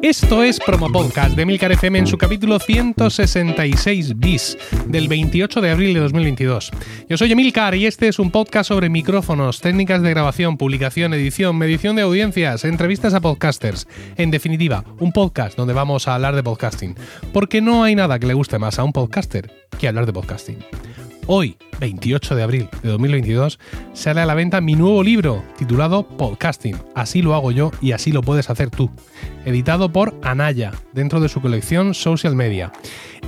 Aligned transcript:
Esto 0.00 0.44
es 0.44 0.60
Promo 0.60 0.90
Podcast 0.90 1.36
de 1.36 1.44
Milcar 1.44 1.72
FM 1.72 1.98
en 1.98 2.06
su 2.06 2.16
capítulo 2.16 2.58
166 2.60 4.16
bis 4.16 4.56
del 4.86 5.08
28 5.08 5.60
de 5.60 5.70
abril 5.70 5.92
de 5.92 6.00
2022. 6.00 6.70
Yo 7.08 7.18
soy 7.18 7.32
Emilcar 7.32 7.74
y 7.74 7.84
este 7.84 8.06
es 8.06 8.18
un 8.18 8.30
podcast 8.30 8.68
sobre 8.68 8.88
micrófonos, 8.88 9.60
técnicas 9.60 10.00
de 10.00 10.10
grabación, 10.10 10.56
publicación, 10.56 11.12
edición, 11.14 11.58
medición 11.58 11.96
de 11.96 12.02
audiencias, 12.02 12.64
entrevistas 12.64 13.12
a 13.12 13.20
podcasters. 13.20 13.88
En 14.16 14.30
definitiva, 14.30 14.84
un 14.98 15.12
podcast 15.12 15.56
donde 15.58 15.74
vamos 15.74 16.06
a 16.06 16.14
hablar 16.14 16.36
de 16.36 16.44
podcasting. 16.44 16.94
Porque 17.32 17.60
no 17.60 17.82
hay 17.82 17.94
nada 17.94 18.18
que 18.18 18.28
le 18.28 18.34
guste 18.34 18.58
más 18.58 18.78
a 18.78 18.84
un 18.84 18.92
podcaster 18.92 19.50
que 19.78 19.88
hablar 19.88 20.06
de 20.06 20.12
podcasting. 20.12 20.58
Hoy, 21.30 21.58
28 21.78 22.36
de 22.36 22.42
abril 22.42 22.68
de 22.82 22.88
2022, 22.88 23.58
sale 23.92 24.22
a 24.22 24.24
la 24.24 24.32
venta 24.32 24.62
mi 24.62 24.76
nuevo 24.76 25.02
libro 25.02 25.44
titulado 25.58 26.02
Podcasting. 26.02 26.74
Así 26.94 27.20
lo 27.20 27.34
hago 27.34 27.52
yo 27.52 27.70
y 27.82 27.92
así 27.92 28.12
lo 28.12 28.22
puedes 28.22 28.48
hacer 28.48 28.70
tú. 28.70 28.90
Editado 29.44 29.92
por 29.92 30.18
Anaya, 30.22 30.72
dentro 30.94 31.20
de 31.20 31.28
su 31.28 31.42
colección 31.42 31.92
Social 31.92 32.34
Media. 32.34 32.72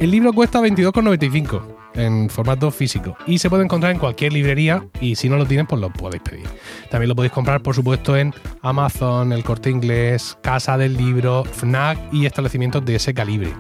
El 0.01 0.12
libro 0.12 0.33
cuesta 0.33 0.62
22,95 0.62 1.61
en 1.92 2.30
formato 2.30 2.70
físico 2.70 3.19
y 3.27 3.37
se 3.37 3.51
puede 3.51 3.65
encontrar 3.65 3.92
en 3.92 3.98
cualquier 3.98 4.33
librería 4.33 4.83
y 4.98 5.17
si 5.17 5.28
no 5.28 5.37
lo 5.37 5.45
tienen 5.45 5.67
pues 5.67 5.83
lo 5.83 5.92
podéis 5.92 6.23
pedir. 6.23 6.47
También 6.91 7.11
lo 7.11 7.14
podéis 7.17 7.34
comprar 7.34 7.61
por 7.61 7.75
supuesto 7.75 8.17
en 8.17 8.33
Amazon, 8.62 9.30
el 9.30 9.45
Corte 9.45 9.69
Inglés, 9.69 10.39
Casa 10.42 10.78
del 10.78 10.97
Libro, 10.97 11.45
FNAC 11.45 11.98
y 12.14 12.25
establecimientos 12.25 12.83
de 12.83 12.95
ese 12.95 13.12
calibre. 13.12 13.53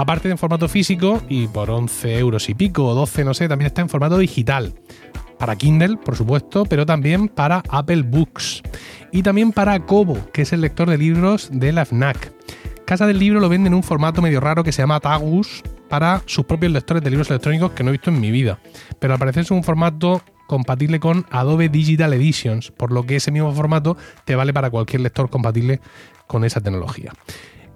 Aparte 0.00 0.30
en 0.30 0.38
formato 0.38 0.66
físico 0.66 1.20
y 1.28 1.46
por 1.46 1.70
11 1.70 2.18
euros 2.18 2.48
y 2.48 2.54
pico 2.54 2.86
o 2.86 2.94
12, 2.94 3.22
no 3.22 3.34
sé, 3.34 3.48
también 3.48 3.66
está 3.66 3.82
en 3.82 3.90
formato 3.90 4.16
digital. 4.16 4.72
Para 5.38 5.56
Kindle, 5.56 5.98
por 5.98 6.16
supuesto, 6.16 6.64
pero 6.64 6.86
también 6.86 7.28
para 7.28 7.62
Apple 7.68 8.04
Books. 8.04 8.62
Y 9.12 9.22
también 9.22 9.52
para 9.52 9.78
Kobo, 9.84 10.16
que 10.32 10.40
es 10.40 10.54
el 10.54 10.62
lector 10.62 10.88
de 10.88 10.96
libros 10.96 11.50
de 11.52 11.72
la 11.72 11.84
FNAC. 11.84 12.32
Casa 12.86 13.06
del 13.06 13.18
Libro 13.18 13.40
lo 13.40 13.50
vende 13.50 13.66
en 13.66 13.74
un 13.74 13.82
formato 13.82 14.22
medio 14.22 14.40
raro 14.40 14.64
que 14.64 14.72
se 14.72 14.80
llama 14.80 15.00
Tagus 15.00 15.62
para 15.90 16.22
sus 16.24 16.46
propios 16.46 16.72
lectores 16.72 17.04
de 17.04 17.10
libros 17.10 17.28
electrónicos 17.28 17.72
que 17.72 17.82
no 17.82 17.90
he 17.90 17.92
visto 17.92 18.08
en 18.08 18.22
mi 18.22 18.30
vida. 18.30 18.58
Pero 19.00 19.12
al 19.12 19.18
parecer 19.18 19.42
es 19.42 19.50
un 19.50 19.62
formato 19.62 20.22
compatible 20.46 20.98
con 20.98 21.26
Adobe 21.30 21.68
Digital 21.68 22.14
Editions, 22.14 22.70
por 22.70 22.90
lo 22.90 23.04
que 23.04 23.16
ese 23.16 23.32
mismo 23.32 23.52
formato 23.52 23.98
te 24.24 24.34
vale 24.34 24.54
para 24.54 24.70
cualquier 24.70 25.02
lector 25.02 25.28
compatible 25.28 25.78
con 26.26 26.42
esa 26.46 26.62
tecnología. 26.62 27.12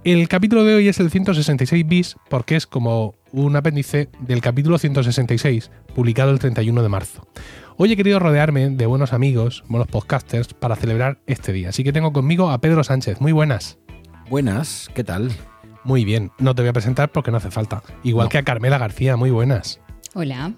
El 0.04 0.28
capítulo 0.28 0.64
de 0.64 0.74
hoy 0.74 0.88
es 0.88 1.00
el 1.00 1.10
166 1.10 1.86
bis 1.86 2.16
porque 2.28 2.56
es 2.56 2.66
como 2.66 3.14
un 3.32 3.56
apéndice 3.56 4.10
del 4.20 4.40
capítulo 4.42 4.76
166, 4.78 5.70
publicado 5.94 6.30
el 6.30 6.38
31 6.38 6.82
de 6.82 6.88
marzo. 6.88 7.26
Hoy 7.76 7.92
he 7.92 7.96
querido 7.96 8.18
rodearme 8.18 8.68
de 8.70 8.86
buenos 8.86 9.12
amigos, 9.12 9.64
buenos 9.66 9.88
podcasters, 9.88 10.52
para 10.54 10.76
celebrar 10.76 11.18
este 11.26 11.52
día. 11.52 11.70
Así 11.70 11.82
que 11.82 11.92
tengo 11.92 12.12
conmigo 12.12 12.50
a 12.50 12.60
Pedro 12.60 12.84
Sánchez. 12.84 13.20
Muy 13.20 13.32
buenas. 13.32 13.78
Buenas, 14.28 14.90
¿qué 14.94 15.04
tal? 15.04 15.32
Muy 15.84 16.04
bien. 16.04 16.30
No 16.38 16.54
te 16.54 16.62
voy 16.62 16.68
a 16.68 16.72
presentar 16.74 17.10
porque 17.10 17.30
no 17.30 17.38
hace 17.38 17.50
falta. 17.50 17.82
Igual 18.04 18.26
No. 18.26 18.28
que 18.30 18.38
a 18.38 18.42
Carmela 18.42 18.78
García. 18.78 19.16
Muy 19.16 19.30
buenas. 19.30 19.80
Hola. 20.14 20.52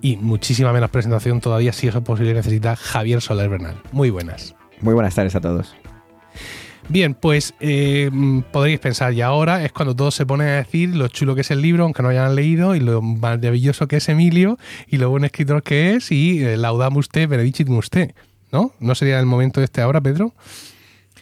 Y 0.00 0.16
muchísima 0.16 0.72
menos 0.72 0.90
presentación 0.90 1.40
todavía, 1.40 1.72
si 1.72 1.86
eso 1.88 1.98
es 1.98 2.04
posible, 2.04 2.34
necesita 2.34 2.76
Javier 2.76 3.20
Soler 3.20 3.48
Bernal. 3.48 3.80
Muy 3.92 4.10
buenas. 4.10 4.54
Muy 4.80 4.94
buenas 4.94 5.14
tardes 5.14 5.34
a 5.36 5.40
todos. 5.40 5.74
Bien, 6.90 7.14
pues 7.14 7.54
eh, 7.60 8.10
mm, 8.12 8.40
podréis 8.50 8.80
pensar, 8.80 9.12
y 9.12 9.20
ahora 9.20 9.64
es 9.64 9.70
cuando 9.70 9.94
todos 9.94 10.12
se 10.12 10.26
ponen 10.26 10.48
a 10.48 10.56
decir 10.56 10.92
lo 10.96 11.06
chulo 11.06 11.36
que 11.36 11.42
es 11.42 11.52
el 11.52 11.62
libro, 11.62 11.84
aunque 11.84 12.02
no 12.02 12.08
hayan 12.08 12.34
leído, 12.34 12.74
y 12.74 12.80
lo 12.80 13.00
maravilloso 13.00 13.86
que 13.86 13.98
es 13.98 14.08
Emilio, 14.08 14.58
y 14.88 14.96
lo 14.96 15.08
buen 15.08 15.22
escritor 15.22 15.62
que 15.62 15.94
es, 15.94 16.10
y 16.10 16.42
eh, 16.42 16.58
usted, 16.96 17.28
benedicit 17.28 17.68
usted, 17.68 18.12
¿no? 18.50 18.72
¿No 18.80 18.96
sería 18.96 19.20
el 19.20 19.26
momento 19.26 19.62
este 19.62 19.82
ahora, 19.82 20.00
Pedro? 20.00 20.34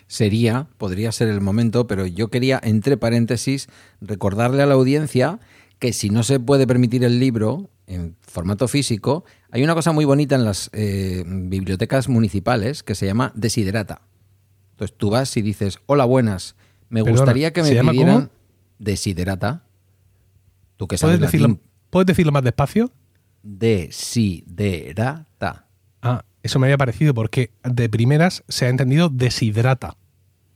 Sería, 0.07 0.69
podría 0.79 1.13
ser 1.13 1.29
el 1.29 1.43
momento, 1.43 1.87
pero 1.87 2.07
yo 2.07 2.29
quería, 2.29 2.59
entre 2.65 2.97
paréntesis, 2.97 3.69
recordarle 4.01 4.63
a 4.63 4.67
la 4.67 4.73
audiencia 4.73 5.39
que 5.79 5.93
si 5.93 6.09
no 6.09 6.23
se 6.23 6.41
puede 6.41 6.67
permitir 6.67 7.05
el 7.05 7.21
libro 7.21 7.69
en 7.87 8.17
formato 8.23 8.69
físico, 8.69 9.27
hay 9.51 9.65
una 9.65 9.75
cosa 9.75 9.93
muy 9.93 10.07
bonita 10.07 10.35
en 10.35 10.47
las 10.47 10.71
eh, 10.73 11.25
bibliotecas 11.27 12.09
municipales 12.09 12.83
que 12.83 12.95
se 12.95 13.05
llama 13.05 13.33
Desiderata. 13.35 14.01
Entonces 14.79 14.97
tú 14.97 15.11
vas 15.11 15.37
y 15.37 15.43
dices, 15.43 15.81
hola, 15.87 16.05
buenas, 16.05 16.55
me 16.89 17.03
Perdona, 17.03 17.21
gustaría 17.23 17.53
que 17.53 17.63
me 17.63 17.69
¿se 17.69 17.75
llama 17.75 17.91
pidieran 17.91 18.15
cómo? 18.15 18.29
Desiderata. 18.79 19.65
Tú 20.77 20.87
que 20.87 20.97
sabes 20.97 21.17
¿Puedes 21.17 21.33
decirlo, 21.33 21.49
latín. 21.49 21.63
¿Puedes 21.91 22.07
decirlo 22.07 22.31
más 22.31 22.45
despacio? 22.45 22.93
Desiderata. 23.43 25.27
Ah, 26.01 26.25
eso 26.45 26.61
me 26.61 26.69
había 26.69 26.79
parecido, 26.79 27.13
porque 27.13 27.51
de 27.65 27.89
primeras 27.89 28.45
se 28.47 28.67
ha 28.67 28.69
entendido 28.69 29.09
deshidrata. 29.09 29.97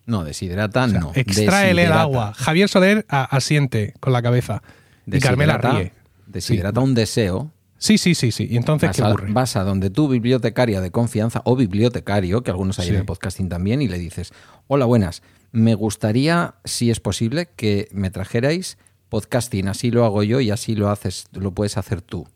No, 0.07 0.21
O 0.21 0.33
sea, 0.33 0.69
no. 0.87 1.11
extrae 1.17 1.73
el 1.73 1.93
agua. 1.93 2.33
Javier 2.37 2.69
Soler 2.69 3.05
asiente 3.09 3.95
con 3.99 4.13
la 4.13 4.23
cabeza. 4.23 4.63
Y 5.05 5.19
Carmela 5.19 5.59
ríe. 5.59 5.93
Desiderata 6.29 6.79
un 6.81 6.95
deseo. 6.95 7.51
Sí, 7.83 7.99
sí, 7.99 8.15
sí, 8.15 8.31
sí. 8.31 8.47
¿Y 8.49 8.57
entonces 8.57 8.91
Vas 8.91 8.97
qué 8.97 9.03
a, 9.03 9.09
ocurre? 9.09 9.33
vas 9.33 9.57
a 9.57 9.65
donde 9.65 9.91
tu 9.91 10.07
bibliotecaria 10.09 10.81
de 10.81 10.93
confianza 10.93 11.43
o 11.45 11.57
bibliotecario, 11.57 12.45
que 12.45 12.53
algunos 12.53 12.79
hay 12.79 12.87
Sí. 12.87 12.93
en 12.95 13.01
el 13.01 13.05
podcasting 13.07 13.49
también, 13.49 13.83
y 13.83 13.89
le 13.89 13.99
dices, 13.99 14.33
hola, 14.69 14.85
buenas, 14.85 15.23
me 15.51 15.75
gustaría, 15.75 16.55
si 16.65 16.93
es 16.93 17.01
posible, 17.01 17.49
que 17.57 17.89
me 17.91 18.13
trajerais 18.13 18.79
podcasting, 19.09 19.67
así 19.67 19.91
lo 19.91 20.05
hago 20.05 20.23
yo 20.23 20.41
y 20.41 20.53
así 20.53 20.77
lo 20.77 20.91
haces, 20.91 21.27
lo 21.33 21.51
puedes 21.53 21.77
hacer 21.77 22.03
tú. 22.03 22.29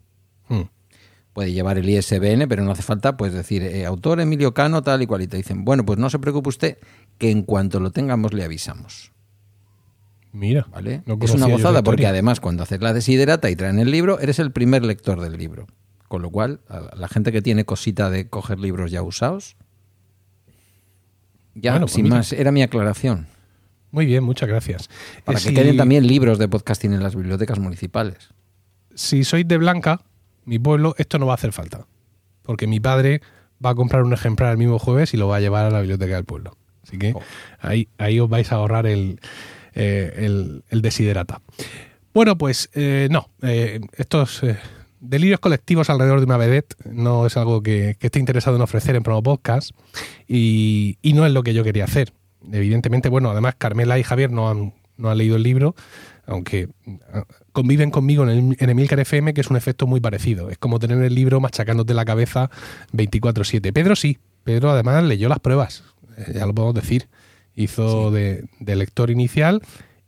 Hmm. 0.48 0.62
Puede 1.32 1.52
llevar 1.52 1.78
el 1.78 1.88
ISBN, 1.88 2.48
pero 2.48 2.64
no 2.64 2.72
hace 2.72 2.82
falta 2.82 3.16
pues 3.16 3.32
decir, 3.32 3.62
eh, 3.62 3.86
autor 3.86 4.20
Emilio 4.20 4.52
Cano, 4.52 4.82
tal 4.82 5.02
y 5.02 5.06
cual, 5.06 5.22
y 5.22 5.28
te 5.28 5.36
dicen, 5.36 5.64
bueno, 5.64 5.86
pues 5.86 5.96
no 6.00 6.10
se 6.10 6.18
preocupe 6.18 6.48
usted, 6.48 6.78
que 7.18 7.30
en 7.30 7.44
cuanto 7.44 7.78
lo 7.78 7.92
tengamos 7.92 8.32
le 8.34 8.42
avisamos. 8.42 9.12
Mira, 10.38 10.66
¿Vale? 10.70 11.02
no 11.06 11.16
es 11.22 11.30
una 11.32 11.46
gozada 11.46 11.82
porque 11.82 12.06
además 12.06 12.40
cuando 12.40 12.62
haces 12.62 12.80
la 12.82 12.92
desiderata 12.92 13.48
y 13.50 13.56
traen 13.56 13.78
el 13.78 13.90
libro, 13.90 14.20
eres 14.20 14.38
el 14.38 14.52
primer 14.52 14.84
lector 14.84 15.20
del 15.20 15.38
libro. 15.38 15.66
Con 16.08 16.20
lo 16.22 16.30
cual, 16.30 16.60
a 16.68 16.94
la 16.94 17.08
gente 17.08 17.32
que 17.32 17.40
tiene 17.42 17.64
cosita 17.64 18.10
de 18.10 18.28
coger 18.28 18.58
libros 18.60 18.90
ya 18.90 19.02
usados, 19.02 19.56
ya, 21.54 21.72
Bueno, 21.72 21.86
pues 21.86 21.94
sin 21.94 22.04
mira. 22.04 22.16
más, 22.16 22.32
era 22.32 22.52
mi 22.52 22.62
aclaración. 22.62 23.26
Muy 23.90 24.04
bien, 24.04 24.22
muchas 24.24 24.48
gracias. 24.48 24.88
Para 25.24 25.38
Eh, 25.38 25.42
que 25.42 25.48
si- 25.48 25.54
queden 25.54 25.76
también 25.76 26.06
libros 26.06 26.38
de 26.38 26.48
podcasting 26.48 26.92
en 26.92 27.02
las 27.02 27.16
bibliotecas 27.16 27.58
municipales. 27.58 28.28
Si 28.94 29.24
sois 29.24 29.46
de 29.48 29.56
Blanca, 29.56 30.02
mi 30.44 30.58
pueblo, 30.58 30.94
esto 30.98 31.18
no 31.18 31.26
va 31.26 31.32
a 31.32 31.36
hacer 31.36 31.52
falta. 31.52 31.86
Porque 32.42 32.66
mi 32.66 32.78
padre 32.78 33.22
va 33.64 33.70
a 33.70 33.74
comprar 33.74 34.02
un 34.02 34.12
ejemplar 34.12 34.52
el 34.52 34.58
mismo 34.58 34.78
jueves 34.78 35.14
y 35.14 35.16
lo 35.16 35.28
va 35.28 35.36
a 35.36 35.40
llevar 35.40 35.64
a 35.66 35.70
la 35.70 35.80
biblioteca 35.80 36.14
del 36.14 36.24
pueblo. 36.24 36.56
Así 36.82 36.98
que 36.98 37.14
Oh. 37.14 37.22
ahí, 37.60 37.88
ahí 37.98 38.20
os 38.20 38.28
vais 38.28 38.52
a 38.52 38.56
ahorrar 38.56 38.86
el, 38.86 39.18
eh, 39.76 40.24
el, 40.70 40.82
desiderata. 40.82 41.42
Bueno, 42.14 42.38
pues 42.38 42.70
eh, 42.72 43.08
no. 43.10 43.28
eh, 43.42 43.80
estos 43.98 44.42
delirios 45.00 45.38
colectivos 45.38 45.90
alrededor 45.90 46.20
de 46.20 46.24
una 46.24 46.38
vedette 46.38 46.74
no 46.90 47.26
es 47.26 47.36
algo 47.36 47.62
que, 47.62 47.98
esté 48.00 48.18
interesado 48.18 48.56
en 48.56 48.62
ofrecer 48.62 48.96
en 48.96 49.02
Promo 49.02 49.22
Podcast 49.22 49.72
y, 50.26 50.96
no 51.04 51.26
es 51.26 51.32
lo 51.32 51.42
que 51.42 51.52
yo 51.52 51.62
quería 51.62 51.84
hacer. 51.84 52.14
Evidentemente, 52.50 53.10
bueno, 53.10 53.30
además 53.30 53.56
Carmela 53.58 53.98
y 53.98 54.02
Javier 54.02 54.30
no 54.30 54.48
han, 54.48 54.72
no 54.96 55.10
han 55.10 55.18
leído 55.18 55.36
el 55.36 55.42
libro, 55.42 55.74
aunque 56.24 56.70
ah, 57.12 57.24
conviven 57.52 57.90
conmigo 57.90 58.22
en, 58.22 58.30
el, 58.30 58.56
en 58.58 58.70
Emilcar 58.70 58.98
FM, 59.00 59.34
que 59.34 59.42
es 59.42 59.50
un 59.50 59.58
efecto 59.58 59.86
muy 59.86 60.00
parecido. 60.00 60.48
Es 60.48 60.56
como 60.56 60.78
tener 60.78 61.02
el 61.02 61.14
libro 61.14 61.40
machacándote 61.40 61.92
la 61.92 62.06
cabeza 62.06 62.50
24-7. 62.94 63.74
Pedro 63.74 63.94
sí, 63.94 64.16
Pedro 64.42 64.70
además 64.70 65.04
leyó 65.04 65.28
las 65.28 65.40
pruebas, 65.40 65.84
ya 66.32 66.46
lo 66.46 66.54
podemos 66.54 66.74
decir. 66.74 67.08
Hizo 67.56 68.10
de, 68.10 68.44
de 68.60 68.76
lector 68.76 69.10
inicial 69.10 69.62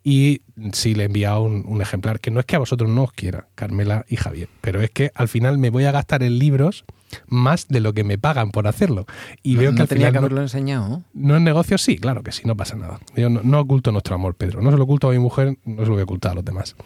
y 0.05 0.43
sí 0.73 0.95
le 0.95 1.03
he 1.03 1.07
enviado 1.07 1.43
un, 1.43 1.65
un 1.67 1.83
ejemplar, 1.83 2.21
que 2.21 2.31
no 2.31 2.41
es 2.41 2.47
que 2.47 2.57
a 2.57 2.61
vosotros 2.61 2.89
no 2.89 3.03
os 3.05 3.13
quiera, 3.13 3.49
Carmela 3.55 4.05
y 4.09 4.17
Javier, 4.17 4.49
pero 4.61 4.81
es 4.81 4.91
que 4.91 5.11
al 5.15 5.29
final 5.29 5.59
me 5.59 5.71
voy 5.71 5.85
a 5.85 5.93
gastar 5.93 6.23
en 6.23 6.39
libros 6.39 6.85
más 7.27 7.69
de 7.69 7.81
lo 7.81 7.95
que 7.95 8.05
me 8.05 8.17
pagan 8.19 8.51
por 8.51 8.67
hacerlo. 8.69 9.07
Y 9.43 9.55
no 9.55 9.61
veo 9.61 9.71
que 9.73 9.77
no 9.77 9.83
al 9.83 9.89
tenía 9.89 10.07
final 10.09 10.13
que 10.13 10.15
no- 10.21 10.27
haberlo 10.27 10.43
enseñado. 10.43 11.03
no 11.15 11.37
es 11.37 11.43
negocio, 11.43 11.79
sí, 11.79 11.97
claro 11.99 12.23
que 12.23 12.33
sí, 12.33 12.43
no 12.45 12.57
pasa 12.57 12.77
nada. 12.77 13.01
Yo 13.17 13.29
no, 13.31 13.41
no 13.43 13.61
oculto 13.61 13.91
nuestro 13.93 14.15
amor, 14.15 14.35
Pedro. 14.35 14.61
No 14.63 14.71
se 14.71 14.77
lo 14.77 14.85
oculto 14.85 15.09
a 15.09 15.13
mi 15.13 15.19
mujer, 15.19 15.57
no 15.65 15.83
se 15.83 15.87
lo 15.87 15.93
voy 15.93 16.01
a 16.01 16.05
ocultar 16.05 16.33
a 16.33 16.35
los 16.37 16.45
demás. 16.45 16.77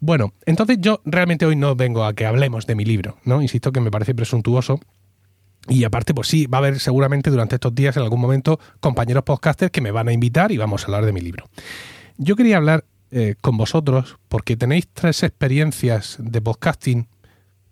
Bueno, 0.00 0.32
entonces 0.46 0.78
yo 0.80 1.00
realmente 1.04 1.44
hoy 1.44 1.56
no 1.56 1.74
vengo 1.74 2.04
a 2.04 2.12
que 2.14 2.24
hablemos 2.24 2.66
de 2.66 2.76
mi 2.76 2.84
libro, 2.84 3.18
¿no? 3.24 3.42
Insisto 3.42 3.72
que 3.72 3.80
me 3.80 3.90
parece 3.90 4.14
presuntuoso. 4.14 4.78
Y 5.68 5.84
aparte, 5.84 6.14
pues 6.14 6.28
sí, 6.28 6.46
va 6.46 6.58
a 6.58 6.60
haber 6.60 6.80
seguramente 6.80 7.30
durante 7.30 7.56
estos 7.56 7.74
días, 7.74 7.96
en 7.96 8.02
algún 8.02 8.20
momento, 8.20 8.58
compañeros 8.80 9.24
podcasters 9.24 9.70
que 9.70 9.80
me 9.80 9.90
van 9.90 10.08
a 10.08 10.12
invitar 10.12 10.50
y 10.50 10.56
vamos 10.56 10.82
a 10.82 10.86
hablar 10.86 11.04
de 11.04 11.12
mi 11.12 11.20
libro. 11.20 11.48
Yo 12.16 12.36
quería 12.36 12.56
hablar 12.56 12.84
eh, 13.10 13.34
con 13.40 13.56
vosotros 13.56 14.18
porque 14.28 14.56
tenéis 14.56 14.88
tres 14.92 15.22
experiencias 15.22 16.16
de 16.18 16.40
podcasting 16.40 17.06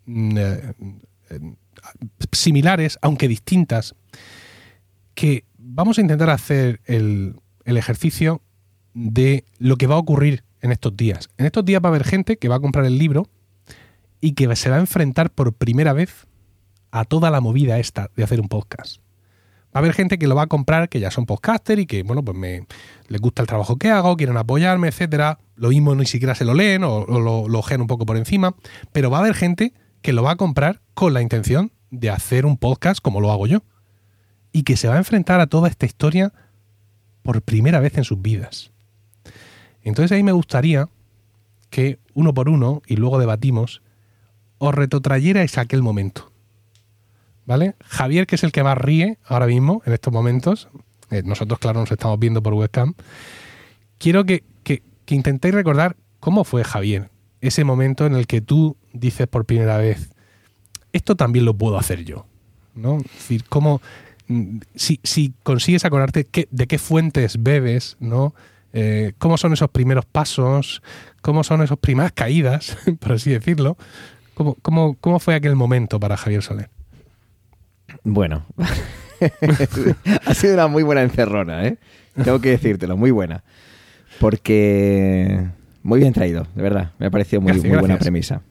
mm, 0.05 0.39
eh, 0.39 0.73
eh, 1.31 1.41
similares, 2.33 2.99
aunque 3.03 3.29
distintas, 3.29 3.95
que 5.15 5.45
vamos 5.59 5.99
a 5.99 6.03
intentar 6.03 6.31
hacer 6.31 6.81
el, 6.85 7.37
el 7.65 7.77
ejercicio 7.77 8.43
de 8.95 9.45
lo 9.59 9.77
que 9.77 9.87
va 9.87 9.97
a 9.97 9.99
ocurrir 9.99 10.45
en 10.61 10.73
estos 10.73 10.97
días. 10.97 11.29
En 11.39 11.47
estos 11.47 11.65
días 11.65 11.83
va 11.83 11.89
a 11.89 11.93
haber 11.93 12.05
gente 12.05 12.37
que 12.37 12.49
va 12.49 12.57
a 12.57 12.61
comprar 12.61 12.85
el 12.85 12.99
libro 12.99 13.27
y 14.21 14.33
que 14.33 14.55
se 14.57 14.71
va 14.71 14.77
a 14.77 14.81
enfrentar 14.81 15.31
por 15.31 15.53
primera 15.55 15.93
vez 15.93 16.27
a 16.91 17.05
toda 17.05 17.31
la 17.31 17.41
movida 17.41 17.79
esta 17.79 18.11
de 18.17 18.25
hacer 18.25 18.41
un 18.41 18.49
podcast. 18.49 18.99
Va 19.77 19.81
a 19.81 19.83
haber 19.83 19.93
gente 19.93 20.19
que 20.19 20.27
lo 20.27 20.35
va 20.35 20.43
a 20.43 20.47
comprar, 20.47 20.89
que 20.89 21.01
ya 21.01 21.11
son 21.11 21.27
podcaster 21.27 21.79
y 21.79 21.85
que, 21.85 22.03
bueno, 22.03 22.25
pues 22.25 22.37
me, 22.37 22.67
les 23.09 23.21
gusta 23.21 23.43
el 23.43 23.49
trabajo 23.49 23.77
que 23.77 23.91
hago, 23.91 24.17
quieren 24.17 24.39
apoyarme, 24.39 24.89
etcétera. 24.89 25.39
Lo 25.55 25.69
mismo 25.69 25.95
ni 25.95 26.07
siquiera 26.07 26.35
se 26.35 26.47
lo 26.47 26.55
leen 26.55 26.83
o, 26.83 27.05
lo, 27.07 27.47
lo 27.47 27.65
un 27.79 27.87
poco 27.87 28.07
por 28.07 28.17
encima. 28.17 28.55
Pero 28.93 29.11
va 29.11 29.19
a 29.19 29.21
haber 29.21 29.35
gente 29.35 29.75
que 30.01 30.15
lo 30.15 30.23
va 30.23 30.31
a 30.31 30.37
comprar 30.37 30.81
con 30.95 31.13
la 31.13 31.21
intención 31.21 31.73
de 31.91 32.09
hacer 32.09 32.47
un 32.47 32.57
podcast 32.57 33.01
como 33.01 33.21
lo 33.21 33.31
hago 33.31 33.47
yo. 33.47 33.65
Y 34.51 34.63
que 34.63 34.79
se 34.79 34.89
va 34.89 34.95
a 34.95 34.99
enfrentar 34.99 35.41
a 35.41 35.47
toda 35.47 35.69
esta 35.69 35.85
historia 35.85 36.33
por 37.23 37.43
primera 37.43 37.79
vez 37.81 37.99
en 37.99 38.05
sus 38.05 38.23
vidas. 38.23 38.71
Entonces 39.83 40.11
ahí 40.13 40.23
me 40.23 40.33
gustaría 40.33 40.89
que 41.69 41.99
uno 42.15 42.33
por 42.33 42.49
uno, 42.49 42.81
y 42.87 42.97
luego 42.97 43.19
debatimos, 43.19 43.83
os 44.57 44.75
retrotrayerais 44.75 45.59
aquel 45.59 45.83
momento. 45.83 46.33
¿Vale? 47.47 47.77
Javier, 47.85 48.27
que 48.27 48.35
es 48.35 48.45
el 48.45 48.53
que 48.53 48.63
más 48.63 48.77
ríe 48.77 49.19
ahora 49.25 49.47
mismo, 49.47 49.83
en 49.87 49.93
estos 49.93 50.13
momentos, 50.13 50.69
eh, 51.11 51.23
nosotros, 51.25 51.59
claro, 51.61 51.81
nos 51.81 51.91
estamos 51.91 52.19
viendo 52.19 52.43
por 52.43 52.55
webcam, 52.55 52.95
quiero 53.99 54.25
que, 54.25 54.43
que, 54.65 54.83
intentéis 55.09 55.55
recordar 55.55 55.97
cómo 56.19 56.43
fue 56.43 56.65
Javier, 56.65 57.11
ese 57.41 57.63
momento 57.63 58.07
en 58.07 58.15
el 58.15 58.27
que 58.27 58.41
tú 58.41 58.77
dices 58.93 59.29
por 59.29 59.45
primera 59.45 59.77
vez, 59.79 60.11
esto 60.93 61.15
también 61.15 61.45
lo 61.45 61.57
puedo 61.57 61.79
hacer 61.79 62.05
yo. 62.05 62.27
¿no? 62.75 62.99
Cómo, 63.49 63.81
mm, 64.27 64.59
si, 64.75 65.01
si 65.05 65.33
consigues 65.45 65.85
acordarte 65.85 66.27
de 66.51 66.67
qué 66.67 66.79
fuentes 66.79 67.43
bebes, 67.43 67.97
¿no? 68.01 68.35
Eh, 68.73 69.13
cómo 69.19 69.39
son 69.39 69.55
esos 69.55 69.71
primeros 69.71 70.05
pasos, 70.05 70.83
cómo 71.23 71.45
son 71.45 71.63
esas 71.63 71.79
primeras 71.79 72.13
caídas, 72.13 72.77
por 73.01 73.13
así 73.13 73.31
decirlo. 73.31 73.79
¿Cómo, 74.35 74.55
cómo, 74.61 74.97
cómo 75.01 75.19
fue 75.19 75.35
aquel 75.35 75.57
momento 75.57 75.99
para 75.99 76.17
Javier 76.17 76.43
Soler? 76.43 76.76
Bueno, 78.05 78.47
ha 80.27 80.35
sido 80.35 80.55
una 80.55 80.67
muy 80.67 80.83
buena 80.83 81.03
encerrona, 81.03 81.67
¿eh? 81.67 81.79
Tengo 82.23 82.41
que 82.41 82.51
decírtelo, 82.51 82.97
muy 82.97 83.11
buena. 83.11 83.45
Porque 84.21 85.47
muy 85.83 86.01
bien 86.01 86.13
traído, 86.13 86.47
de 86.55 86.63
verdad. 86.63 86.93
Me 86.99 87.07
ha 87.07 87.11
parecido 87.11 87.41
muy, 87.41 87.53
muy 87.61 87.79
buena 87.79 87.99
premisa. 87.99 88.43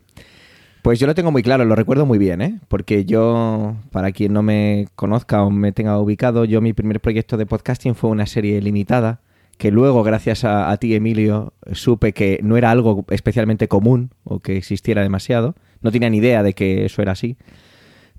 Pues 0.81 0.99
yo 0.99 1.07
lo 1.07 1.15
tengo 1.15 1.31
muy 1.31 1.41
claro, 1.41 1.65
lo 1.65 1.75
recuerdo 1.75 2.05
muy 2.05 2.19
bien, 2.19 2.41
¿eh? 2.41 2.59
Porque 2.67 3.05
yo, 3.05 3.75
para 3.91 4.11
quien 4.11 4.33
no 4.33 4.43
me 4.43 4.87
conozca 4.95 5.43
o 5.43 5.49
me 5.49 5.71
tenga 5.71 5.97
ubicado, 5.97 6.45
yo 6.45 6.61
mi 6.61 6.73
primer 6.73 6.99
proyecto 6.99 7.37
de 7.37 7.47
podcasting 7.47 7.95
fue 7.95 8.11
una 8.11 8.27
serie 8.27 8.61
limitada 8.61 9.21
que 9.57 9.71
luego, 9.71 10.03
gracias 10.03 10.43
a, 10.43 10.69
a, 10.69 10.77
ti, 10.77 10.93
Emilio, 10.93 11.53
supe 11.71 12.13
que 12.13 12.39
no 12.43 12.57
era 12.57 12.71
algo 12.71 13.05
especialmente 13.09 13.67
común 13.67 14.11
o 14.23 14.41
que 14.41 14.57
existiera 14.57 15.01
demasiado. 15.01 15.55
No 15.81 15.91
tenía 15.91 16.09
ni 16.09 16.17
idea 16.17 16.43
de 16.43 16.53
que 16.53 16.85
eso 16.85 17.01
era 17.01 17.13
así 17.13 17.37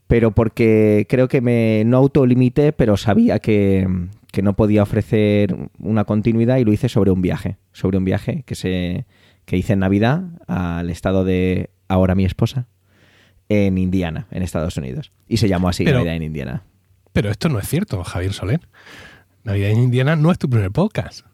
pero 0.06 0.30
porque 0.30 1.06
creo 1.08 1.28
que 1.28 1.40
me 1.40 1.82
no 1.84 1.96
autolimité, 1.96 2.72
pero 2.72 2.96
sabía 2.96 3.38
que, 3.38 3.88
no 4.42 4.54
podía 4.54 4.82
ofrecer 4.82 5.56
una 5.78 6.04
continuidad 6.04 6.58
y 6.58 6.64
lo 6.64 6.72
hice 6.72 6.90
sobre 6.90 7.10
un 7.10 7.22
viaje, 7.22 7.56
sobre 7.72 7.96
un 7.96 8.04
viaje 8.04 8.42
que 8.44 8.54
se 8.54 9.06
que 9.46 9.56
hice 9.56 9.72
en 9.72 9.78
Navidad 9.78 10.24
al 10.46 10.90
estado 10.90 11.24
de 11.24 11.70
ahora 11.88 12.14
mi 12.14 12.26
esposa 12.26 12.66
en 13.48 13.78
Indiana, 13.78 14.26
en 14.30 14.42
Estados 14.42 14.76
Unidos, 14.76 15.12
y 15.26 15.38
se 15.38 15.48
llamó 15.48 15.70
así 15.70 15.84
Navidad 15.84 16.16
en 16.16 16.22
Indiana. 16.22 16.64
Pero 17.12 17.30
esto 17.30 17.48
no 17.48 17.58
es 17.58 17.66
cierto, 17.66 18.04
Javier 18.04 18.34
Soler. 18.34 18.60
Navidad 19.44 19.70
en 19.70 19.78
Indiana 19.78 20.16
no 20.16 20.30
es 20.30 20.38
tu 20.38 20.50
primer 20.50 20.70
podcast. 20.70 21.24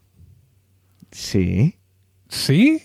Sí. 1.11 1.75
¿Sí? 2.29 2.83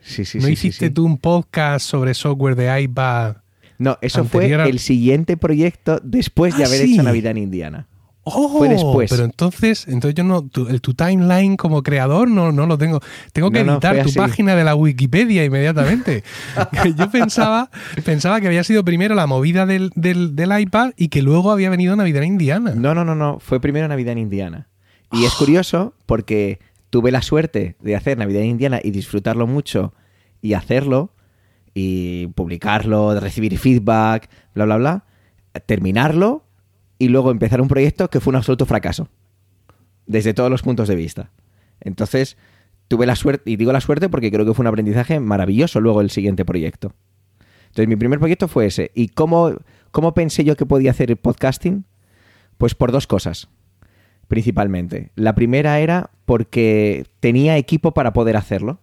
Sí, 0.00 0.24
sí, 0.24 0.38
¿No 0.38 0.48
hiciste 0.48 0.88
tú 0.88 1.04
un 1.04 1.18
podcast 1.18 1.86
sobre 1.86 2.14
software 2.14 2.56
de 2.56 2.82
iPad 2.82 3.36
no, 3.80 3.96
eso 4.02 4.26
fue 4.26 4.52
el 4.52 4.78
siguiente 4.78 5.38
proyecto 5.38 6.00
después 6.04 6.54
de 6.54 6.64
ah, 6.64 6.66
haber 6.66 6.82
hecho 6.82 7.02
Navidad 7.02 7.30
en 7.30 7.38
Indiana. 7.38 7.88
Oh, 8.24 8.58
fue 8.58 8.68
después. 8.68 9.10
Pero 9.10 9.24
entonces, 9.24 9.88
entonces 9.88 10.14
yo 10.14 10.22
no, 10.22 10.46
tu, 10.46 10.68
el, 10.68 10.82
tu 10.82 10.92
timeline 10.92 11.56
como 11.56 11.82
creador 11.82 12.28
no, 12.28 12.52
no 12.52 12.66
lo 12.66 12.76
tengo. 12.76 13.00
Tengo 13.32 13.50
que 13.50 13.60
editar 13.60 14.04
tu 14.04 14.12
página 14.12 14.54
de 14.54 14.64
la 14.64 14.74
Wikipedia 14.74 15.46
inmediatamente. 15.46 16.24
yo 16.98 17.10
pensaba, 17.10 17.70
pensaba 18.04 18.42
que 18.42 18.48
había 18.48 18.64
sido 18.64 18.84
primero 18.84 19.14
la 19.14 19.26
movida 19.26 19.64
del, 19.64 19.90
iPad 19.96 20.92
y 20.98 21.08
que 21.08 21.22
luego 21.22 21.50
había 21.50 21.70
venido 21.70 21.96
Navidad 21.96 22.22
en 22.22 22.32
Indiana. 22.32 22.74
No, 22.76 22.94
no, 22.94 23.06
no, 23.06 23.14
no. 23.14 23.38
Fue 23.40 23.60
primero 23.60 23.88
Navidad 23.88 24.12
en 24.12 24.18
Indiana. 24.18 24.68
Y 25.10 25.24
es 25.24 25.32
curioso 25.32 25.94
porque 26.04 26.60
tuve 26.90 27.12
la 27.12 27.22
suerte 27.22 27.76
de 27.80 27.96
hacer 27.96 28.18
Navidad 28.18 28.42
en 28.42 28.50
Indiana 28.50 28.78
y 28.82 28.90
disfrutarlo 28.90 29.46
mucho 29.46 29.94
y 30.42 30.52
hacerlo 30.52 31.14
y 31.74 32.28
publicarlo, 32.28 33.18
recibir 33.18 33.56
feedback, 33.58 34.28
bla, 34.54 34.64
bla, 34.64 34.76
bla, 34.76 35.04
terminarlo 35.66 36.44
y 36.98 37.08
luego 37.08 37.30
empezar 37.30 37.60
un 37.60 37.68
proyecto 37.68 38.08
que 38.08 38.20
fue 38.20 38.32
un 38.32 38.36
absoluto 38.36 38.66
fracaso, 38.66 39.08
desde 40.06 40.34
todos 40.34 40.50
los 40.50 40.62
puntos 40.62 40.88
de 40.88 40.96
vista. 40.96 41.30
Entonces, 41.80 42.36
tuve 42.88 43.06
la 43.06 43.16
suerte, 43.16 43.50
y 43.50 43.56
digo 43.56 43.72
la 43.72 43.80
suerte 43.80 44.08
porque 44.08 44.30
creo 44.30 44.44
que 44.44 44.52
fue 44.52 44.64
un 44.64 44.68
aprendizaje 44.68 45.18
maravilloso 45.20 45.80
luego 45.80 46.00
el 46.00 46.10
siguiente 46.10 46.44
proyecto. 46.44 46.92
Entonces, 47.68 47.88
mi 47.88 47.96
primer 47.96 48.18
proyecto 48.18 48.48
fue 48.48 48.66
ese. 48.66 48.90
¿Y 48.94 49.08
cómo, 49.08 49.52
cómo 49.92 50.12
pensé 50.12 50.44
yo 50.44 50.56
que 50.56 50.66
podía 50.66 50.90
hacer 50.90 51.10
el 51.10 51.16
podcasting? 51.16 51.84
Pues 52.58 52.74
por 52.74 52.92
dos 52.92 53.06
cosas, 53.06 53.48
principalmente. 54.28 55.12
La 55.14 55.34
primera 55.34 55.78
era 55.78 56.10
porque 56.26 57.06
tenía 57.20 57.56
equipo 57.56 57.94
para 57.94 58.12
poder 58.12 58.36
hacerlo. 58.36 58.80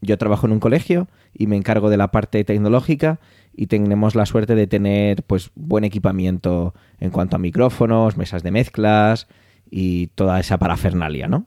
Yo 0.00 0.16
trabajo 0.18 0.46
en 0.46 0.52
un 0.52 0.60
colegio 0.60 1.08
y 1.34 1.46
me 1.46 1.56
encargo 1.56 1.90
de 1.90 1.96
la 1.96 2.10
parte 2.10 2.44
tecnológica 2.44 3.18
y 3.54 3.66
tenemos 3.66 4.14
la 4.14 4.26
suerte 4.26 4.54
de 4.54 4.66
tener 4.66 5.24
pues 5.24 5.50
buen 5.56 5.84
equipamiento 5.84 6.74
en 7.00 7.10
cuanto 7.10 7.36
a 7.36 7.40
micrófonos, 7.40 8.16
mesas 8.16 8.42
de 8.42 8.52
mezclas 8.52 9.26
y 9.70 10.08
toda 10.08 10.38
esa 10.38 10.58
parafernalia, 10.58 11.26
¿no? 11.26 11.46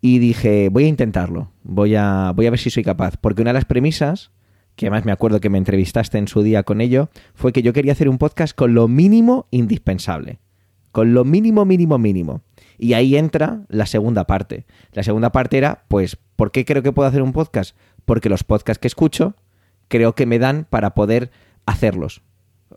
Y 0.00 0.18
dije, 0.18 0.68
voy 0.70 0.84
a 0.84 0.88
intentarlo, 0.88 1.50
voy 1.62 1.94
a, 1.94 2.32
voy 2.34 2.46
a 2.46 2.50
ver 2.50 2.58
si 2.58 2.70
soy 2.70 2.82
capaz, 2.82 3.16
porque 3.16 3.42
una 3.42 3.50
de 3.50 3.54
las 3.54 3.64
premisas, 3.64 4.30
que 4.74 4.86
además 4.86 5.04
me 5.04 5.12
acuerdo 5.12 5.40
que 5.40 5.48
me 5.48 5.58
entrevistaste 5.58 6.18
en 6.18 6.28
su 6.28 6.42
día 6.42 6.64
con 6.64 6.80
ello, 6.80 7.08
fue 7.34 7.52
que 7.52 7.62
yo 7.62 7.72
quería 7.72 7.92
hacer 7.92 8.08
un 8.08 8.18
podcast 8.18 8.54
con 8.54 8.74
lo 8.74 8.88
mínimo 8.88 9.46
indispensable, 9.50 10.40
con 10.92 11.14
lo 11.14 11.24
mínimo, 11.24 11.64
mínimo, 11.64 11.98
mínimo. 11.98 12.42
Y 12.78 12.92
ahí 12.92 13.16
entra 13.16 13.62
la 13.68 13.86
segunda 13.86 14.26
parte. 14.26 14.66
La 14.92 15.02
segunda 15.02 15.32
parte 15.32 15.58
era, 15.58 15.84
pues, 15.88 16.16
¿por 16.36 16.50
qué 16.50 16.64
creo 16.64 16.82
que 16.82 16.92
puedo 16.92 17.08
hacer 17.08 17.22
un 17.22 17.32
podcast? 17.32 17.76
porque 18.06 18.30
los 18.30 18.44
podcasts 18.44 18.80
que 18.80 18.88
escucho 18.88 19.34
creo 19.88 20.14
que 20.14 20.24
me 20.24 20.38
dan 20.38 20.66
para 20.70 20.94
poder 20.94 21.30
hacerlos, 21.66 22.22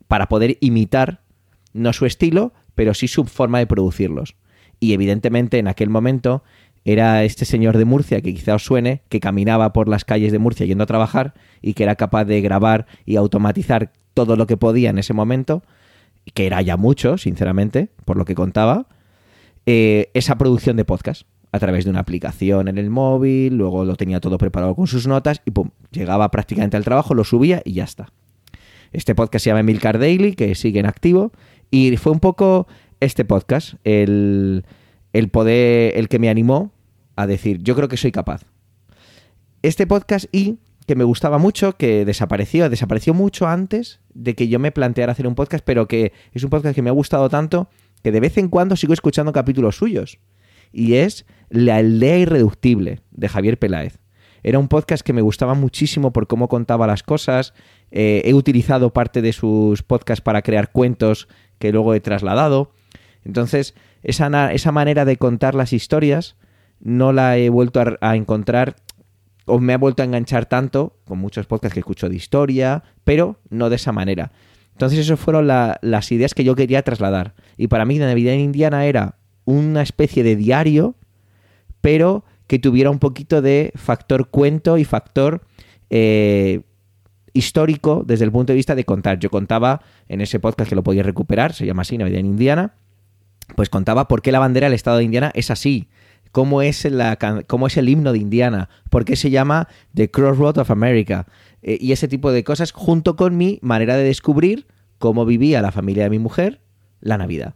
para 0.08 0.28
poder 0.28 0.58
imitar 0.60 1.22
no 1.72 1.94
su 1.94 2.06
estilo, 2.06 2.52
pero 2.76 2.94
sí 2.94 3.08
su 3.08 3.24
forma 3.26 3.60
de 3.60 3.68
producirlos. 3.68 4.36
Y 4.82 4.94
evidentemente 4.94 5.60
en 5.60 5.68
aquel 5.68 5.90
momento 5.90 6.44
era 6.84 7.24
este 7.24 7.46
señor 7.46 7.78
de 7.78 7.86
Murcia, 7.86 8.22
que 8.22 8.34
quizá 8.34 8.56
os 8.56 8.64
suene, 8.64 9.04
que 9.10 9.20
caminaba 9.20 9.72
por 9.72 9.88
las 9.88 10.04
calles 10.04 10.32
de 10.32 10.40
Murcia 10.40 10.66
yendo 10.66 10.84
a 10.84 10.88
trabajar 10.88 11.34
y 11.62 11.74
que 11.74 11.84
era 11.84 11.96
capaz 11.96 12.26
de 12.26 12.42
grabar 12.42 12.88
y 13.06 13.16
automatizar 13.16 13.92
todo 14.14 14.36
lo 14.36 14.48
que 14.48 14.58
podía 14.58 14.90
en 14.90 14.98
ese 14.98 15.14
momento, 15.14 15.64
que 16.34 16.48
era 16.48 16.62
ya 16.62 16.78
mucho, 16.78 17.18
sinceramente, 17.18 17.90
por 18.06 18.18
lo 18.18 18.26
que 18.26 18.36
contaba, 18.36 18.88
eh, 19.72 20.10
esa 20.16 20.36
producción 20.36 20.78
de 20.78 20.84
podcast 20.84 21.28
a 21.52 21.60
través 21.60 21.84
de 21.84 21.92
una 21.92 22.00
aplicación 22.00 22.70
en 22.70 22.80
el 22.80 22.90
móvil, 22.90 23.56
luego 23.56 23.86
lo 23.86 23.96
tenía 23.98 24.20
todo 24.20 24.40
preparado 24.40 24.74
con 24.74 24.88
sus 24.88 25.06
notas 25.06 25.44
y 25.46 25.52
pum, 25.52 25.70
llegaba 25.92 26.32
prácticamente 26.32 26.76
al 26.76 26.84
trabajo, 26.84 27.14
lo 27.14 27.24
subía 27.24 27.62
y 27.64 27.74
ya 27.74 27.84
está. 27.84 28.12
Este 28.94 29.14
podcast 29.14 29.44
se 29.44 29.52
llama 29.52 29.62
Milcar 29.62 30.00
Daily, 30.00 30.34
que 30.34 30.56
sigue 30.56 30.80
en 30.80 30.88
activo, 30.88 31.32
y 31.70 31.96
fue 31.98 32.12
un 32.12 32.20
poco 32.20 32.66
este 33.00 33.26
podcast 33.26 33.76
el, 33.84 34.66
el 35.14 35.30
poder, 35.30 35.96
el 36.00 36.10
que 36.10 36.18
me 36.18 36.30
animó 36.30 36.72
a 37.16 37.28
decir, 37.28 37.62
yo 37.62 37.76
creo 37.76 37.90
que 37.90 37.98
soy 37.98 38.12
capaz. 38.12 38.46
Este 39.62 39.86
podcast 39.86 40.26
y 40.32 40.58
que 40.88 40.96
me 40.96 41.04
gustaba 41.04 41.38
mucho, 41.38 41.78
que 41.78 42.06
desapareció, 42.06 42.72
desapareció 42.72 43.14
mucho 43.14 43.48
antes 43.48 44.00
de 44.16 44.34
que 44.34 44.48
yo 44.48 44.58
me 44.58 44.72
planteara 44.72 45.12
hacer 45.12 45.28
un 45.28 45.36
podcast, 45.36 45.64
pero 45.64 45.88
que 45.88 46.12
es 46.34 46.44
un 46.44 46.50
podcast 46.50 46.74
que 46.74 46.82
me 46.82 46.90
ha 46.90 46.94
gustado 46.94 47.30
tanto 47.30 47.70
que 48.04 48.12
de 48.12 48.20
vez 48.20 48.38
en 48.38 48.50
cuando 48.50 48.76
sigo 48.76 48.94
escuchando 48.94 49.34
capítulos 49.34 49.78
suyos. 49.78 50.20
Y 50.72 50.96
es 50.96 51.26
la 51.50 51.78
aldea 51.78 52.18
irreductible 52.18 53.02
de 53.12 53.30
Javier 53.30 53.58
Peláez. 53.58 54.00
Era 54.44 54.60
un 54.60 54.68
podcast 54.68 55.04
que 55.04 55.14
me 55.14 55.22
gustaba 55.22 55.54
muchísimo 55.54 56.14
por 56.14 56.28
cómo 56.28 56.48
contaba 56.48 56.88
las 56.88 57.04
cosas. 57.04 57.54
Eh, 57.92 58.22
he 58.26 58.34
utilizado 58.34 58.94
parte 58.94 59.22
de 59.22 59.34
sus 59.34 59.84
podcasts 59.84 60.22
para 60.22 60.42
crear 60.42 60.72
cuentos 60.72 61.28
que 61.58 61.72
luego 61.72 61.94
he 61.94 62.00
trasladado. 62.00 62.72
Entonces, 63.26 63.76
esa, 64.04 64.54
esa 64.54 64.72
manera 64.72 65.06
de 65.06 65.18
contar 65.18 65.56
las 65.56 65.74
historias 65.74 66.38
no 66.80 67.12
la 67.12 67.38
he 67.38 67.50
vuelto 67.50 67.82
a, 68.00 68.16
encontrar 68.16 68.76
o 69.46 69.60
me 69.60 69.74
ha 69.74 69.78
vuelto 69.78 70.02
a 70.02 70.06
enganchar 70.06 70.46
tanto 70.46 70.98
con 71.06 71.20
muchos 71.20 71.46
podcasts 71.46 71.74
que 71.74 71.82
escucho 71.82 72.08
de 72.08 72.16
historia, 72.16 72.84
pero 73.04 73.40
no 73.50 73.70
de 73.70 73.76
esa 73.76 73.92
manera. 73.92 74.32
Entonces, 74.80 75.00
esas 75.00 75.20
fueron 75.20 75.46
las 75.46 76.12
ideas 76.12 76.34
que 76.34 76.46
yo 76.46 76.56
quería 76.56 76.82
trasladar. 76.84 77.36
Y 77.58 77.68
para 77.68 77.84
mí, 77.84 78.00
la 78.00 78.08
Navidad 78.08 78.34
en 78.34 78.40
Indiana 78.40 78.86
era 78.86 79.18
una 79.46 79.82
especie 79.82 80.24
de 80.24 80.36
diario 80.36 80.96
pero 81.82 82.24
que 82.48 82.60
tuviera 82.60 82.90
un 82.90 83.00
poquito 83.00 83.42
de 83.42 83.72
factor 83.76 84.30
cuento 84.30 84.78
y 84.78 84.86
factor 84.86 85.42
eh, 85.90 86.62
histórico 87.34 88.04
desde 88.06 88.26
el 88.26 88.32
punto 88.32 88.54
de 88.54 88.58
vista 88.58 88.76
de 88.76 88.86
contar. 88.86 89.20
Yo 89.20 89.30
contaba 89.30 89.82
en 90.08 90.22
ese 90.22 90.40
podcast 90.40 90.70
que 90.70 90.76
lo 90.76 90.84
podía 90.84 91.04
recuperar, 91.04 91.54
se 91.54 91.66
llama 91.66 91.84
así, 91.84 91.98
Navidad 91.98 92.20
en 92.20 92.26
Indiana, 92.26 92.74
pues 93.56 93.70
contaba 93.70 94.08
por 94.08 94.22
qué 94.22 94.32
la 94.32 94.40
bandera 94.40 94.66
del 94.66 94.74
estado 94.74 94.98
de 94.98 95.04
Indiana 95.04 95.32
es 95.36 95.52
así, 95.52 95.90
cómo 96.32 96.62
es, 96.62 96.88
cómo 97.48 97.68
es 97.68 97.78
el 97.78 97.90
himno 97.90 98.14
de 98.14 98.20
Indiana, 98.20 98.70
por 98.90 99.06
qué 99.06 99.16
se 99.16 99.30
llama 99.30 99.68
The 99.94 100.10
Crossroad 100.10 100.58
of 100.58 100.72
America 100.72 101.28
eh, 101.62 101.78
y 101.80 101.92
ese 101.92 102.08
tipo 102.08 102.32
de 102.32 102.44
cosas, 102.44 102.72
junto 102.72 103.16
con 103.16 103.38
mi 103.38 103.60
manera 103.62 103.96
de 103.96 104.04
descubrir 104.04 104.68
cómo 104.98 105.26
vivía 105.26 105.62
la 105.62 105.72
familia 105.72 106.04
de 106.04 106.10
mi 106.10 106.20
mujer 106.20 106.62
la 107.02 107.18
Navidad. 107.18 107.56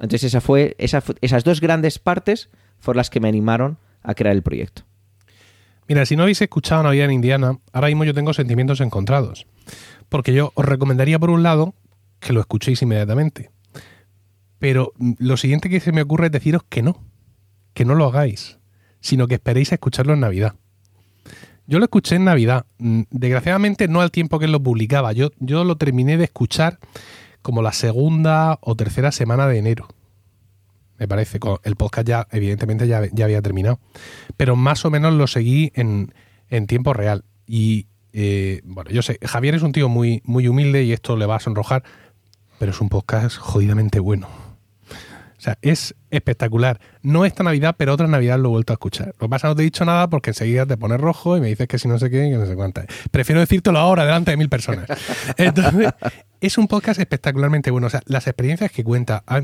Entonces 0.00 0.24
esa 0.24 0.40
fue, 0.40 0.76
esas 0.78 1.44
dos 1.44 1.60
grandes 1.60 1.98
partes 1.98 2.50
fueron 2.78 2.98
las 2.98 3.10
que 3.10 3.20
me 3.20 3.28
animaron 3.28 3.78
a 4.02 4.14
crear 4.14 4.34
el 4.34 4.42
proyecto. 4.42 4.82
Mira, 5.88 6.06
si 6.06 6.16
no 6.16 6.22
habéis 6.22 6.40
escuchado 6.40 6.82
Navidad 6.82 7.06
en 7.06 7.12
Indiana, 7.12 7.58
ahora 7.72 7.88
mismo 7.88 8.04
yo 8.04 8.14
tengo 8.14 8.32
sentimientos 8.32 8.80
encontrados. 8.80 9.46
Porque 10.08 10.32
yo 10.32 10.52
os 10.54 10.64
recomendaría, 10.64 11.18
por 11.18 11.30
un 11.30 11.42
lado, 11.42 11.74
que 12.20 12.32
lo 12.32 12.40
escuchéis 12.40 12.82
inmediatamente. 12.82 13.50
Pero 14.58 14.92
lo 15.18 15.36
siguiente 15.36 15.68
que 15.68 15.80
se 15.80 15.92
me 15.92 16.02
ocurre 16.02 16.26
es 16.26 16.32
deciros 16.32 16.62
que 16.68 16.82
no, 16.82 17.02
que 17.74 17.84
no 17.84 17.94
lo 17.94 18.06
hagáis, 18.06 18.58
sino 19.00 19.26
que 19.26 19.34
esperéis 19.34 19.72
a 19.72 19.74
escucharlo 19.74 20.14
en 20.14 20.20
Navidad. 20.20 20.54
Yo 21.72 21.78
lo 21.78 21.86
escuché 21.86 22.16
en 22.16 22.24
Navidad, 22.24 22.66
mm, 22.76 23.04
desgraciadamente 23.10 23.88
no 23.88 24.02
al 24.02 24.10
tiempo 24.10 24.38
que 24.38 24.46
lo 24.46 24.62
publicaba, 24.62 25.14
yo, 25.14 25.30
yo 25.38 25.64
lo 25.64 25.76
terminé 25.76 26.18
de 26.18 26.24
escuchar 26.24 26.78
como 27.40 27.62
la 27.62 27.72
segunda 27.72 28.58
o 28.60 28.76
tercera 28.76 29.10
semana 29.10 29.46
de 29.46 29.56
enero 29.56 29.88
me 30.98 31.08
parece. 31.08 31.40
El 31.64 31.76
podcast 31.76 32.06
ya, 32.06 32.28
evidentemente, 32.30 32.86
ya, 32.86 33.08
ya 33.10 33.24
había 33.24 33.42
terminado. 33.42 33.80
Pero 34.36 34.54
más 34.54 34.84
o 34.84 34.90
menos 34.90 35.14
lo 35.14 35.26
seguí 35.26 35.72
en, 35.74 36.12
tiempo 36.68 36.92
real. 36.92 37.24
Y 37.46 37.86
eh, 38.12 38.60
bueno, 38.64 38.90
yo 38.90 39.00
sé, 39.00 39.18
Javier 39.20 39.54
es 39.54 39.62
un 39.62 39.72
tío 39.72 39.88
muy, 39.88 40.20
muy 40.24 40.46
humilde 40.46 40.84
y 40.84 40.92
esto 40.92 41.16
le 41.16 41.24
va 41.24 41.36
a 41.36 41.40
sonrojar, 41.40 41.82
pero 42.58 42.70
es 42.70 42.80
un 42.82 42.90
podcast 42.90 43.36
jodidamente 43.38 43.98
bueno. 43.98 44.28
O 45.42 45.44
sea, 45.44 45.58
es 45.60 45.96
espectacular. 46.12 46.78
No 47.02 47.24
esta 47.24 47.42
Navidad, 47.42 47.74
pero 47.76 47.92
otra 47.94 48.06
Navidad 48.06 48.38
lo 48.38 48.50
he 48.50 48.52
vuelto 48.52 48.72
a 48.72 48.74
escuchar. 48.74 49.08
Lo 49.18 49.26
que 49.26 49.28
pasa 49.28 49.48
no 49.48 49.56
te 49.56 49.62
he 49.62 49.64
dicho 49.64 49.84
nada 49.84 50.08
porque 50.08 50.30
enseguida 50.30 50.66
te 50.66 50.76
pones 50.76 51.00
rojo 51.00 51.36
y 51.36 51.40
me 51.40 51.48
dices 51.48 51.66
que 51.66 51.80
si 51.80 51.88
no 51.88 51.98
sé 51.98 52.10
qué, 52.10 52.30
que 52.30 52.36
no 52.36 52.46
sé 52.46 52.54
cuánta. 52.54 52.86
Prefiero 53.10 53.40
decírtelo 53.40 53.80
ahora 53.80 54.04
delante 54.04 54.30
de 54.30 54.36
mil 54.36 54.48
personas. 54.48 54.86
Entonces, 55.36 55.88
es 56.40 56.58
un 56.58 56.68
podcast 56.68 57.00
espectacularmente 57.00 57.72
bueno. 57.72 57.88
O 57.88 57.90
sea, 57.90 58.02
las 58.06 58.28
experiencias 58.28 58.70
que 58.70 58.84
cuenta 58.84 59.24
ah, 59.26 59.40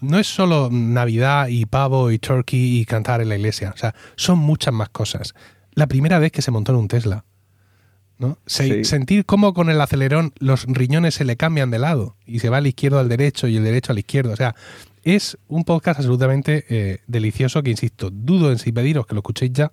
no 0.00 0.18
es 0.18 0.26
solo 0.26 0.68
Navidad 0.68 1.46
y 1.46 1.64
pavo 1.64 2.10
y 2.10 2.18
turkey 2.18 2.80
y 2.80 2.84
cantar 2.84 3.20
en 3.20 3.28
la 3.28 3.36
iglesia. 3.36 3.70
O 3.72 3.78
sea, 3.78 3.94
son 4.16 4.40
muchas 4.40 4.74
más 4.74 4.88
cosas. 4.88 5.32
La 5.74 5.86
primera 5.86 6.18
vez 6.18 6.32
que 6.32 6.42
se 6.42 6.50
montó 6.50 6.72
en 6.72 6.78
un 6.78 6.88
Tesla. 6.88 7.24
¿no? 8.18 8.38
Sentir 8.46 9.26
cómo 9.26 9.54
con 9.54 9.70
el 9.70 9.80
acelerón 9.80 10.32
los 10.38 10.64
riñones 10.66 11.14
se 11.14 11.24
le 11.24 11.36
cambian 11.36 11.70
de 11.70 11.78
lado 11.78 12.16
y 12.26 12.40
se 12.40 12.48
va 12.48 12.56
al 12.56 12.66
izquierdo 12.66 12.98
al 12.98 13.08
derecho 13.08 13.46
y 13.46 13.58
el 13.58 13.62
derecho 13.62 13.92
al 13.92 13.98
izquierdo. 13.98 14.32
O 14.32 14.36
sea, 14.36 14.56
es 15.06 15.38
un 15.46 15.62
podcast 15.62 16.00
absolutamente 16.00 16.64
eh, 16.68 16.98
delicioso 17.06 17.62
que, 17.62 17.70
insisto, 17.70 18.10
dudo 18.10 18.50
en 18.50 18.58
si 18.58 18.72
pediros 18.72 19.06
que 19.06 19.14
lo 19.14 19.20
escuchéis 19.20 19.52
ya 19.52 19.70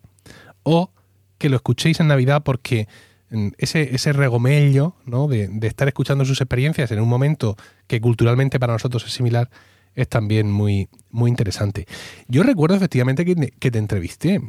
o 0.62 0.92
que 1.40 1.50
lo 1.50 1.56
escuchéis 1.56 2.00
en 2.00 2.08
Navidad 2.08 2.44
porque 2.44 2.88
mm, 3.32 3.48
ese, 3.58 3.96
ese 3.96 4.14
regomello 4.14 4.96
¿no? 5.08 5.28
de, 5.28 5.50
estar 5.64 5.88
escuchando 5.88 6.24
sus 6.24 6.40
experiencias 6.40 6.92
en 6.92 7.02
un 7.02 7.10
momento 7.10 7.58
que 7.88 8.00
culturalmente 8.00 8.60
para 8.60 8.74
nosotros 8.74 9.04
es 9.08 9.12
similar 9.12 9.50
es 9.96 10.08
también 10.08 10.52
muy, 10.52 10.88
muy 11.10 11.32
interesante. 11.32 11.88
Yo 12.28 12.44
recuerdo 12.44 12.76
efectivamente 12.76 13.26
que, 13.26 13.72
te 13.72 13.80
entrevisté 13.80 14.40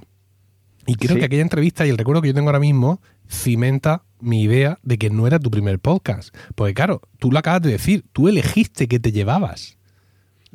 y 0.86 0.96
creo 0.96 1.16
que 1.16 1.24
aquella 1.24 1.42
entrevista 1.42 1.86
y 1.86 1.90
el 1.90 1.96
recuerdo 1.96 2.20
que 2.20 2.28
yo 2.28 2.34
tengo 2.34 2.48
ahora 2.48 2.60
mismo 2.60 3.00
cimenta 3.26 4.04
mi 4.20 4.42
idea 4.42 4.78
de 4.82 4.98
que 4.98 5.08
no 5.08 5.26
era 5.26 5.38
tu 5.38 5.50
primer 5.50 5.78
podcast. 5.78 6.34
Porque 6.54 6.74
claro, 6.74 7.00
tú 7.18 7.32
lo 7.32 7.38
acabas 7.38 7.62
de 7.62 7.70
decir, 7.72 8.04
tú 8.12 8.28
elegiste 8.28 8.86
que 8.86 9.00
te 9.00 9.12
llevabas. 9.12 9.78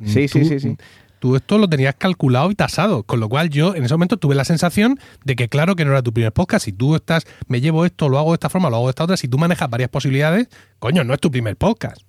Sí, 0.04 0.28
sí, 0.28 0.44
sí, 0.44 0.60
sí. 0.60 0.76
Tú 1.20 1.36
esto 1.36 1.58
lo 1.58 1.68
tenías 1.68 1.94
calculado 1.96 2.50
y 2.50 2.54
tasado, 2.54 3.02
con 3.02 3.20
lo 3.20 3.28
cual 3.28 3.50
yo 3.50 3.74
en 3.74 3.84
ese 3.84 3.92
momento 3.92 4.16
tuve 4.16 4.34
la 4.34 4.44
sensación 4.44 4.98
de 5.24 5.36
que 5.36 5.50
claro 5.50 5.76
que 5.76 5.84
no 5.84 5.90
era 5.90 6.02
tu 6.02 6.14
primer 6.14 6.32
podcast. 6.32 6.64
Si 6.64 6.72
tú 6.72 6.94
estás, 6.94 7.26
me 7.46 7.60
llevo 7.60 7.84
esto, 7.84 8.08
lo 8.08 8.18
hago 8.18 8.30
de 8.30 8.36
esta 8.36 8.48
forma, 8.48 8.70
lo 8.70 8.76
hago 8.76 8.86
de 8.86 8.90
esta 8.90 9.04
otra, 9.04 9.18
si 9.18 9.28
tú 9.28 9.36
manejas 9.36 9.68
varias 9.68 9.90
posibilidades, 9.90 10.48
coño, 10.78 11.04
no 11.04 11.12
es 11.12 11.20
tu 11.20 11.30
primer 11.30 11.56
podcast. 11.56 12.02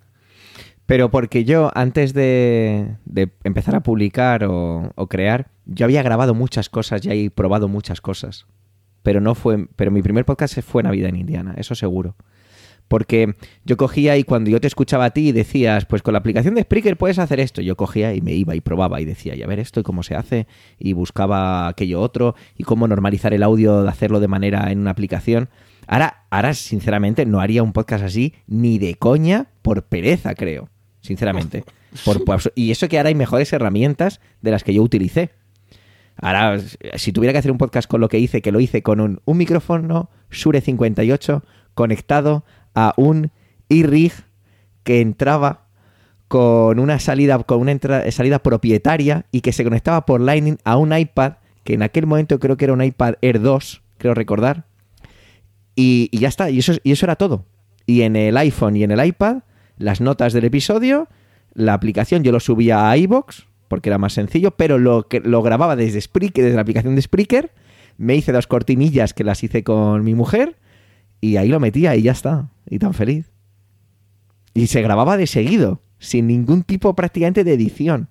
Pero 0.85 1.11
porque 1.11 1.43
yo, 1.43 1.71
antes 1.75 2.13
de, 2.13 2.95
empezar 3.43 3.75
a 3.75 3.81
publicar 3.81 4.45
o, 4.45 4.91
o, 4.95 5.07
crear, 5.07 5.51
yo 5.65 5.85
había 5.85 6.03
grabado 6.03 6.33
muchas 6.33 6.69
cosas 6.69 7.05
y 7.05 7.25
he 7.25 7.29
probado 7.29 7.67
muchas 7.67 7.99
cosas. 7.99 8.45
Pero 9.03 9.19
no 9.19 9.35
fue. 9.35 9.67
Pero 9.75 9.91
mi 9.91 10.01
primer 10.01 10.25
podcast 10.25 10.59
fue 10.61 10.83
Navidad 10.83 11.09
en 11.09 11.17
Indiana, 11.17 11.53
eso 11.57 11.75
seguro. 11.75 12.15
Porque 12.91 13.35
yo 13.63 13.77
cogía 13.77 14.17
y 14.17 14.25
cuando 14.25 14.49
yo 14.49 14.59
te 14.59 14.67
escuchaba 14.67 15.05
a 15.05 15.09
ti 15.11 15.29
y 15.29 15.31
decías, 15.31 15.85
pues 15.85 16.01
con 16.01 16.11
la 16.11 16.19
aplicación 16.19 16.55
de 16.55 16.63
Spreaker 16.63 16.97
puedes 16.97 17.19
hacer 17.19 17.39
esto, 17.39 17.61
yo 17.61 17.77
cogía 17.77 18.13
y 18.13 18.19
me 18.19 18.33
iba 18.33 18.53
y 18.53 18.59
probaba 18.59 18.99
y 18.99 19.05
decía, 19.05 19.33
ya 19.33 19.47
ver 19.47 19.59
esto 19.59 19.79
y 19.79 19.83
cómo 19.83 20.03
se 20.03 20.13
hace, 20.13 20.45
y 20.77 20.91
buscaba 20.91 21.69
aquello 21.69 22.01
otro, 22.01 22.35
y 22.57 22.65
cómo 22.65 22.89
normalizar 22.89 23.33
el 23.33 23.43
audio 23.43 23.81
de 23.83 23.87
hacerlo 23.87 24.19
de 24.19 24.27
manera 24.27 24.73
en 24.73 24.79
una 24.79 24.91
aplicación. 24.91 25.47
Ahora, 25.87 26.25
ahora, 26.31 26.53
sinceramente, 26.53 27.25
no 27.25 27.39
haría 27.39 27.63
un 27.63 27.71
podcast 27.71 28.03
así 28.03 28.33
ni 28.45 28.77
de 28.77 28.95
coña 28.95 29.47
por 29.61 29.83
pereza, 29.83 30.35
creo. 30.35 30.67
Sinceramente. 30.99 31.63
Por, 32.03 32.41
y 32.55 32.71
eso 32.71 32.89
que 32.89 32.97
ahora 32.97 33.07
hay 33.07 33.15
mejores 33.15 33.53
herramientas 33.53 34.19
de 34.41 34.51
las 34.51 34.65
que 34.65 34.73
yo 34.73 34.83
utilicé. 34.83 35.29
Ahora, 36.17 36.59
si 36.95 37.13
tuviera 37.13 37.31
que 37.31 37.39
hacer 37.39 37.51
un 37.51 37.57
podcast 37.57 37.89
con 37.89 38.01
lo 38.01 38.09
que 38.09 38.19
hice, 38.19 38.41
que 38.41 38.51
lo 38.51 38.59
hice 38.59 38.83
con 38.83 38.99
un, 38.99 39.21
un 39.23 39.37
micrófono 39.37 40.09
Shure 40.29 40.59
58 40.59 41.41
conectado 41.73 42.43
a 42.75 42.93
un 42.97 43.31
iRig 43.69 44.13
que 44.83 45.01
entraba 45.01 45.65
con 46.27 46.79
una 46.79 46.99
salida, 46.99 47.37
con 47.43 47.59
una 47.59 47.77
salida 48.11 48.39
propietaria 48.39 49.25
y 49.31 49.41
que 49.41 49.51
se 49.51 49.63
conectaba 49.63 50.05
por 50.05 50.21
Lightning 50.21 50.57
a 50.63 50.77
un 50.77 50.97
iPad, 50.97 51.33
que 51.63 51.73
en 51.73 51.83
aquel 51.83 52.07
momento 52.07 52.39
creo 52.39 52.57
que 52.57 52.65
era 52.65 52.73
un 52.73 52.81
iPad 52.81 53.15
Air 53.21 53.41
2, 53.41 53.81
creo 53.97 54.13
recordar. 54.13 54.65
Y, 55.75 56.09
ya 56.17 56.27
está, 56.27 56.49
y 56.49 56.59
eso, 56.59 56.73
y 56.83 56.91
eso 56.91 57.05
era 57.05 57.15
todo. 57.15 57.45
Y 57.85 58.03
en 58.03 58.15
el 58.15 58.37
iPhone 58.37 58.75
y 58.77 58.83
en 58.83 58.91
el 58.91 59.05
iPad, 59.05 59.39
las 59.77 59.99
notas 59.99 60.33
del 60.33 60.45
episodio, 60.45 61.07
la 61.53 61.73
aplicación 61.73 62.23
yo 62.23 62.31
lo 62.31 62.39
subía 62.39 62.89
a 62.89 62.97
iBox, 62.97 63.47
porque 63.67 63.89
era 63.89 63.97
más 63.97 64.13
sencillo, 64.13 64.51
pero 64.51 64.77
lo, 64.77 65.07
que, 65.07 65.19
lo 65.19 65.41
grababa 65.41 65.75
desde 65.75 66.01
Spreaker, 66.01 66.43
desde 66.43 66.55
la 66.55 66.61
aplicación 66.61 66.95
de 66.95 67.01
Spreaker, 67.01 67.51
me 67.97 68.15
hice 68.15 68.31
dos 68.31 68.47
cortinillas 68.47 69.13
que 69.13 69.23
las 69.23 69.43
hice 69.43 69.63
con 69.63 70.03
mi 70.03 70.15
mujer, 70.15 70.55
y 71.21 71.37
ahí 71.37 71.47
lo 71.47 71.59
metía 71.59 71.95
y 71.95 72.01
ya 72.01 72.11
está. 72.11 72.49
Y 72.67 72.79
tan 72.79 72.93
feliz. 72.93 73.31
Y 74.53 74.67
se 74.67 74.81
grababa 74.81 75.15
de 75.15 75.27
seguido, 75.27 75.81
sin 75.99 76.27
ningún 76.27 76.63
tipo 76.63 76.93
prácticamente 76.95 77.43
de 77.43 77.53
edición. 77.53 78.09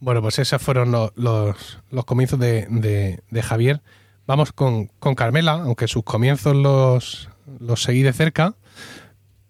Bueno, 0.00 0.22
pues 0.22 0.38
esos 0.38 0.60
fueron 0.62 0.90
los, 0.90 1.78
comienzos 2.06 2.40
de, 2.40 3.22
Javier. 3.42 3.82
Vamos 4.26 4.52
con, 4.52 4.88
Carmela, 5.14 5.52
aunque 5.52 5.86
sus 5.86 6.02
comienzos 6.02 6.56
los, 6.56 7.28
los 7.58 7.82
seguí 7.82 8.02
de 8.02 8.12
cerca 8.12 8.56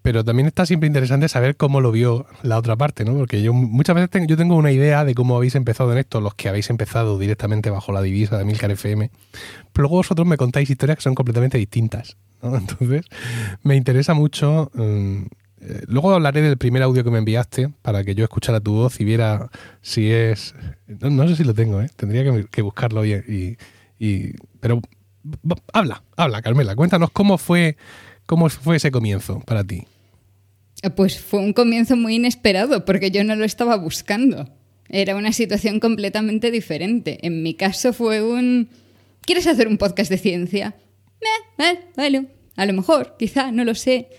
pero 0.02 0.24
también 0.24 0.46
está 0.46 0.64
siempre 0.64 0.86
interesante 0.86 1.28
saber 1.28 1.56
cómo 1.56 1.80
lo 1.80 1.92
vio 1.92 2.26
la 2.42 2.58
otra 2.58 2.76
parte, 2.76 3.04
¿no? 3.04 3.14
Porque 3.14 3.42
yo 3.42 3.52
muchas 3.52 3.94
veces 3.94 4.26
yo 4.26 4.36
tengo 4.36 4.56
una 4.56 4.72
idea 4.72 5.04
de 5.04 5.14
cómo 5.14 5.36
habéis 5.36 5.54
empezado 5.54 5.92
en 5.92 5.98
esto, 5.98 6.20
los 6.20 6.34
que 6.34 6.48
habéis 6.48 6.70
empezado 6.70 7.18
directamente 7.18 7.70
bajo 7.70 7.92
la 7.92 8.00
divisa 8.00 8.38
de 8.38 8.44
Milcar 8.44 8.70
FM, 8.70 9.10
pero 9.72 9.82
luego 9.82 9.96
vosotros 9.96 10.26
me 10.26 10.36
contáis 10.36 10.70
historias 10.70 10.96
que 10.96 11.02
son 11.02 11.14
completamente 11.14 11.58
distintas, 11.58 12.16
¿no? 12.42 12.56
Entonces, 12.56 13.04
me 13.62 13.76
interesa 13.76 14.14
mucho... 14.14 14.70
Mm, 14.74 15.24
eh, 15.62 15.82
luego 15.88 16.14
hablaré 16.14 16.40
del 16.40 16.56
primer 16.56 16.82
audio 16.82 17.04
que 17.04 17.10
me 17.10 17.18
enviaste 17.18 17.68
para 17.82 18.02
que 18.02 18.14
yo 18.14 18.24
escuchara 18.24 18.60
tu 18.60 18.72
voz 18.72 18.98
y 18.98 19.04
viera 19.04 19.50
si 19.82 20.10
es... 20.10 20.54
No, 20.86 21.28
sé 21.28 21.36
si 21.36 21.44
lo 21.44 21.52
tengo, 21.52 21.82
¿eh? 21.82 21.90
Tendría 21.96 22.24
que, 22.50 22.62
buscarlo 22.62 23.02
bien 23.02 23.24
y, 23.28 23.58
y... 24.02 24.32
Pero 24.60 24.80
habla, 25.74 26.02
habla, 26.16 26.40
Carmela, 26.40 26.74
cuéntanos 26.74 27.10
cómo 27.10 27.36
fue 27.36 27.76
¿Cómo 28.30 28.48
fue 28.48 28.76
ese 28.76 28.92
comienzo 28.92 29.40
para 29.40 29.64
ti? 29.64 29.88
Pues 30.94 31.18
fue 31.18 31.40
un 31.40 31.52
comienzo 31.52 31.96
muy 31.96 32.14
inesperado 32.14 32.84
porque 32.84 33.10
yo 33.10 33.24
no 33.24 33.34
lo 33.34 33.44
estaba 33.44 33.74
buscando. 33.74 34.48
Era 34.88 35.16
una 35.16 35.32
situación 35.32 35.80
completamente 35.80 36.52
diferente. 36.52 37.18
En 37.26 37.42
mi 37.42 37.54
caso 37.54 37.92
fue 37.92 38.22
un... 38.22 38.68
¿Quieres 39.22 39.48
hacer 39.48 39.66
un 39.66 39.78
podcast 39.78 40.12
de 40.12 40.18
ciencia? 40.18 40.76
Eh, 41.20 41.64
eh, 41.64 41.80
vale, 41.96 42.26
a 42.54 42.66
lo 42.66 42.72
mejor, 42.72 43.16
quizá, 43.18 43.50
no 43.50 43.64
lo 43.64 43.74
sé. 43.74 44.10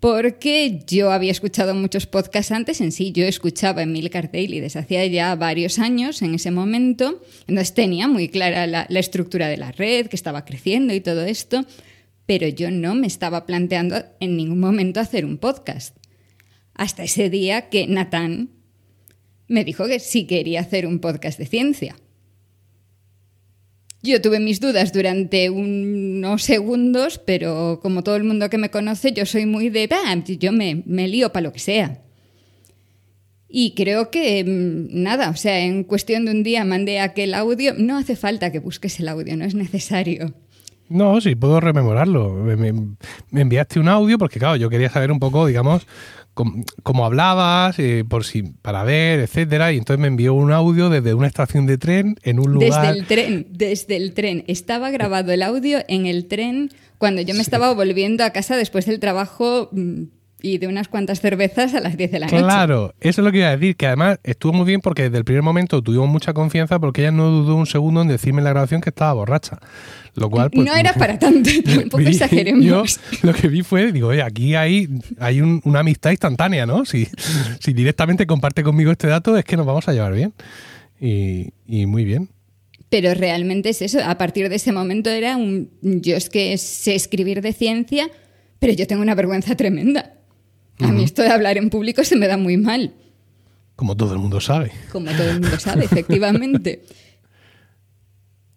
Porque 0.00 0.82
yo 0.86 1.12
había 1.12 1.32
escuchado 1.32 1.74
muchos 1.74 2.06
podcasts 2.06 2.52
antes 2.52 2.80
en 2.80 2.90
sí. 2.90 3.12
Yo 3.12 3.26
escuchaba 3.26 3.82
Emilcar 3.82 4.32
Daily 4.32 4.60
desde 4.60 4.80
hacía 4.80 5.04
ya 5.04 5.34
varios 5.34 5.78
años 5.78 6.22
en 6.22 6.36
ese 6.36 6.50
momento. 6.50 7.20
Entonces 7.40 7.74
tenía 7.74 8.08
muy 8.08 8.30
clara 8.30 8.66
la 8.66 8.98
estructura 8.98 9.48
de 9.48 9.58
la 9.58 9.72
red, 9.72 10.06
que 10.06 10.16
estaba 10.16 10.46
creciendo 10.46 10.94
y 10.94 11.02
todo 11.02 11.26
esto 11.26 11.66
pero 12.26 12.48
yo 12.48 12.70
no 12.70 12.94
me 12.94 13.06
estaba 13.06 13.46
planteando 13.46 14.04
en 14.20 14.36
ningún 14.36 14.60
momento 14.60 15.00
hacer 15.00 15.24
un 15.24 15.38
podcast. 15.38 15.96
Hasta 16.74 17.04
ese 17.04 17.30
día 17.30 17.68
que 17.68 17.86
Natán 17.86 18.50
me 19.48 19.64
dijo 19.64 19.86
que 19.86 20.00
sí 20.00 20.26
quería 20.26 20.60
hacer 20.60 20.86
un 20.86 20.98
podcast 20.98 21.38
de 21.38 21.46
ciencia. 21.46 21.96
Yo 24.02 24.20
tuve 24.20 24.40
mis 24.40 24.60
dudas 24.60 24.92
durante 24.92 25.50
unos 25.50 26.42
segundos, 26.42 27.18
pero 27.18 27.80
como 27.82 28.04
todo 28.04 28.16
el 28.16 28.24
mundo 28.24 28.50
que 28.50 28.58
me 28.58 28.70
conoce, 28.70 29.12
yo 29.12 29.26
soy 29.26 29.46
muy 29.46 29.68
de, 29.68 29.86
"Bah, 29.86 30.22
yo 30.24 30.52
me, 30.52 30.82
me 30.86 31.08
lío 31.08 31.32
para 31.32 31.44
lo 31.44 31.52
que 31.52 31.58
sea. 31.58 32.02
Y 33.48 33.74
creo 33.74 34.10
que 34.10 34.44
mm, 34.44 35.02
nada, 35.02 35.30
o 35.30 35.36
sea, 35.36 35.60
en 35.60 35.84
cuestión 35.84 36.24
de 36.24 36.32
un 36.32 36.42
día 36.42 36.64
mandé 36.64 37.00
aquel 37.00 37.34
audio, 37.34 37.74
no 37.78 37.96
hace 37.96 38.16
falta 38.16 38.52
que 38.52 38.58
busques 38.58 39.00
el 39.00 39.08
audio, 39.08 39.36
no 39.36 39.44
es 39.44 39.54
necesario. 39.54 40.34
No, 40.88 41.20
sí, 41.20 41.34
puedo 41.34 41.60
rememorarlo. 41.60 42.32
Me, 42.34 42.56
me- 42.56 42.72
me 43.30 43.40
enviaste 43.40 43.80
un 43.80 43.88
audio 43.88 44.18
porque, 44.18 44.38
claro, 44.38 44.56
yo 44.56 44.70
quería 44.70 44.88
saber 44.88 45.10
un 45.10 45.18
poco, 45.18 45.46
digamos, 45.46 45.86
cómo, 46.34 46.64
cómo 46.82 47.04
hablabas, 47.04 47.78
eh, 47.78 48.04
por 48.08 48.24
si, 48.24 48.42
para 48.42 48.84
ver, 48.84 49.20
etcétera. 49.20 49.72
Y 49.72 49.78
entonces 49.78 50.00
me 50.00 50.06
envió 50.08 50.34
un 50.34 50.52
audio 50.52 50.88
desde 50.88 51.14
una 51.14 51.26
estación 51.26 51.66
de 51.66 51.78
tren 51.78 52.16
en 52.22 52.38
un 52.38 52.58
Desde 52.58 52.66
lugar. 52.76 52.96
el 52.96 53.06
tren, 53.06 53.46
desde 53.50 53.96
el 53.96 54.12
tren. 54.14 54.44
Estaba 54.46 54.90
grabado 54.90 55.32
el 55.32 55.42
audio 55.42 55.78
en 55.88 56.06
el 56.06 56.26
tren 56.28 56.70
cuando 56.98 57.20
yo 57.22 57.34
me 57.34 57.40
estaba 57.42 57.74
volviendo 57.74 58.24
a 58.24 58.30
casa 58.30 58.56
después 58.56 58.86
del 58.86 59.00
trabajo 59.00 59.68
mm, 59.72 60.02
y 60.42 60.58
de 60.58 60.66
unas 60.68 60.88
cuantas 60.88 61.20
cervezas 61.20 61.74
a 61.74 61.80
las 61.80 61.96
10 61.96 62.10
de 62.12 62.18
la 62.20 62.26
noche. 62.26 62.38
Claro, 62.38 62.94
eso 63.00 63.20
es 63.20 63.24
lo 63.24 63.32
que 63.32 63.38
iba 63.38 63.48
a 63.48 63.56
decir, 63.56 63.74
que 63.76 63.86
además 63.86 64.18
estuvo 64.22 64.52
muy 64.52 64.66
bien 64.66 64.80
porque 64.80 65.04
desde 65.04 65.18
el 65.18 65.24
primer 65.24 65.42
momento 65.42 65.82
tuvimos 65.82 66.08
mucha 66.08 66.34
confianza 66.34 66.78
porque 66.78 67.00
ella 67.02 67.10
no 67.10 67.30
dudó 67.30 67.56
un 67.56 67.66
segundo 67.66 68.02
en 68.02 68.08
decirme 68.08 68.40
en 68.40 68.44
la 68.44 68.50
grabación 68.50 68.80
que 68.80 68.90
estaba 68.90 69.12
borracha. 69.14 69.58
Lo 70.14 70.30
cual, 70.30 70.50
pues, 70.50 70.66
no 70.66 70.74
era 70.74 70.92
para 70.94 71.18
tanto, 71.18 71.50
tampoco 71.64 71.98
vi- 71.98 72.06
exageremos. 72.08 72.64
Yo 72.64 72.84
lo 73.22 73.34
que 73.34 73.48
vi 73.48 73.62
fue, 73.62 73.92
digo, 73.92 74.08
oye, 74.08 74.22
aquí 74.22 74.54
hay, 74.54 74.88
hay 75.18 75.40
un- 75.40 75.60
una 75.64 75.80
amistad 75.80 76.10
instantánea, 76.10 76.64
¿no? 76.66 76.84
Si, 76.84 77.06
si 77.60 77.72
directamente 77.72 78.26
comparte 78.26 78.62
conmigo 78.62 78.90
este 78.92 79.08
dato, 79.08 79.36
es 79.36 79.44
que 79.44 79.56
nos 79.56 79.66
vamos 79.66 79.88
a 79.88 79.92
llevar 79.92 80.12
bien. 80.14 80.32
Y, 81.00 81.50
y 81.66 81.86
muy 81.86 82.04
bien. 82.04 82.28
Pero 82.88 83.12
realmente 83.14 83.70
es 83.70 83.82
eso. 83.82 83.98
A 84.04 84.16
partir 84.16 84.48
de 84.48 84.56
ese 84.56 84.72
momento 84.72 85.10
era 85.10 85.36
un. 85.36 85.70
Yo 85.82 86.16
es 86.16 86.30
que 86.30 86.56
sé 86.56 86.94
escribir 86.94 87.42
de 87.42 87.52
ciencia, 87.52 88.08
pero 88.58 88.72
yo 88.72 88.86
tengo 88.86 89.02
una 89.02 89.14
vergüenza 89.14 89.54
tremenda. 89.56 90.12
A 90.80 90.88
mí 90.92 91.02
esto 91.04 91.22
de 91.22 91.28
hablar 91.30 91.56
en 91.58 91.70
público 91.70 92.04
se 92.04 92.16
me 92.16 92.26
da 92.26 92.36
muy 92.36 92.56
mal, 92.56 92.92
Como 93.76 93.96
todo 93.96 94.12
el 94.12 94.18
mundo 94.18 94.40
sabe. 94.40 94.72
como 94.92 95.10
todo 95.12 95.30
el 95.30 95.40
mundo 95.40 95.58
sabe, 95.58 95.84
efectivamente. 95.84 96.82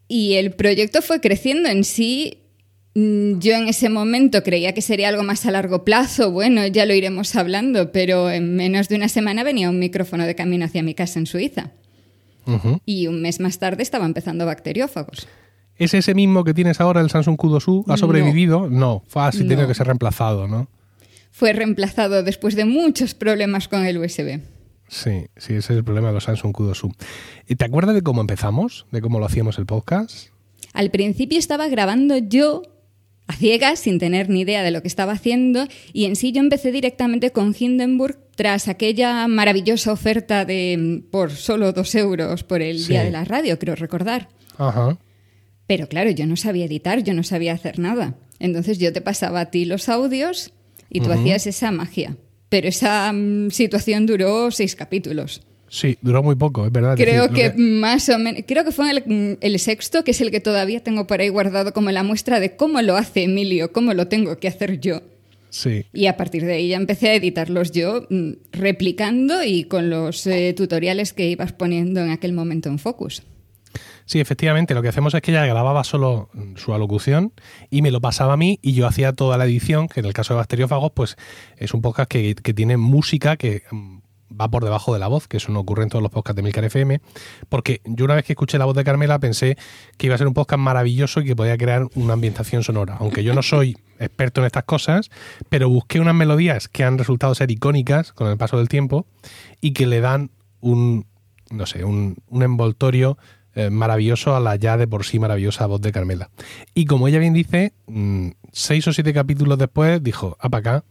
Y 0.08 0.34
el 0.36 0.52
proyecto 0.52 1.02
fue 1.02 1.22
creciendo 1.22 1.70
en 1.70 1.84
sí. 1.84 2.40
mm, 2.96 3.40
Yo 3.40 3.54
en 3.54 3.68
ese 3.68 3.90
momento 3.90 4.42
creía 4.44 4.74
que 4.74 4.82
sería 4.82 5.10
algo 5.10 5.24
más 5.24 5.46
a 5.46 5.52
largo 5.52 5.84
plazo. 5.86 6.32
Bueno, 6.32 6.66
ya 6.68 6.86
lo 6.86 6.94
iremos 6.94 7.36
hablando, 7.36 7.92
pero 7.92 8.30
en 8.30 8.56
menos 8.56 8.90
de 8.90 8.96
una 8.96 9.08
semana 9.10 9.44
venía 9.44 9.70
un 9.70 9.80
micrófono 9.80 10.26
de 10.26 10.36
camino 10.36 10.66
hacia 10.66 10.84
mi 10.84 10.94
casa 10.96 11.20
en 11.20 11.26
Suiza. 11.28 11.72
Y 12.84 13.06
un 13.06 13.22
mes 13.22 13.40
más 13.40 13.60
tarde 13.60 13.84
estaba 13.84 14.06
empezando 14.08 14.44
bacteriófagos. 14.48 15.28
¿Es 15.78 15.94
ese 15.94 16.16
mismo 16.16 16.44
que 16.44 16.56
tienes 16.56 16.82
ahora, 16.82 17.00
el 17.00 17.12
Samsung 17.12 17.38
Q2U? 17.38 17.84
¿Ha 17.88 17.92
No. 17.92 17.98
sobrevivido? 17.98 18.68
No, 18.72 19.04
fue 19.08 19.22
así, 19.22 19.44
No. 19.44 19.48
tiene 19.50 19.68
que 19.68 19.76
ser 19.76 19.86
reemplazado, 19.86 20.48
¿no? 20.48 20.68
Fue 21.40 21.54
reemplazado 21.54 22.22
después 22.22 22.54
de 22.58 22.66
muchos 22.66 23.14
problemas 23.16 23.70
con 23.70 23.86
el 23.86 23.98
USB. 23.98 24.42
Sí, 24.90 25.28
sí, 25.38 25.54
ese 25.54 25.58
es 25.58 25.70
el 25.70 25.86
problema 25.86 26.10
de 26.10 26.16
los 26.16 26.26
Samsung 26.26 26.52
Q2U. 26.54 26.94
¿Y 27.48 27.56
¿Te 27.56 27.64
acuerdas 27.64 27.96
de 27.96 28.02
cómo 28.02 28.20
empezamos? 28.20 28.88
¿De 28.92 29.00
cómo 29.00 29.20
lo 29.20 29.26
hacíamos 29.26 29.58
el 29.58 29.66
podcast? 29.66 30.32
Al 30.74 30.92
principio 30.92 31.40
estaba 31.40 31.70
grabando 31.70 32.18
yo 32.18 32.64
a 33.28 33.34
ciegas, 33.38 33.80
sin 33.80 34.00
tener 34.00 34.28
ni 34.30 34.42
idea 34.42 34.64
de 34.64 34.72
lo 34.72 34.82
que 34.82 34.90
estaba 34.90 35.14
haciendo, 35.14 35.66
y 35.94 36.04
en 36.06 36.18
sí 36.18 36.34
yo 36.34 36.42
empecé 36.42 36.74
directamente 36.74 37.32
con 37.32 37.56
Hindenburg 37.58 38.18
tras 38.36 38.68
aquella 38.68 39.26
maravillosa 39.30 39.94
oferta 39.94 40.44
de 40.44 40.76
mm, 40.78 41.10
por 41.10 41.32
solo 41.32 41.72
dos 41.72 41.96
euros 41.96 42.44
por 42.44 42.62
el 42.62 42.80
Sí. 42.80 42.90
día 42.90 43.06
de 43.06 43.12
la 43.12 43.24
radio, 43.24 43.58
creo 43.60 43.76
recordar. 43.76 44.28
Ajá. 44.58 44.98
Pero 45.68 45.88
claro, 45.88 46.10
yo 46.10 46.26
no 46.26 46.36
sabía 46.36 46.66
editar, 46.66 47.02
yo 47.02 47.14
no 47.14 47.24
sabía 47.24 47.54
hacer 47.54 47.80
nada. 47.80 48.16
Entonces 48.40 48.78
yo 48.78 48.92
te 48.92 49.00
pasaba 49.00 49.40
a 49.40 49.52
ti 49.52 49.64
los 49.64 49.88
audios 49.88 50.52
y 50.90 51.02
tú 51.02 51.12
hacías 51.12 51.48
esa 51.48 51.72
magia. 51.72 52.18
Pero 52.50 52.68
esa 52.68 53.12
mm, 53.14 53.52
situación 53.52 54.06
duró 54.06 54.52
seis 54.52 54.76
capítulos. 54.76 55.42
Sí, 55.70 55.98
duró 56.02 56.24
muy 56.24 56.36
poco, 56.36 56.66
es 56.66 56.72
verdad. 56.72 57.00
Es 57.00 57.06
Creo 57.06 57.28
decir, 57.28 57.46
lo 57.46 57.56
que 57.56 57.62
más 57.62 58.10
o 58.10 58.18
menos, 58.18 58.42
creo 58.48 58.66
que 58.66 58.72
fue 58.72 58.90
el, 58.90 59.38
el 59.40 59.60
sexto, 59.60 60.04
que 60.04 60.12
es 60.12 60.22
el 60.22 60.32
que 60.32 60.40
todavía 60.40 60.84
tengo 60.84 61.06
por 61.06 61.22
ahí 61.22 61.30
guardado 61.30 61.74
como 61.74 61.92
la 61.92 62.04
muestra 62.04 62.40
de 62.40 62.56
cómo 62.56 62.82
lo 62.82 62.96
hace 62.96 63.24
Emilio, 63.24 63.72
cómo 63.72 63.94
lo 63.94 64.08
tengo 64.08 64.38
que 64.40 64.48
hacer 64.48 64.80
yo. 64.80 65.02
Sí, 65.50 65.86
Y 65.94 66.06
a 66.06 66.16
partir 66.16 66.46
de 66.46 66.54
ahí 66.54 66.70
ya 66.70 66.78
empecé 66.78 67.10
a 67.10 67.16
editarlos 67.16 67.72
yo, 67.72 68.06
mm, 68.10 68.32
replicando 68.52 69.44
y 69.44 69.64
con 69.64 69.90
los 69.90 70.26
eh, 70.28 70.54
tutoriales 70.56 71.14
que 71.14 71.28
ibas 71.28 71.54
poniendo 71.54 72.02
en 72.02 72.12
aquel 72.12 72.34
momento 72.34 72.70
en 72.70 72.78
Focus. 72.78 73.24
Sí, 74.10 74.20
efectivamente. 74.20 74.74
Lo 74.74 74.82
que 74.82 74.90
hacemos 74.90 75.14
es 75.14 75.22
que 75.22 75.32
ella 75.32 75.46
grababa 75.46 75.84
solo 75.84 76.30
mm, 76.34 76.56
su 76.56 76.74
alocución 76.74 77.34
y 77.70 77.82
me 77.82 77.92
lo 77.92 78.02
pasaba 78.02 78.34
a 78.34 78.38
mí 78.38 78.60
y 78.62 78.74
yo 78.74 78.88
hacía 78.88 79.14
toda 79.14 79.38
la 79.38 79.46
edición, 79.46 79.88
que 79.88 80.00
en 80.00 80.08
el 80.08 80.14
caso 80.14 80.34
de 80.34 80.40
Bacteriófagos, 80.40 80.92
pues 80.94 81.18
es 81.58 81.74
un 81.74 81.82
podcast 81.82 82.10
que, 82.10 82.36
que 82.36 82.54
tiene 82.54 82.78
música 82.78 83.38
que 83.38 83.64
mm, 83.72 84.00
va 84.40 84.50
por 84.50 84.64
debajo 84.64 84.94
de 84.94 85.00
la 85.00 85.08
voz, 85.08 85.28
que 85.28 85.38
eso 85.38 85.52
no 85.52 85.60
ocurre 85.60 85.84
en 85.84 85.90
todos 85.90 86.02
los 86.02 86.12
podcasts 86.12 86.36
de 86.36 86.44
Milcar 86.44 86.64
FM, 86.66 87.02
porque 87.50 87.82
yo 87.86 88.06
una 88.06 88.16
vez 88.16 88.26
que 88.26 88.34
escuché 88.34 88.58
la 88.58 88.66
voz 88.66 88.76
de 88.76 88.84
Carmela 88.84 89.20
pensé 89.20 89.58
que 89.98 90.08
iba 90.08 90.16
a 90.16 90.18
ser 90.18 90.28
un 90.28 90.34
podcast 90.34 90.60
maravilloso 90.60 91.22
y 91.22 91.26
que 91.26 91.36
podía 91.36 91.58
crear 91.58 91.88
una 91.96 92.14
ambientación 92.14 92.64
sonora. 92.64 92.98
Aunque 93.00 93.24
yo 93.24 93.34
no 93.34 93.42
soy 93.42 93.78
experto 94.00 94.42
en 94.42 94.48
estas 94.48 94.64
cosas, 94.64 95.10
pero 95.50 95.70
busqué 95.70 96.00
unas 96.00 96.16
melodías 96.16 96.68
que 96.68 96.84
han 96.84 96.98
resultado 96.98 97.34
ser 97.36 97.52
icónicas 97.52 98.14
con 98.14 98.30
el 98.30 98.38
paso 98.38 98.58
del 98.58 98.70
tiempo 98.70 99.06
y 99.62 99.74
que 99.74 99.88
le 99.88 100.02
dan 100.02 100.32
un, 100.62 101.06
no 101.52 101.66
sé, 101.66 101.84
un, 101.84 102.18
un 102.28 102.44
envoltorio 102.44 103.18
eh, 103.60 103.70
maravilloso 103.70 104.38
a 104.38 104.40
la 104.40 104.56
ya 104.56 104.78
de 104.78 104.88
por 104.88 105.04
sí 105.04 105.20
maravillosa 105.20 105.66
voz 105.66 105.82
de 105.82 105.92
Carmela. 105.92 106.30
Y 106.74 106.86
como 106.86 107.10
ella 107.10 107.20
bien 107.20 107.34
dice, 107.34 107.74
mm, 107.88 108.30
seis 108.54 108.88
o 108.88 108.94
siete 108.94 109.14
capítulos 109.14 109.58
después 109.58 110.02
dijo, 110.02 110.38
a 110.40 110.48
para 110.48 110.78
acá, 110.78 110.86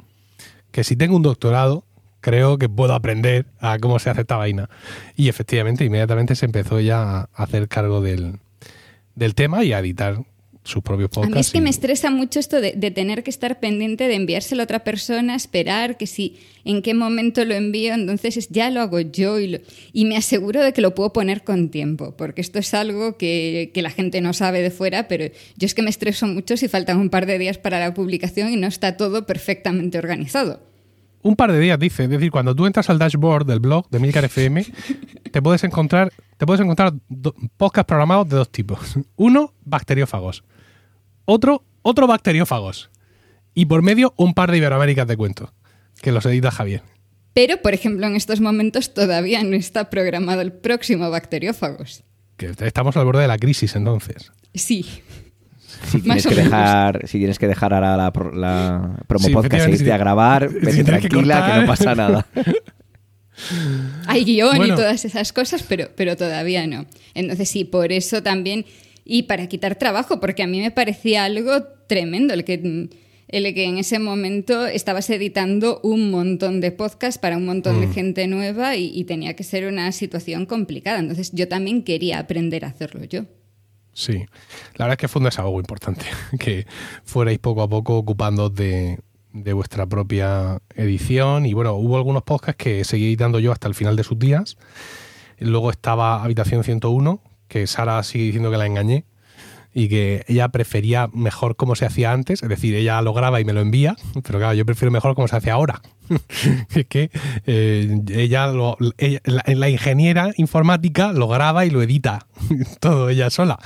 que 0.71 0.85
si 0.85 0.95
tengo 0.95 1.17
un 1.17 1.23
doctorado, 1.23 1.85
creo 2.21 2.59
que 2.59 2.69
puedo 2.69 2.93
aprender 2.93 3.47
a 3.59 3.79
cómo 3.79 3.99
se 3.99 4.11
hace 4.11 4.21
esta 4.21 4.37
vaina. 4.37 4.69
Y 5.17 5.31
efectivamente, 5.31 5.87
inmediatamente 5.87 6.35
se 6.35 6.45
empezó 6.45 6.79
ya 6.79 7.21
a 7.21 7.29
hacer 7.33 7.69
cargo 7.69 8.03
del, 8.03 8.39
del 9.15 9.35
tema 9.35 9.65
y 9.65 9.73
a 9.73 9.79
editar 9.79 10.19
sus 10.69 10.83
propios 10.83 11.09
A 11.09 11.15
podcasts. 11.15 11.35
mí 11.35 11.41
es 11.41 11.51
que 11.51 11.59
y- 11.59 11.61
me 11.63 11.71
estresa 11.71 12.11
mucho 12.11 12.39
esto 12.39 12.61
de, 12.61 12.73
de 12.77 12.91
tener 12.91 13.23
que 13.23 13.31
estar 13.31 13.59
pendiente 13.59 14.07
de 14.07 14.15
enviárselo 14.15 14.63
a 14.63 14.65
otra 14.65 14.85
persona, 14.85 15.35
esperar 15.35 15.97
que 15.97 16.07
si 16.07 16.37
en 16.65 16.83
qué 16.83 16.93
momento 16.95 17.45
lo 17.45 17.55
envío, 17.55 17.95
entonces 17.95 18.37
es- 18.37 18.49
ya 18.51 18.71
lo 18.71 18.81
hago 18.81 19.01
yo 19.01 19.39
y, 19.39 19.49
lo- 19.49 19.59
y 19.93 20.05
me 20.05 20.17
aseguro 20.17 20.63
de 20.63 20.73
que 20.73 20.81
lo 20.81 20.95
puedo 20.95 21.13
poner 21.13 21.43
con 21.45 21.71
tiempo, 21.71 22.15
porque 22.17 22.41
esto 22.43 22.59
es 22.59 22.75
algo 22.75 23.17
que, 23.17 23.71
que 23.73 23.83
la 23.83 23.91
gente 23.91 24.21
no 24.21 24.33
sabe 24.33 24.61
de 24.63 24.71
fuera, 24.71 25.09
pero 25.09 25.25
yo 25.57 25.67
es 25.67 25.75
que 25.75 25.83
me 25.83 25.91
estreso 25.91 26.27
mucho 26.27 26.57
si 26.57 26.69
faltan 26.69 26.99
un 26.99 27.09
par 27.11 27.27
de 27.27 27.39
días 27.39 27.59
para 27.59 27.81
la 27.81 27.95
publicación 27.95 28.53
y 28.53 28.57
no 28.57 28.67
está 28.67 28.97
todo 28.97 29.27
perfectamente 29.27 29.99
organizado. 29.99 30.61
Un 31.21 31.35
par 31.35 31.51
de 31.51 31.59
días, 31.59 31.79
dice. 31.81 32.05
Es 32.05 32.11
decir, 32.11 32.31
cuando 32.31 32.55
tú 32.55 32.65
entras 32.65 32.89
al 32.91 32.99
dashboard 32.99 33.45
del 33.45 33.59
blog 33.59 33.89
de 33.91 33.99
Milcar 33.99 34.25
FM, 34.25 34.65
te 35.33 35.43
puedes 35.43 35.65
encontrar, 35.65 36.13
te 36.37 36.47
puedes 36.47 36.61
encontrar 36.61 36.93
podcasts 37.57 37.89
programados 37.89 38.29
de 38.29 38.37
dos 38.37 38.51
tipos. 38.53 38.97
Uno, 39.17 39.53
bacteriófagos. 39.65 40.45
Otro, 41.31 41.63
otro 41.83 42.07
bacteriófagos. 42.07 42.89
Y 43.53 43.67
por 43.67 43.83
medio, 43.83 44.15
un 44.17 44.33
par 44.33 44.51
de 44.51 44.57
Iberoaméricas 44.57 45.07
de 45.07 45.15
cuentos, 45.19 45.51
que 46.01 46.11
los 46.11 46.25
edita 46.25 46.51
Javier. 46.51 46.83
Pero, 47.35 47.61
por 47.61 47.75
ejemplo, 47.75 48.07
en 48.07 48.17
estos 48.17 48.41
momentos 48.41 48.95
todavía 48.95 49.43
no 49.45 49.55
está 49.55 49.91
programado 49.91 50.41
el 50.41 50.53
próximo 50.53 51.11
Bacteriófagos. 51.11 52.03
Que 52.39 52.55
estamos 52.61 52.97
al 52.97 53.05
borde 53.05 53.21
de 53.23 53.29
la 53.29 53.37
crisis 53.37 53.77
entonces. 53.77 54.33
Sí. 54.55 54.87
Si 55.91 56.01
tienes, 56.01 56.27
que 56.27 56.35
dejar, 56.35 57.07
si 57.07 57.19
tienes 57.19 57.39
que 57.39 57.47
dejar 57.47 57.75
ahora 57.75 57.97
la, 57.99 58.11
pro- 58.11 58.33
la 58.33 58.97
promo 59.07 59.27
Sí, 59.29 59.35
podcast 59.35 59.67
e 59.67 59.71
irte 59.73 59.85
sí. 59.85 59.91
a 59.91 59.99
grabar, 59.99 60.49
vete 60.49 60.83
tranquila 60.83 61.53
que, 61.53 61.61
no 61.61 61.67
pasa 61.67 61.95
nada. 61.95 62.27
Hay 64.07 64.25
guion 64.25 64.57
Bueno. 64.57 64.73
y 64.75 64.77
todas 64.77 65.05
esas 65.05 65.33
cosas, 65.33 65.63
pero, 65.63 65.91
pero 65.95 66.17
todavía 66.17 66.67
no. 66.67 66.87
Entonces 67.15 67.49
sí, 67.51 67.65
por 67.65 67.93
eso 67.93 68.23
también, 68.23 68.65
y 69.09 69.23
para 69.23 69.49
quitar 69.49 69.77
trabajo, 69.77 70.21
porque 70.21 70.43
a 70.43 70.47
mí 70.47 70.61
me 70.61 70.71
parecía 70.71 71.25
algo 71.25 71.65
tremendo 71.87 72.35
el 72.35 72.45
que, 72.45 72.91
el 73.29 73.55
que 73.55 73.65
en 73.65 73.79
ese 73.79 73.99
momento 73.99 74.67
estabas 74.67 75.09
editando 75.09 75.81
un 75.83 76.11
montón 76.11 76.61
de 76.61 76.73
podcasts 76.73 77.19
para 77.19 77.39
un 77.39 77.47
montón 77.47 77.81
de 77.81 77.89
gente 77.89 78.27
nueva 78.27 78.77
y, 78.77 78.91
y 78.95 79.05
tenía 79.05 79.35
que 79.35 79.45
ser 79.45 79.67
una 79.67 79.91
situación 79.93 80.45
complicada. 80.45 80.99
Entonces 80.99 81.33
yo 81.33 81.49
también 81.49 81.83
quería 81.85 82.19
aprender 82.19 82.67
a 82.67 82.69
hacerlo 82.69 83.03
yo. 83.05 83.25
Sí, 83.95 84.27
la 84.75 84.85
verdad 84.85 84.93
es 84.93 84.99
que 84.99 85.09
fue 85.09 85.21
un 85.21 85.25
desahogo 85.25 85.59
importante, 85.59 86.05
que 86.39 86.67
fuerais 87.03 87.39
poco 87.39 87.63
a 87.63 87.69
poco 87.69 87.97
ocupando 87.97 88.51
de, 88.51 88.99
de 89.33 89.53
vuestra 89.55 89.87
propia 89.87 90.61
edición. 90.75 91.47
Y 91.47 91.55
bueno, 91.55 91.73
hubo 91.73 91.97
algunos 91.97 92.25
podcasts 92.25 92.63
que 92.63 92.85
seguí 92.85 93.07
editando 93.07 93.41
yo 93.41 93.53
hasta 93.53 93.69
el 93.69 93.75
final 93.75 93.97
de 93.97 94.05
sus 94.05 94.19
días. 94.19 94.59
Luego 95.39 95.71
estaba 95.71 96.23
Habitación 96.23 96.63
101, 96.63 97.23
que 97.49 97.67
Sara 97.67 98.03
sigue 98.03 98.25
diciendo 98.25 98.51
que 98.51 98.59
la 98.59 98.67
engañé. 98.67 99.05
y 99.75 99.89
que 99.89 100.25
ella 100.27 100.49
prefería 100.49 101.09
mejor 101.13 101.55
como 101.55 101.77
se 101.77 101.85
hacía 101.85 102.11
antes, 102.11 102.43
es 102.43 102.49
decir, 102.49 102.75
ella 102.75 103.01
lo 103.03 103.13
graba 103.13 103.41
y 103.41 103.45
me 103.45 103.53
lo 103.53 103.61
envía, 103.61 103.97
pero 104.25 104.39
claro, 104.39 104.55
yo 104.55 104.65
prefiero 104.65 104.91
mejor 104.91 105.15
como 105.15 105.29
se 105.29 105.37
hace 105.37 105.51
ahora. 105.51 105.83
es 106.75 106.87
que 106.87 107.11
eh, 107.47 108.01
ella, 108.11 108.47
lo, 108.49 108.77
la, 108.81 109.69
ingeniera 109.69 110.31
informática 110.37 111.13
lo 111.13 111.29
graba 111.29 111.67
y 111.67 111.71
lo 111.71 111.83
edita 111.83 112.27
todo 112.81 113.11
ella 113.11 113.31
sola, 113.31 113.59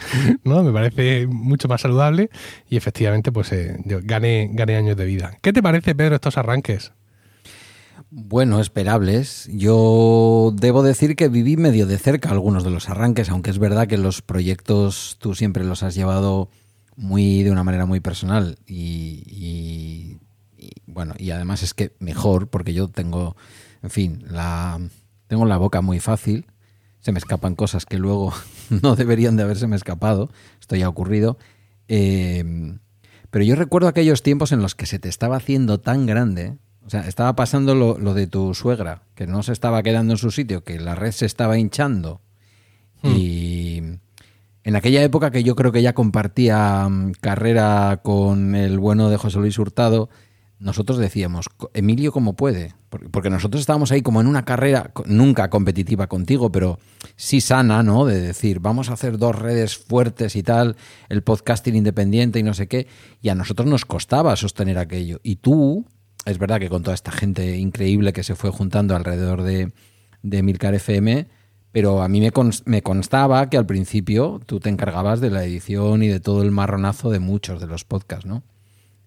¿no? 0.44 0.62
Me 0.62 0.72
parece 0.72 1.28
mucho 1.28 1.68
más 1.68 1.80
saludable 1.80 2.30
y 2.68 2.76
efectivamente 2.76 3.32
pues 3.32 3.52
eh, 3.52 3.76
gane, 3.84 4.50
gane 4.52 4.76
años 4.76 4.96
de 4.96 5.06
vida. 5.06 5.38
¿Qué 5.40 5.52
te 5.52 5.62
parece, 5.62 5.94
Pedro, 5.94 6.16
estos 6.16 6.36
arranques? 6.36 6.92
Bueno, 8.14 8.60
esperables. 8.60 9.48
Yo 9.50 10.52
debo 10.54 10.82
decir 10.82 11.16
que 11.16 11.28
viví 11.28 11.56
medio 11.56 11.86
de 11.86 11.96
cerca 11.96 12.28
algunos 12.28 12.62
de 12.62 12.68
los 12.68 12.90
arranques, 12.90 13.30
aunque 13.30 13.48
es 13.48 13.58
verdad 13.58 13.86
que 13.86 13.96
los 13.96 14.20
proyectos 14.20 15.16
tú 15.18 15.34
siempre 15.34 15.64
los 15.64 15.82
has 15.82 15.94
llevado 15.94 16.50
muy 16.94 17.42
de 17.42 17.50
una 17.50 17.64
manera 17.64 17.86
muy 17.86 18.00
personal 18.00 18.58
y, 18.66 20.18
bueno, 20.84 21.14
y 21.16 21.30
además 21.30 21.62
es 21.62 21.72
que 21.72 21.96
mejor 22.00 22.48
porque 22.48 22.74
yo 22.74 22.88
tengo, 22.88 23.34
en 23.82 23.88
fin, 23.88 24.26
la 24.28 24.78
tengo 25.26 25.46
la 25.46 25.56
boca 25.56 25.80
muy 25.80 25.98
fácil, 25.98 26.44
se 27.00 27.12
me 27.12 27.18
escapan 27.18 27.54
cosas 27.54 27.86
que 27.86 27.96
luego 27.96 28.34
no 28.82 28.94
deberían 28.94 29.38
de 29.38 29.44
haberse 29.44 29.66
me 29.66 29.76
escapado, 29.76 30.30
esto 30.60 30.76
ya 30.76 30.84
ha 30.84 30.90
ocurrido. 30.90 31.38
Eh, 31.88 32.76
pero 33.30 33.42
yo 33.42 33.56
recuerdo 33.56 33.88
aquellos 33.88 34.22
tiempos 34.22 34.52
en 34.52 34.60
los 34.60 34.74
que 34.74 34.84
se 34.84 34.98
te 34.98 35.08
estaba 35.08 35.36
haciendo 35.36 35.80
tan 35.80 36.04
grande 36.04 36.58
o 36.84 36.90
sea, 36.90 37.06
estaba 37.06 37.34
pasando 37.36 37.74
lo, 37.74 38.14
de 38.14 38.26
tu 38.26 38.54
suegra, 38.54 39.02
que 39.14 39.26
no 39.26 39.42
se 39.42 39.52
estaba 39.52 39.82
quedando 39.82 40.14
en 40.14 40.18
su 40.18 40.30
sitio, 40.30 40.64
que 40.64 40.78
la 40.78 40.94
red 40.94 41.12
se 41.12 41.26
estaba 41.26 41.58
hinchando. 41.58 42.20
Hmm. 43.02 43.10
Y 43.16 43.82
en 44.64 44.76
aquella 44.76 45.02
época 45.02 45.30
que 45.30 45.42
yo 45.42 45.56
creo 45.56 45.72
que 45.72 45.82
ya 45.82 45.92
compartía 45.92 46.88
mm, 46.88 47.12
carrera 47.20 48.00
con 48.02 48.54
el 48.54 48.78
bueno 48.78 49.10
de 49.10 49.16
José 49.16 49.38
Luis 49.38 49.58
Hurtado, 49.58 50.08
nosotros 50.62 50.98
decíamos, 50.98 51.46
Emilio, 51.74 52.12
¿cómo 52.12 52.34
puede? 52.34 52.74
Porque 53.10 53.30
nosotros 53.30 53.60
estábamos 53.60 53.90
ahí 53.90 54.00
como 54.00 54.20
en 54.20 54.28
una 54.28 54.44
carrera, 54.44 54.92
nunca 55.06 55.50
competitiva 55.50 56.06
contigo, 56.06 56.52
pero 56.52 56.78
sí 57.16 57.40
sana, 57.40 57.82
¿no? 57.82 58.04
De 58.04 58.20
decir, 58.20 58.60
vamos 58.60 58.88
a 58.88 58.92
hacer 58.92 59.18
dos 59.18 59.36
redes 59.36 59.76
fuertes 59.76 60.36
y 60.36 60.44
tal, 60.44 60.76
el 61.08 61.24
podcasting 61.24 61.74
independiente 61.74 62.38
y 62.38 62.44
no 62.44 62.54
sé 62.54 62.68
qué. 62.68 62.86
Y 63.20 63.30
a 63.30 63.34
nosotros 63.34 63.66
nos 63.66 63.84
costaba 63.84 64.36
sostener 64.36 64.78
aquello. 64.78 65.18
Y 65.24 65.36
tú, 65.36 65.84
es 66.24 66.38
verdad 66.38 66.60
que 66.60 66.68
con 66.68 66.82
toda 66.82 66.94
esta 66.94 67.10
gente 67.10 67.56
increíble 67.56 68.12
que 68.12 68.22
se 68.22 68.34
fue 68.34 68.50
juntando 68.50 68.94
alrededor 68.94 69.42
de, 69.42 69.72
de 70.22 70.42
Milcar 70.42 70.74
FM, 70.74 71.26
pero 71.72 72.02
a 72.02 72.08
mí 72.08 72.20
me, 72.20 72.30
me, 72.66 72.82
constaba 72.82 73.48
que 73.48 73.56
al 73.56 73.66
principio 73.66 74.40
tú 74.44 74.60
te 74.60 74.68
encargabas 74.68 75.20
de 75.20 75.30
la 75.30 75.44
edición 75.44 76.02
y 76.02 76.08
de 76.08 76.20
todo 76.20 76.42
el 76.42 76.50
marronazo 76.50 77.10
de 77.10 77.18
muchos 77.18 77.60
de 77.60 77.66
los 77.66 77.84
podcasts, 77.84 78.26
¿no? 78.26 78.42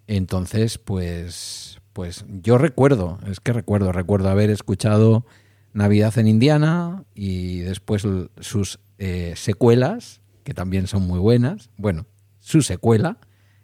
Entonces, 0.08 0.78
pues, 0.78 1.80
pues 1.94 2.26
yo 2.42 2.58
recuerdo, 2.58 3.20
es 3.28 3.40
que 3.40 3.54
recuerdo, 3.54 3.92
recuerdo 3.92 4.30
haber 4.30 4.50
escuchado 4.50 5.26
Navidad 5.74 6.18
en 6.18 6.28
Indiana 6.28 7.04
y 7.14 7.60
después 7.60 8.08
sus 8.40 8.80
eh, 8.98 9.34
secuelas, 9.36 10.22
que 10.44 10.54
también 10.54 10.88
son 10.88 11.04
muy 11.04 11.20
buenas. 11.20 11.70
Bueno, 11.78 12.06
su 12.40 12.62
secuela, 12.62 13.18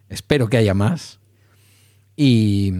espero 0.08 0.48
que 0.48 0.56
haya 0.56 0.74
más. 0.74 1.20
Y, 2.16 2.72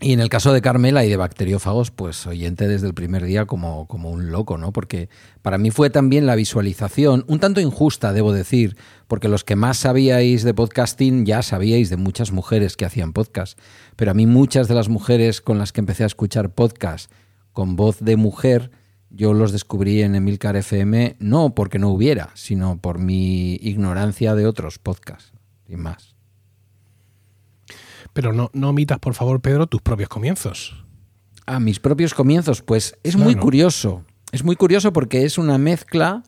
y 0.00 0.12
en 0.12 0.20
el 0.20 0.28
caso 0.28 0.52
de 0.52 0.60
Carmela 0.60 1.04
y 1.04 1.08
de 1.08 1.16
bacteriófagos, 1.16 1.90
pues 1.92 2.26
oyente 2.26 2.66
desde 2.66 2.88
el 2.88 2.94
primer 2.94 3.24
día 3.24 3.46
como, 3.46 3.86
como, 3.86 4.10
un 4.10 4.32
loco, 4.32 4.58
¿no? 4.58 4.72
Porque 4.72 5.08
para 5.40 5.56
mí 5.56 5.70
fue 5.70 5.88
también 5.88 6.26
la 6.26 6.34
visualización, 6.34 7.24
un 7.28 7.38
tanto 7.38 7.60
injusta, 7.60 8.12
debo 8.12 8.32
decir, 8.32 8.76
porque 9.06 9.28
los 9.28 9.44
que 9.44 9.54
más 9.54 9.78
sabíais 9.78 10.42
de 10.42 10.52
podcasting 10.52 11.24
ya 11.26 11.42
sabíais 11.42 11.90
de 11.90 11.96
muchas 11.96 12.32
mujeres 12.32 12.76
que 12.76 12.84
hacían 12.84 13.12
podcast. 13.12 13.58
Pero 13.94 14.10
a 14.10 14.14
mí 14.14 14.26
muchas 14.26 14.66
de 14.66 14.74
las 14.74 14.88
mujeres 14.88 15.40
con 15.40 15.58
las 15.58 15.72
que 15.72 15.80
empecé 15.80 16.02
a 16.02 16.08
escuchar 16.08 16.50
podcast 16.50 17.10
con 17.52 17.76
voz 17.76 18.00
de 18.00 18.16
mujer, 18.16 18.72
yo 19.10 19.32
los 19.32 19.52
descubrí 19.52 20.02
en 20.02 20.16
Emilcar 20.16 20.56
FM 20.56 21.16
no 21.20 21.54
porque 21.54 21.78
no 21.78 21.88
hubiera, 21.90 22.30
sino 22.34 22.78
por 22.78 22.98
mi 22.98 23.54
ignorancia 23.54 24.34
de 24.34 24.46
otros 24.46 24.80
podcasts, 24.80 25.32
y 25.68 25.76
más. 25.76 26.13
Pero 28.14 28.32
no, 28.32 28.50
no 28.54 28.70
omitas, 28.70 28.98
por 28.98 29.12
favor, 29.12 29.40
Pedro, 29.40 29.66
tus 29.66 29.82
propios 29.82 30.08
comienzos. 30.08 30.82
A 31.46 31.60
mis 31.60 31.78
propios 31.78 32.14
comienzos, 32.14 32.62
pues 32.62 32.96
es 33.02 33.16
muy 33.16 33.34
curioso. 33.34 34.02
Es 34.32 34.44
muy 34.44 34.56
curioso 34.56 34.92
porque 34.92 35.24
es 35.24 35.36
una 35.36 35.58
mezcla 35.58 36.22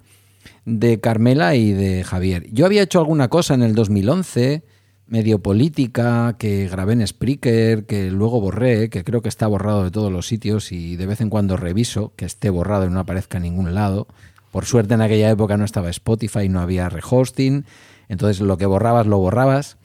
de 0.65 1.01
Carmela 1.01 1.55
y 1.55 1.73
de 1.73 2.05
Javier. 2.05 2.47
Yo 2.53 2.67
había 2.67 2.83
hecho 2.83 2.99
alguna 2.99 3.29
cosa 3.29 3.55
en 3.55 3.63
el 3.63 3.75
2011, 3.75 4.65
medio 5.07 5.39
política, 5.39 6.35
que 6.39 6.69
grabé 6.69 6.95
en 6.95 7.07
Spreaker, 7.07 7.87
que 7.87 8.11
luego 8.11 8.41
borré, 8.41 8.91
que 8.91 9.05
creo 9.05 9.23
que 9.23 9.29
está 9.29 9.47
borrado 9.47 9.85
de 9.85 9.91
todos 9.91 10.13
los 10.13 10.27
sitios 10.27 10.73
y 10.73 10.97
de 10.97 11.07
vez 11.07 11.21
en 11.21 11.31
cuando 11.31 11.57
reviso 11.57 12.13
que 12.17 12.25
esté 12.25 12.51
borrado 12.51 12.87
y 12.87 12.91
no 12.91 13.01
aparezca 13.01 13.39
en 13.39 13.45
ningún 13.45 13.75
lado. 13.75 14.09
Por 14.51 14.65
suerte 14.65 14.95
en 14.95 15.03
aquella 15.03 15.31
época 15.31 15.57
no 15.57 15.65
estaba 15.65 15.91
Spotify, 15.91 16.49
no 16.49 16.61
había 16.61 16.89
rehosting, 16.89 17.65
entonces 18.09 18.41
lo 18.41 18.59
que 18.59 18.67
borrabas 18.67 19.07
lo 19.07 19.19
borrabas. 19.19 19.77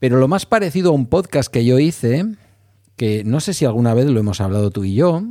Pero 0.00 0.18
lo 0.18 0.26
más 0.26 0.46
parecido 0.46 0.90
a 0.90 0.94
un 0.94 1.06
podcast 1.06 1.52
que 1.52 1.64
yo 1.64 1.78
hice, 1.78 2.24
que 2.96 3.22
no 3.24 3.38
sé 3.40 3.54
si 3.54 3.66
alguna 3.66 3.94
vez 3.94 4.06
lo 4.06 4.18
hemos 4.18 4.40
hablado 4.40 4.70
tú 4.70 4.84
y 4.84 4.94
yo, 4.94 5.22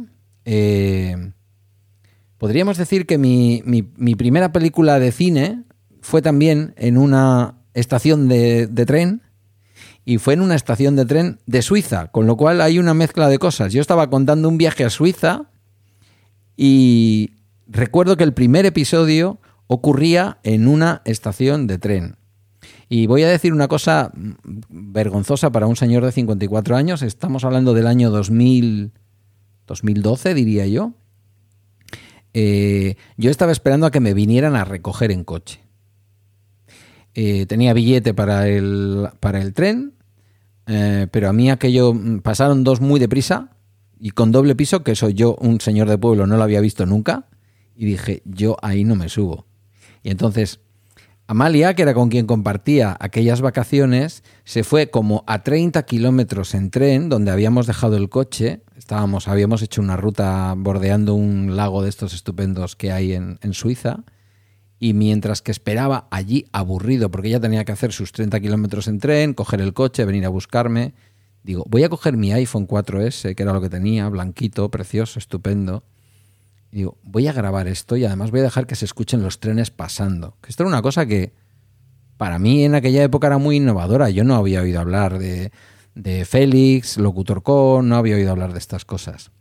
eh, 0.45 1.31
podríamos 2.37 2.77
decir 2.77 3.05
que 3.05 3.17
mi, 3.17 3.61
primera 4.15 4.51
película 4.53 4.99
de 4.99 5.11
cine 5.11 5.63
fue 6.01 6.21
también 6.21 6.73
en 6.77 6.97
una 6.97 7.55
estación 7.73 8.27
de, 8.27 8.67
de 8.67 8.85
tren 8.85 9.23
y 10.05 10.19
fue 10.19 10.35
en 10.35 10.41
una 10.41 10.55
estación 10.55 10.95
de 10.95 11.05
tren 11.05 11.39
de 11.47 11.63
Suiza, 11.63 12.11
con 12.11 12.27
lo 12.27 12.37
cual 12.37 12.61
hay 12.61 12.77
una 12.77 12.93
mezcla 12.93 13.27
de 13.27 13.39
cosas. 13.39 13.73
Yo 13.73 13.81
estaba 13.81 14.09
contando 14.09 14.47
un 14.47 14.57
viaje 14.57 14.85
a 14.85 14.91
Suiza 14.91 15.49
y 16.55 17.31
recuerdo 17.67 18.17
que 18.17 18.23
el 18.23 18.33
primer 18.33 18.67
episodio 18.67 19.39
ocurría 19.65 20.37
en 20.43 20.67
una 20.67 21.01
estación 21.05 21.65
de 21.65 21.79
tren. 21.79 22.18
Y 22.89 23.05
voy 23.05 23.21
a 23.21 23.29
decir 23.29 23.53
una 23.53 23.67
cosa 23.67 24.11
vergonzosa 24.67 25.51
para 25.51 25.67
un 25.67 25.75
señor 25.75 26.03
de 26.03 26.11
54 26.11 26.75
años. 26.75 27.03
Estamos 27.03 27.43
hablando 27.43 27.75
del 27.75 27.85
año 27.85 28.09
2000, 28.09 28.91
2012, 29.67 30.33
diría 30.33 30.65
yo. 30.65 30.93
Eh, 32.33 32.95
yo 33.15 33.29
estaba 33.29 33.51
esperando 33.51 33.85
a 33.85 33.91
que 33.91 33.99
me 33.99 34.15
vinieran 34.15 34.55
a 34.55 34.65
recoger 34.65 35.11
en 35.11 35.23
coche. 35.23 35.61
Eh, 37.13 37.45
tenía 37.45 37.73
billete 37.73 38.15
para 38.15 38.47
el, 38.47 39.09
para 39.19 39.39
el 39.41 39.53
tren, 39.53 39.93
eh, 40.65 41.07
pero 41.11 41.29
a 41.29 41.33
mí 41.33 41.51
aquello 41.51 41.93
mm, 41.93 42.19
pasaron 42.19 42.63
dos 42.63 42.81
muy 42.81 42.99
deprisa 42.99 43.55
y 43.99 44.11
con 44.11 44.31
doble 44.31 44.55
piso, 44.55 44.83
que 44.83 44.95
soy 44.95 45.13
yo, 45.13 45.35
un 45.35 45.61
señor 45.61 45.89
de 45.89 45.97
pueblo, 45.97 46.25
no 46.25 46.37
lo 46.37 46.43
había 46.43 46.61
visto 46.61 46.85
nunca, 46.85 47.27
y 47.75 47.85
dije, 47.85 48.21
yo 48.25 48.57
ahí 48.61 48.83
no 48.83 48.95
me 48.95 49.09
subo. 49.09 49.45
Y 50.01 50.09
entonces 50.09 50.61
Amalia, 51.31 51.75
que 51.75 51.83
era 51.83 51.93
con 51.93 52.09
quien 52.09 52.25
compartía 52.25 52.97
aquellas 52.99 53.39
vacaciones, 53.39 54.23
se 54.45 54.63
fue 54.63 54.89
como 54.89 55.23
a 55.27 55.43
30 55.43 55.83
kilómetros 55.83 56.55
en 56.55 56.71
tren, 56.71 57.07
donde 57.07 57.29
habíamos 57.29 57.67
dejado 57.67 57.97
el 57.97 58.09
coche. 58.09 58.63
Estábamos, 58.75 59.27
habíamos 59.27 59.61
hecho 59.61 59.79
una 59.79 59.95
ruta 59.95 60.55
bordeando 60.57 61.13
un 61.13 61.55
lago 61.55 61.83
de 61.83 61.89
estos 61.89 62.15
estupendos 62.15 62.75
que 62.75 62.91
hay 62.91 63.13
en, 63.13 63.37
en 63.43 63.53
Suiza. 63.53 63.99
Y 64.79 64.95
mientras 64.95 65.43
que 65.43 65.51
esperaba 65.51 66.07
allí, 66.09 66.47
aburrido, 66.51 67.11
porque 67.11 67.27
ella 67.27 67.39
tenía 67.39 67.63
que 67.63 67.73
hacer 67.73 67.93
sus 67.93 68.11
30 68.11 68.39
kilómetros 68.39 68.87
en 68.87 68.97
tren, 68.97 69.35
coger 69.35 69.61
el 69.61 69.75
coche, 69.75 70.05
venir 70.05 70.25
a 70.25 70.29
buscarme, 70.29 70.95
digo, 71.43 71.63
voy 71.69 71.83
a 71.83 71.89
coger 71.89 72.17
mi 72.17 72.33
iPhone 72.33 72.67
4S, 72.67 73.35
que 73.35 73.43
era 73.43 73.53
lo 73.53 73.61
que 73.61 73.69
tenía, 73.69 74.09
blanquito, 74.09 74.71
precioso, 74.71 75.19
estupendo 75.19 75.83
y 76.71 76.77
digo, 76.77 76.97
voy 77.03 77.27
a 77.27 77.33
grabar 77.33 77.67
esto 77.67 77.97
y 77.97 78.05
además 78.05 78.31
voy 78.31 78.41
a 78.41 78.43
dejar 78.43 78.67
que 78.67 78.75
se 78.75 78.85
escuchen 78.85 79.23
los 79.23 79.39
trenes 79.39 79.71
pasando. 79.71 80.37
Que 80.41 80.49
esto 80.49 80.63
era 80.63 80.69
una 80.69 80.81
cosa 80.81 81.05
que 81.05 81.33
para 82.17 82.37
mí 82.37 82.63
en 82.63 82.75
aquella 82.75 83.03
época 83.03 83.27
era 83.27 83.37
muy 83.37 83.57
innovadora. 83.57 84.09
Yo 84.09 84.23
no 84.23 84.35
había 84.35 84.61
oído 84.61 84.79
hablar 84.79 85.17
de, 85.17 85.51
de 85.95 86.25
Félix, 86.25 86.97
Locutor 86.97 87.41
Con, 87.41 87.89
no 87.89 87.95
había 87.95 88.15
oído 88.15 88.31
hablar 88.31 88.53
de 88.53 88.59
estas 88.59 88.85
cosas. 88.85 89.31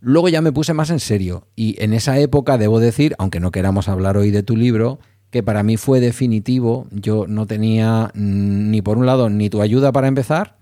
Luego 0.00 0.28
ya 0.28 0.40
me 0.40 0.52
puse 0.52 0.72
más 0.72 0.90
en 0.90 1.00
serio 1.00 1.48
y 1.56 1.82
en 1.82 1.92
esa 1.92 2.18
época 2.18 2.58
debo 2.58 2.78
decir, 2.78 3.14
aunque 3.18 3.40
no 3.40 3.50
queramos 3.50 3.88
hablar 3.88 4.16
hoy 4.16 4.30
de 4.30 4.42
tu 4.42 4.56
libro, 4.56 5.00
que 5.30 5.42
para 5.42 5.64
mí 5.64 5.76
fue 5.76 6.00
definitivo. 6.00 6.86
Yo 6.92 7.26
no 7.26 7.46
tenía 7.46 8.12
ni 8.14 8.82
por 8.82 8.98
un 8.98 9.06
lado 9.06 9.30
ni 9.30 9.50
tu 9.50 9.62
ayuda 9.62 9.90
para 9.90 10.06
empezar, 10.06 10.58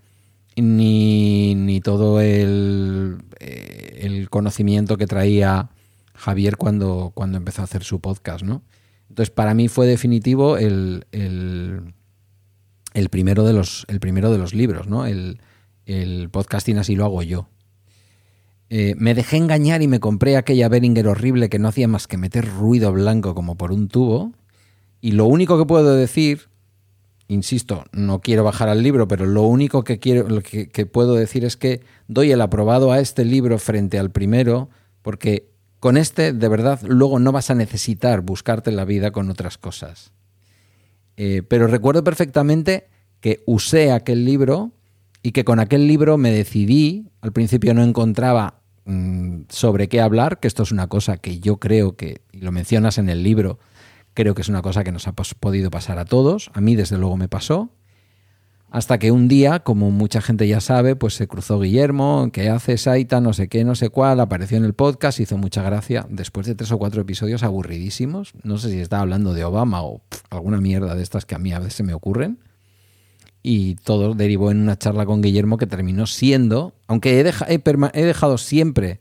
ni, 0.55 1.53
ni 1.53 1.81
todo 1.81 2.21
el, 2.21 3.17
eh, 3.39 3.99
el 4.01 4.29
conocimiento 4.29 4.97
que 4.97 5.05
traía 5.05 5.69
Javier 6.25 6.57
cuando, 6.57 7.11
cuando 7.13 7.37
empezó 7.37 7.61
a 7.61 7.65
hacer 7.65 7.83
su 7.83 7.99
podcast, 7.99 8.43
¿no? 8.43 8.63
Entonces, 9.09 9.29
para 9.29 9.53
mí 9.53 9.67
fue 9.67 9.85
definitivo 9.85 10.57
el, 10.57 11.05
el, 11.11 13.09
primero, 13.09 13.43
de 13.43 13.53
los, 13.53 13.85
el 13.89 13.99
primero 13.99 14.31
de 14.31 14.39
los 14.39 14.55
libros, 14.55 14.87
¿no? 14.87 15.05
El, 15.05 15.39
podcasting 16.31 16.79
así 16.79 16.95
lo 16.95 17.05
hago 17.05 17.21
yo. 17.21 17.47
Eh, 18.71 18.95
me 18.97 19.13
dejé 19.13 19.37
engañar 19.37 19.83
y 19.83 19.87
me 19.87 19.99
compré 19.99 20.35
aquella 20.35 20.67
Behringer 20.67 21.07
horrible 21.07 21.47
que 21.47 21.59
no 21.59 21.67
hacía 21.67 21.87
más 21.87 22.07
que 22.07 22.17
meter 22.17 22.49
ruido 22.49 22.91
blanco 22.91 23.35
como 23.35 23.55
por 23.55 23.71
un 23.71 23.87
tubo. 23.87 24.33
Y 25.01 25.11
lo 25.11 25.25
único 25.25 25.59
que 25.59 25.67
puedo 25.67 25.95
decir, 25.95 26.49
insisto, 27.27 27.85
no 27.91 28.21
quiero 28.21 28.43
bajar 28.43 28.69
al 28.69 28.81
libro, 28.81 29.07
pero 29.07 29.27
lo 29.27 29.43
único 29.43 29.83
que, 29.83 29.99
quiero, 29.99 30.27
lo 30.27 30.41
que, 30.41 30.69
que 30.69 30.87
puedo 30.87 31.13
decir 31.13 31.45
es 31.45 31.55
que 31.55 31.81
doy 32.07 32.31
el 32.31 32.41
aprobado 32.41 32.91
a 32.91 32.99
este 32.99 33.23
libro 33.25 33.59
frente 33.59 33.99
al 33.99 34.09
primero, 34.09 34.69
porque 35.03 35.54
con 35.85 35.97
este, 35.97 36.33
de 36.33 36.47
verdad, 36.47 36.79
luego 36.81 37.19
no 37.19 37.31
vas 37.31 37.51
a 37.51 37.53
necesitar 37.53 38.21
buscarte 38.21 38.71
la 38.71 38.85
vida 38.85 39.11
con 39.11 39.29
otras 39.29 39.59
cosas. 39.59 40.13
Eh, 41.15 41.43
pero 41.47 41.67
recuerdo 41.67 42.03
perfectamente 42.03 42.87
que 43.19 43.43
usé 43.45 43.91
aquel 43.91 44.25
libro 44.25 44.71
y 45.21 45.31
que 45.31 45.45
con 45.45 45.59
aquel 45.59 45.87
libro 45.87 46.17
me 46.17 46.31
decidí, 46.31 47.11
al 47.21 47.33
principio 47.33 47.75
no 47.75 47.83
encontraba 47.83 48.63
mm, 48.85 49.41
sobre 49.49 49.87
qué 49.87 50.01
hablar, 50.01 50.39
que 50.39 50.47
esto 50.47 50.63
es 50.63 50.71
una 50.71 50.87
cosa 50.87 51.17
que 51.17 51.39
yo 51.39 51.57
creo 51.57 51.95
que, 51.95 52.23
y 52.31 52.39
lo 52.39 52.51
mencionas 52.51 52.97
en 52.97 53.07
el 53.07 53.21
libro, 53.21 53.59
creo 54.15 54.33
que 54.33 54.41
es 54.41 54.49
una 54.49 54.63
cosa 54.63 54.83
que 54.83 54.91
nos 54.91 55.07
ha 55.07 55.13
podido 55.13 55.69
pasar 55.69 55.99
a 55.99 56.05
todos, 56.05 56.49
a 56.55 56.61
mí 56.61 56.75
desde 56.75 56.97
luego 56.97 57.15
me 57.15 57.27
pasó, 57.27 57.69
hasta 58.75 58.99
que 58.99 59.09
un 59.09 59.29
día, 59.29 59.61
como 59.61 59.89
mucha 59.89 60.19
gente 60.19 60.49
ya 60.49 60.59
sabe, 60.59 60.97
pues 60.97 61.13
se 61.13 61.29
cruzó 61.29 61.61
Guillermo, 61.61 62.29
que 62.33 62.49
hace 62.49 62.77
Saita, 62.77 63.21
no 63.21 63.31
sé 63.31 63.47
qué, 63.47 63.63
no 63.63 63.73
sé 63.73 63.87
cuál, 63.87 64.19
apareció 64.19 64.57
en 64.57 64.65
el 64.65 64.73
podcast, 64.73 65.21
hizo 65.21 65.37
mucha 65.37 65.63
gracia, 65.63 66.05
después 66.09 66.45
de 66.45 66.55
tres 66.55 66.73
o 66.73 66.77
cuatro 66.77 67.01
episodios 67.01 67.43
aburridísimos, 67.43 68.33
no 68.43 68.57
sé 68.57 68.71
si 68.71 68.81
estaba 68.81 69.03
hablando 69.03 69.33
de 69.33 69.45
Obama 69.45 69.81
o 69.81 70.01
alguna 70.29 70.59
mierda 70.59 70.93
de 70.93 71.03
estas 71.03 71.25
que 71.25 71.35
a 71.35 71.39
mí 71.39 71.53
a 71.53 71.59
veces 71.59 71.85
me 71.85 71.93
ocurren, 71.93 72.39
y 73.41 73.75
todo 73.75 74.13
derivó 74.13 74.51
en 74.51 74.59
una 74.59 74.77
charla 74.77 75.05
con 75.05 75.21
Guillermo 75.21 75.55
que 75.55 75.67
terminó 75.67 76.05
siendo, 76.05 76.75
aunque 76.87 77.17
he, 77.17 78.03
dejado 78.03 78.37
siempre, 78.37 78.99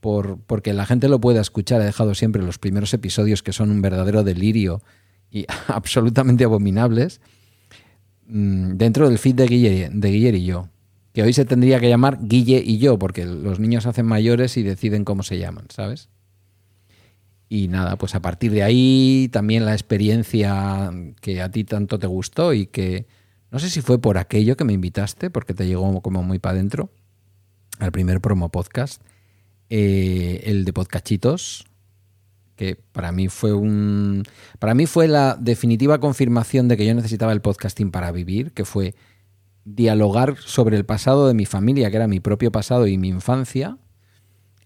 por, 0.00 0.40
porque 0.40 0.72
la 0.72 0.86
gente 0.86 1.08
lo 1.08 1.20
pueda 1.20 1.40
escuchar, 1.40 1.80
he 1.82 1.84
dejado 1.84 2.16
siempre 2.16 2.42
los 2.42 2.58
primeros 2.58 2.92
episodios 2.92 3.44
que 3.44 3.52
son 3.52 3.70
un 3.70 3.80
verdadero 3.80 4.24
delirio 4.24 4.82
y 5.30 5.46
absolutamente 5.68 6.42
abominables, 6.42 7.20
dentro 8.26 9.08
del 9.08 9.18
feed 9.18 9.34
de 9.34 9.46
Guille, 9.46 9.90
de 9.92 10.10
y 10.10 10.44
yo. 10.44 10.68
Que 11.12 11.22
hoy 11.22 11.32
se 11.32 11.44
tendría 11.44 11.78
que 11.78 11.88
llamar 11.88 12.18
Guille 12.22 12.62
y 12.64 12.78
yo, 12.78 12.98
porque 12.98 13.24
los 13.24 13.60
niños 13.60 13.86
hacen 13.86 14.06
mayores 14.06 14.56
y 14.56 14.62
deciden 14.62 15.04
cómo 15.04 15.22
se 15.22 15.38
llaman, 15.38 15.66
¿sabes? 15.68 16.08
Y 17.48 17.68
nada, 17.68 17.96
pues 17.96 18.14
a 18.14 18.20
partir 18.20 18.50
de 18.50 18.62
ahí 18.62 19.28
también 19.30 19.64
la 19.64 19.72
experiencia 19.72 20.90
que 21.20 21.40
a 21.40 21.50
ti 21.50 21.64
tanto 21.64 21.98
te 21.98 22.06
gustó 22.06 22.52
y 22.52 22.66
que 22.66 23.06
no 23.50 23.60
sé 23.60 23.70
si 23.70 23.80
fue 23.80 24.00
por 24.00 24.18
aquello 24.18 24.56
que 24.56 24.64
me 24.64 24.72
invitaste, 24.72 25.30
porque 25.30 25.54
te 25.54 25.66
llegó 25.66 26.00
como 26.02 26.24
muy 26.24 26.40
para 26.40 26.54
adentro, 26.54 26.90
al 27.78 27.92
primer 27.92 28.20
promo 28.20 28.50
podcast, 28.50 29.00
eh, 29.70 30.42
el 30.46 30.64
de 30.64 30.72
Podcachitos, 30.72 31.66
que 32.56 32.76
para 32.92 33.12
mí 33.12 33.28
fue 33.28 33.52
un 33.52 34.24
para 34.58 34.74
mí 34.74 34.86
fue 34.86 35.08
la 35.08 35.36
definitiva 35.40 35.98
confirmación 35.98 36.68
de 36.68 36.76
que 36.76 36.86
yo 36.86 36.94
necesitaba 36.94 37.32
el 37.32 37.40
podcasting 37.40 37.90
para 37.90 38.12
vivir, 38.12 38.52
que 38.52 38.64
fue 38.64 38.94
dialogar 39.64 40.36
sobre 40.38 40.76
el 40.76 40.84
pasado 40.84 41.26
de 41.26 41.34
mi 41.34 41.46
familia, 41.46 41.90
que 41.90 41.96
era 41.96 42.06
mi 42.06 42.20
propio 42.20 42.52
pasado 42.52 42.86
y 42.86 42.98
mi 42.98 43.08
infancia, 43.08 43.78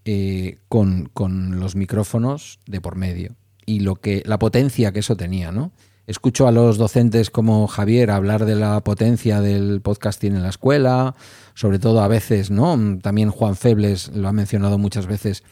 eh, 0.05 0.59
con, 0.69 1.09
con, 1.15 1.61
los 1.61 1.77
micrófonos 1.77 2.59
de 2.67 2.81
por 2.81 2.97
medio 2.97 3.37
y 3.65 3.81
lo 3.81 3.97
que 3.97 4.23
la 4.27 4.39
potencia 4.39 4.93
que 4.93 5.01
eso 5.01 5.17
tenía, 5.17 5.53
¿no? 5.53 5.73
Escucho 6.07 6.49
a 6.49 6.53
los 6.53 6.79
docentes 6.79 7.29
como 7.29 7.67
Javier 7.67 8.11
hablar 8.11 8.47
de 8.47 8.55
la 8.55 8.83
potencia 8.83 9.43
del 9.43 9.83
podcasting 9.83 10.35
en 10.35 10.43
la 10.43 10.49
escuela, 10.49 11.15
sobre 11.53 11.79
todo 11.79 12.01
a 12.01 12.09
veces, 12.09 12.51
¿no? 12.51 12.99
También 13.03 13.31
Juan 13.31 13.57
Febles 13.57 14.09
lo 14.15 14.27
ha 14.27 14.33
mencionado 14.33 14.79
muchas 14.79 15.07
veces 15.07 15.45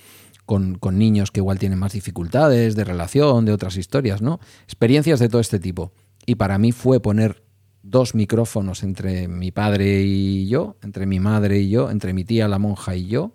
con, 0.47 0.79
niños 0.93 1.31
que 1.31 1.41
igual 1.41 1.59
tienen 1.59 1.79
más 1.79 1.93
dificultades 1.93 2.77
de 2.77 2.85
relación, 2.85 3.45
de 3.45 3.53
otras 3.53 3.77
historias, 3.77 4.23
¿no? 4.23 4.41
Experiencias 4.63 5.19
de 5.19 5.29
todo 5.29 5.41
este 5.41 5.59
tipo. 5.59 5.93
Y 6.25 6.37
para 6.37 6.57
mí 6.57 6.73
fue 6.73 7.01
poner 7.01 7.43
dos 7.83 8.15
micrófonos 8.15 8.83
entre 8.83 9.29
mi 9.29 9.51
padre 9.51 10.03
y 10.03 10.49
yo, 10.49 10.77
entre 10.83 11.07
mi 11.07 11.21
madre 11.21 11.59
y 11.59 11.69
yo, 11.69 11.91
entre 11.91 12.13
mi 12.13 12.25
tía 12.25 12.49
la 12.49 12.59
monja 12.59 12.97
y 12.97 13.07
yo. 13.07 13.33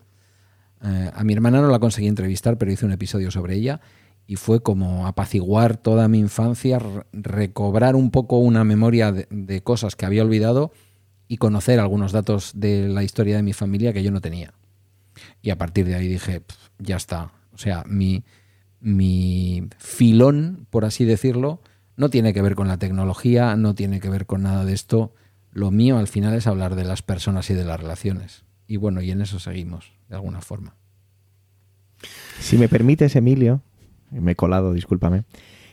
Eh, 0.83 1.11
a 1.13 1.23
mi 1.23 1.33
hermana 1.33 1.61
no 1.61 1.69
la 1.69 1.79
conseguí 1.79 2.07
entrevistar, 2.07 2.57
pero 2.57 2.71
hice 2.71 2.85
un 2.85 2.93
episodio 2.93 3.29
sobre 3.29 3.55
ella 3.55 3.81
y 4.25 4.37
fue 4.37 4.63
como 4.63 5.05
apaciguar 5.07 5.77
toda 5.77 6.07
mi 6.07 6.19
infancia, 6.19 6.79
recobrar 7.11 7.95
un 7.95 8.11
poco 8.11 8.37
una 8.37 8.63
memoria 8.63 9.11
de, 9.11 9.27
de, 9.29 9.61
cosas 9.61 9.95
que 9.95 10.05
había 10.05 10.23
olvidado 10.23 10.71
y 11.27 11.37
conocer 11.37 11.79
algunos 11.79 12.13
datos 12.13 12.53
de 12.55 12.87
la 12.87 13.03
historia 13.03 13.35
de 13.35 13.43
mi 13.43 13.53
familia 13.53 13.91
que 13.91 14.03
yo 14.03 14.11
no 14.11 14.21
tenía. 14.21 14.53
Y 15.41 15.49
a 15.49 15.57
partir 15.57 15.85
de 15.85 15.95
ahí 15.95 16.07
dije, 16.07 16.43
ya 16.81 16.97
está. 16.97 17.31
O 17.53 17.57
sea, 17.57 17.83
mi, 17.87 18.23
mi 18.79 19.67
filón, 19.77 20.67
por 20.69 20.85
así 20.85 21.05
decirlo, 21.05 21.61
no 21.95 22.09
tiene 22.09 22.33
que 22.33 22.41
ver 22.41 22.55
con 22.55 22.67
la 22.67 22.77
tecnología, 22.77 23.55
no 23.55 23.75
tiene 23.75 23.99
que 23.99 24.09
ver 24.09 24.25
con 24.25 24.43
nada 24.43 24.65
de 24.65 24.73
esto. 24.73 25.13
Lo 25.51 25.71
mío 25.71 25.97
al 25.97 26.07
final 26.07 26.33
es 26.33 26.47
hablar 26.47 26.75
de 26.75 26.83
las 26.83 27.01
personas 27.01 27.49
y 27.49 27.53
de 27.53 27.65
las 27.65 27.79
relaciones. 27.79 28.43
Y 28.67 28.77
bueno, 28.77 29.01
y 29.01 29.11
en 29.11 29.21
eso 29.21 29.39
seguimos, 29.39 29.93
de 30.09 30.15
alguna 30.15 30.41
forma. 30.41 30.75
Si 32.39 32.57
me 32.57 32.69
permites, 32.69 33.15
Emilio, 33.15 33.61
me 34.09 34.31
he 34.31 34.35
colado, 34.35 34.73
discúlpame, 34.73 35.23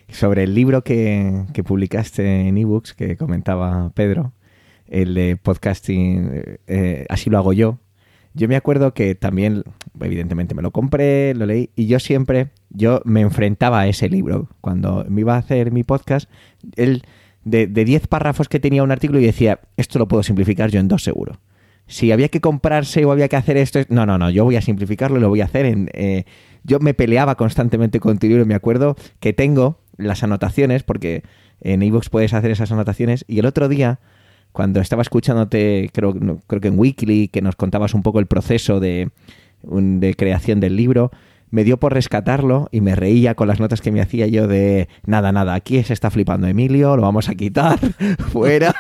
sobre 0.09 0.43
el 0.43 0.55
libro 0.55 0.83
que, 0.83 1.45
publicaste 1.65 2.49
en 2.49 2.59
ebooks 2.59 2.95
que 2.95 3.17
comentaba 3.17 3.91
Pedro, 3.95 4.33
el 4.87 5.15
de 5.15 5.37
podcasting, 5.37 6.59
eh, 6.67 7.07
así 7.09 7.31
lo 7.31 7.39
hago 7.39 7.53
yo, 7.53 7.79
yo 8.39 8.47
me 8.47 8.57
acuerdo 8.57 8.95
que 8.95 9.17
también, 9.17 9.65
evidentemente 10.01 10.55
me 10.55 10.63
lo 10.63 10.71
compré, 10.71 11.35
lo 11.35 11.45
leí, 11.45 11.71
y 11.75 11.89
yo 11.89 11.99
siempre, 11.99 12.51
yo 12.71 13.03
me 13.05 13.21
enfrentaba 13.21 13.81
a 13.81 13.89
ese 13.89 14.09
libro. 14.09 14.49
Cuando 14.61 15.05
me 15.09 15.23
iba 15.23 15.35
a 15.35 15.39
hacer 15.39 15.73
mi 15.73 15.83
podcast, 15.83 16.31
él, 16.77 17.03
de 17.45 17.67
10 17.67 18.07
párrafos 18.07 18.49
que 18.49 18.61
tenía 18.61 18.85
un 18.85 18.93
artículo, 18.93 19.19
y 19.19 19.27
decía, 19.27 19.61
esto 19.77 19.99
lo 19.99 20.07
puedo 20.07 20.23
simplificar 20.23 20.71
yo 20.71 20.79
en 20.79 20.87
dos 20.87 21.03
seguro. 21.03 21.41
Si 21.89 22.13
había 22.13 22.29
que 22.29 22.41
comprarse 22.41 23.05
o 23.05 23.11
había 23.11 23.29
que 23.29 23.37
hacer 23.37 23.57
esto, 23.57 23.81
no, 23.89 24.07
no, 24.07 24.19
no, 24.19 24.31
yo 24.31 24.45
voy 24.45 24.55
a 24.55 24.63
simplificarlo 24.63 25.19
y 25.19 25.21
lo 25.21 25.29
voy 25.29 25.41
a 25.41 25.47
hacer 25.47 25.67
en... 25.67 25.91
Eh, 25.93 26.25
yo 26.63 26.79
me 26.79 26.95
peleaba 26.95 27.35
constantemente 27.35 27.99
con 27.99 28.19
tu 28.19 28.29
libro, 28.29 28.47
me 28.47 28.55
acuerdo 28.55 28.95
que 29.21 29.33
tengo 29.33 29.81
las 29.97 30.23
anotaciones, 30.23 30.85
porque 30.85 31.25
en 31.61 31.83
iVoox 31.83 32.09
puedes 32.09 32.35
hacer 32.35 32.53
esas 32.53 32.71
anotaciones, 32.71 33.25
y 33.27 33.41
el 33.41 33.47
otro 33.47 33.69
día 33.69 33.99
cuando 34.53 34.81
estaba 34.81 35.03
escuchándote, 35.03 35.91
creo, 35.93 36.15
creo 36.47 36.61
que 36.61 36.69
en 36.69 36.79
Weekly, 36.79 37.29
que 37.29 37.43
nos 37.43 37.57
contabas 37.57 37.95
un 37.95 38.03
poco 38.03 38.21
el 38.21 38.27
proceso 38.27 38.81
de, 38.81 39.11
creación 40.17 40.61
del 40.61 40.77
libro, 40.77 41.11
me 41.51 41.65
dio 41.65 41.79
por 41.79 41.95
rescatarlo 41.95 42.69
y 42.73 42.81
me 42.81 42.95
reía 42.95 43.35
con 43.35 43.49
las 43.49 43.61
notas 43.61 43.81
que 43.81 43.93
me 43.93 44.01
hacía 44.01 44.27
yo 44.27 44.47
de 44.49 44.89
nada, 45.07 45.33
nada, 45.33 45.55
aquí 45.55 45.83
se 45.83 45.93
está 45.93 46.11
flipando 46.11 46.47
Emilio, 46.47 46.97
lo 46.97 47.03
vamos 47.03 47.29
a 47.29 47.35
quitar, 47.35 47.79
fuera. 48.33 48.75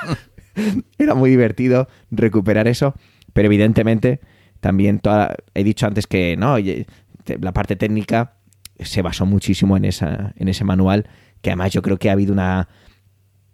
Era 0.98 1.14
muy 1.14 1.30
divertido 1.30 1.88
recuperar 2.10 2.68
eso, 2.68 2.94
pero 3.32 3.46
evidentemente 3.46 4.20
también 4.60 5.00
he 5.54 5.64
dicho 5.64 5.86
antes 5.86 6.06
que 6.06 6.36
no, 6.36 6.56
la 6.58 7.52
parte 7.52 7.76
técnica 7.76 8.34
se 8.80 9.02
basó 9.02 9.26
muchísimo 9.26 9.76
en, 9.76 9.84
esa, 9.84 10.32
en 10.36 10.48
ese 10.48 10.64
manual, 10.64 11.08
que 11.40 11.50
además 11.50 11.72
yo 11.72 11.82
creo 11.82 11.98
que 11.98 12.10
ha 12.10 12.12
habido 12.12 12.32
una, 12.32 12.68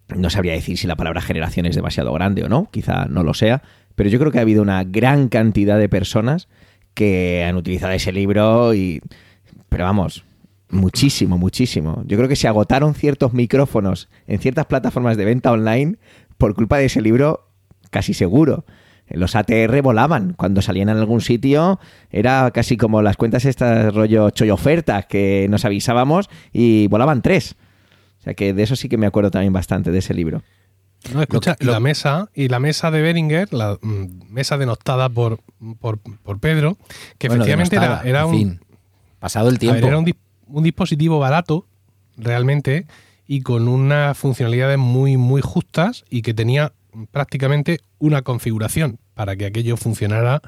no 0.08 0.30
sabría 0.30 0.52
decir 0.52 0.78
si 0.78 0.86
la 0.86 0.96
palabra 0.96 1.20
generación 1.20 1.66
es 1.66 1.76
demasiado 1.76 2.12
grande 2.12 2.44
o 2.44 2.48
no, 2.48 2.68
quizá 2.70 3.06
no 3.06 3.22
lo 3.22 3.34
sea, 3.34 3.62
pero 3.94 4.10
yo 4.10 4.18
creo 4.18 4.32
que 4.32 4.38
ha 4.38 4.42
habido 4.42 4.62
una 4.62 4.84
gran 4.84 5.28
cantidad 5.28 5.78
de 5.78 5.88
personas 5.88 6.48
que 6.94 7.44
han 7.44 7.56
utilizado 7.56 7.92
ese 7.92 8.12
libro 8.12 8.74
y... 8.74 9.00
Pero 9.68 9.84
vamos, 9.84 10.24
muchísimo, 10.70 11.38
muchísimo. 11.38 12.02
Yo 12.06 12.16
creo 12.16 12.28
que 12.28 12.36
se 12.36 12.48
agotaron 12.48 12.94
ciertos 12.94 13.32
micrófonos 13.32 14.08
en 14.26 14.38
ciertas 14.38 14.66
plataformas 14.66 15.16
de 15.16 15.24
venta 15.24 15.50
online 15.50 15.96
por 16.38 16.54
culpa 16.54 16.78
de 16.78 16.86
ese 16.86 17.00
libro, 17.00 17.48
casi 17.90 18.14
seguro. 18.14 18.64
Los 19.08 19.36
ATR 19.36 19.82
volaban. 19.82 20.32
Cuando 20.34 20.62
salían 20.62 20.88
en 20.88 20.96
algún 20.96 21.20
sitio, 21.20 21.78
era 22.10 22.50
casi 22.52 22.76
como 22.76 23.02
las 23.02 23.16
cuentas 23.16 23.44
estas 23.44 23.94
rollo 23.94 24.30
choy 24.30 24.50
ofertas 24.50 25.06
que 25.06 25.46
nos 25.50 25.64
avisábamos 25.64 26.30
y 26.52 26.86
volaban 26.86 27.22
tres. 27.22 27.56
O 28.24 28.28
sea 28.28 28.32
que 28.32 28.54
de 28.54 28.62
eso 28.62 28.74
sí 28.74 28.88
que 28.88 28.96
me 28.96 29.06
acuerdo 29.06 29.30
también 29.30 29.52
bastante, 29.52 29.90
de 29.90 29.98
ese 29.98 30.14
libro. 30.14 30.42
No, 31.12 31.20
escucha, 31.20 31.56
la 31.60 31.78
mesa 31.78 32.30
y 32.34 32.48
la 32.48 32.58
mesa 32.58 32.90
de 32.90 33.02
Beringer, 33.02 33.52
la 33.52 33.78
mm, 33.82 34.32
mesa 34.32 34.56
denostada 34.56 35.10
por, 35.10 35.40
por, 35.78 36.00
Pedro, 36.40 36.78
que 37.18 37.26
efectivamente 37.26 37.76
era, 37.76 38.24
un. 38.24 38.60
pasado 39.18 39.50
el 39.50 39.58
tiempo. 39.58 39.86
era 39.86 39.98
un, 39.98 40.06
dispositivo 40.62 41.18
barato, 41.18 41.66
realmente, 42.16 42.86
y 43.26 43.42
con 43.42 43.68
unas 43.68 44.16
funcionalidades 44.16 44.78
muy, 44.78 45.18
muy 45.18 45.42
justas 45.42 46.06
y 46.08 46.22
que 46.22 46.32
tenía 46.32 46.72
prácticamente 47.10 47.80
una 47.98 48.22
configuración 48.22 48.98
para 49.12 49.36
que 49.36 49.44
aquello 49.44 49.76
funcionara 49.76 50.40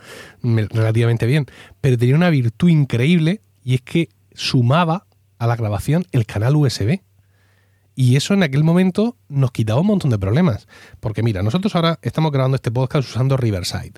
relativamente 0.43 1.27
bien. 1.27 1.45
Pero 1.83 1.99
tenía 1.99 2.15
una 2.15 2.31
virtud 2.31 2.71
increíble 2.71 3.43
y 3.63 3.75
es 3.75 3.83
que 3.83 4.09
sumaba 4.33 5.07
a 5.39 5.47
la 5.47 5.57
grabación 5.57 6.07
el 6.13 6.25
canal 6.25 6.57
USB. 6.57 7.01
Y 7.97 8.15
eso 8.15 8.35
en 8.35 8.45
aquel 8.45 8.63
momento 8.63 9.17
nos 9.29 9.51
quitaba 9.51 9.81
un 9.81 9.89
montón 9.89 10.13
de 10.13 10.19
problemas. 10.19 10.69
Porque 11.01 11.25
mira, 11.25 11.43
nosotros 11.43 11.75
ahora 11.75 11.99
estamos 12.03 12.31
grabando 12.31 12.55
este 12.55 12.71
podcast 12.71 13.09
usando 13.09 13.37
Riverside. 13.37 13.95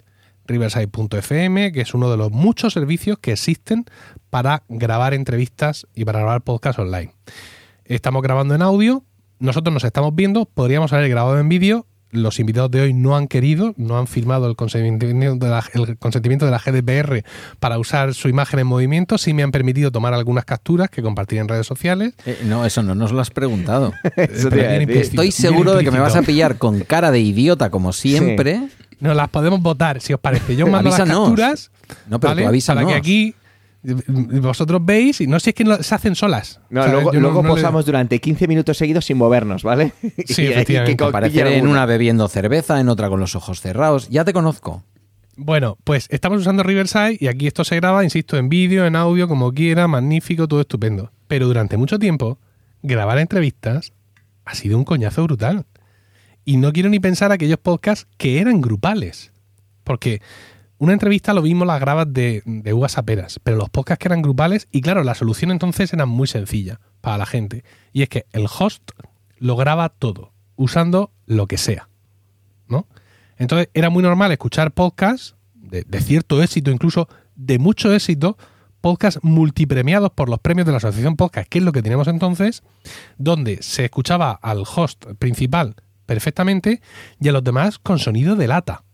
Riverside.fm, 0.47 1.73
que 1.73 1.83
es 1.83 1.93
uno 1.93 2.11
de 2.11 2.17
los 2.17 2.31
muchos 2.33 2.73
servicios 2.73 3.19
que 3.19 3.33
existen 3.33 3.85
para 4.31 4.63
grabar 4.71 5.13
entrevistas 5.13 5.87
y 5.95 6.07
para 6.07 6.21
grabar 6.21 6.41
podcasts 6.41 6.79
online. 6.79 7.13
Estamos 7.85 8.23
grabando 8.23 8.55
en 8.55 8.63
audio 8.63 9.05
nosotros 9.41 9.73
nos 9.73 9.85
estamos 9.85 10.15
viendo, 10.15 10.47
podríamos 10.47 10.93
haber 10.93 11.09
grabado 11.09 11.39
en 11.39 11.49
vídeo. 11.49 11.87
Los 12.11 12.39
invitados 12.39 12.71
de 12.71 12.81
hoy 12.81 12.95
no 12.95 13.17
han 13.17 13.29
querido, 13.29 13.75
no 13.77 13.99
han 13.99 14.07
firmado 14.07 14.49
el 14.49 14.57
consentimiento 14.57 15.45
de 15.45 15.51
la, 15.51 15.65
el 15.75 15.99
consentimiento 15.99 16.47
de 16.47 16.51
la 16.51 16.59
GDPR 16.59 17.23
para 17.61 17.79
usar 17.79 18.15
su 18.15 18.29
imagen 18.29 18.61
en 18.61 18.67
movimiento. 18.67 19.19
Sí 19.19 19.35
me 19.35 19.43
han 19.43 19.51
permitido 19.51 19.91
tomar 19.91 20.15
algunas 20.15 20.45
capturas 20.45 20.89
que 20.89 21.03
compartir 21.03 21.39
en 21.39 21.49
redes 21.49 21.67
sociales. 21.67 22.15
Eh, 22.25 22.39
no, 22.45 22.65
eso 22.65 22.83
no 22.83 22.95
nos 22.95 23.13
lo 23.13 23.21
has 23.21 23.31
preguntado. 23.31 23.93
Estoy 24.17 25.33
seguro 25.33 25.75
de 25.75 25.85
que 25.85 25.91
me 25.91 26.01
vas 26.01 26.17
a 26.17 26.23
pillar 26.23 26.57
con 26.57 26.81
cara 26.81 27.11
de 27.11 27.21
idiota 27.21 27.71
como 27.71 27.93
siempre. 27.93 28.69
Nos 29.01 29.15
las 29.15 29.29
podemos 29.29 29.61
votar, 29.61 30.01
si 30.01 30.13
os 30.13 30.21
parece. 30.21 30.57
Yo 30.57 30.67
mando 30.69 30.91
las 30.91 30.99
capturas. 30.99 31.71
No, 32.09 32.19
pero 32.19 32.33
¿vale? 32.33 32.43
tú 32.43 32.49
avísanos. 32.49 32.85
Para 32.85 32.95
que 32.95 32.99
aquí 32.99 33.35
vosotros 34.41 34.85
veis, 34.85 35.21
y 35.21 35.27
no 35.27 35.39
sé 35.41 35.45
si 35.45 35.51
es 35.51 35.55
que 35.55 35.65
no- 35.65 35.83
se 35.83 35.95
hacen 35.95 36.15
solas. 36.15 36.61
No, 36.71 36.81
O 36.81 36.85
sea, 36.85 36.93
luego 36.93 37.13
yo 37.13 37.21
luego 37.21 37.43
no 37.43 37.49
le- 37.49 37.55
posamos 37.55 37.87
durante 37.87 38.21
15 38.21 38.47
minutos 38.49 38.77
seguidos 38.77 39.05
sin 39.05 39.17
movernos, 39.17 39.63
¿vale? 39.63 39.93
Sí, 40.27 40.47
efectivamente. 40.47 41.05
Aparecer 41.05 41.47
en 41.49 41.67
una 41.67 41.87
bebiendo 41.87 42.29
cerveza, 42.29 42.81
en 42.81 42.89
otra 42.89 43.09
con 43.09 43.21
los 43.21 43.35
ojos 43.35 43.61
cerrados. 43.61 44.09
Ya 44.09 44.25
te 44.25 44.33
conozco. 44.33 44.85
Bueno, 45.37 45.79
pues 45.85 46.07
estamos 46.11 46.41
usando 46.41 46.63
Riverside 46.65 47.17
y 47.21 47.29
aquí 47.29 47.47
esto 47.47 47.63
se 47.65 47.77
graba, 47.77 48.03
insisto, 48.03 48.37
en 48.37 48.49
vídeo, 48.49 48.87
en 48.87 48.97
audio, 48.97 49.29
como 49.29 49.53
quiera, 49.53 49.87
magnífico, 49.87 50.49
todo 50.49 50.61
estupendo. 50.61 51.13
Pero 51.29 51.47
durante 51.47 51.77
mucho 51.77 51.99
tiempo, 51.99 52.39
grabar 52.83 53.19
entrevistas 53.19 53.93
ha 54.45 54.55
sido 54.55 54.77
un 54.79 54.85
coñazo 54.85 55.23
brutal. 55.25 55.65
Y 56.45 56.57
no 56.57 56.73
quiero 56.73 56.89
ni 56.89 56.99
pensar 56.99 57.31
aquellos 57.31 57.59
podcasts 57.59 58.09
que 58.17 58.41
eran 58.41 58.61
grupales. 58.61 59.31
Porque 59.85 60.21
una 60.79 60.93
entrevista 60.93 61.35
lo 61.35 61.43
mismo 61.43 61.65
la 61.65 61.79
grabas 61.79 62.13
de, 62.13 62.43
de 62.45 62.73
uvas 62.73 62.99
a 62.99 63.03
peras, 63.03 63.41
pero 63.43 63.57
los 63.57 63.69
podcasts 63.69 64.01
que 64.01 64.09
eran 64.09 64.23
grupales, 64.23 64.69
y 64.71 64.81
claro, 64.81 65.03
la 65.05 65.15
solución 65.15 65.51
entonces 65.51 65.93
era 65.93 66.07
muy 66.07 66.27
sencilla 66.29 66.81
para 67.01 67.19
la 67.19 67.27
gente. 67.27 67.65
Y 67.93 68.03
es 68.03 68.09
que 68.09 68.27
el 68.33 68.47
host 68.47 68.91
lo 69.39 69.57
graba 69.57 69.89
todo, 69.89 70.33
usando 70.57 71.13
lo 71.27 71.47
que 71.47 71.59
sea. 71.59 71.89
¿no? 72.69 72.87
Entonces 73.37 73.69
era 73.75 73.91
muy 73.91 74.03
normal 74.03 74.33
escuchar 74.33 74.73
podcasts 74.73 75.37
de, 75.55 75.83
de 75.83 76.01
cierto 76.01 76.43
éxito, 76.43 76.71
incluso 76.71 77.09
de 77.35 77.59
mucho 77.59 77.93
éxito, 77.93 78.37
podcasts 78.81 79.21
multipremiados 79.23 80.11
por 80.13 80.29
los 80.29 80.39
premios 80.39 80.67
de 80.67 80.73
la 80.73 80.79
Asociación 80.79 81.17
Podcast, 81.17 81.49
que 81.49 81.59
es 81.59 81.65
lo 81.65 81.73
que 81.73 81.83
teníamos 81.83 82.09
entonces, 82.09 82.63
donde 83.17 83.63
se 83.63 83.85
escuchaba 83.85 84.33
al 84.33 84.63
host 84.63 85.05
principal 85.19 85.77
perfectamente 86.07 86.81
y 87.21 87.29
a 87.29 87.33
los 87.33 87.45
demás 87.45 87.79
con 87.79 87.99
sonido 87.99 88.35
de 88.37 88.49
lata. 88.49 88.85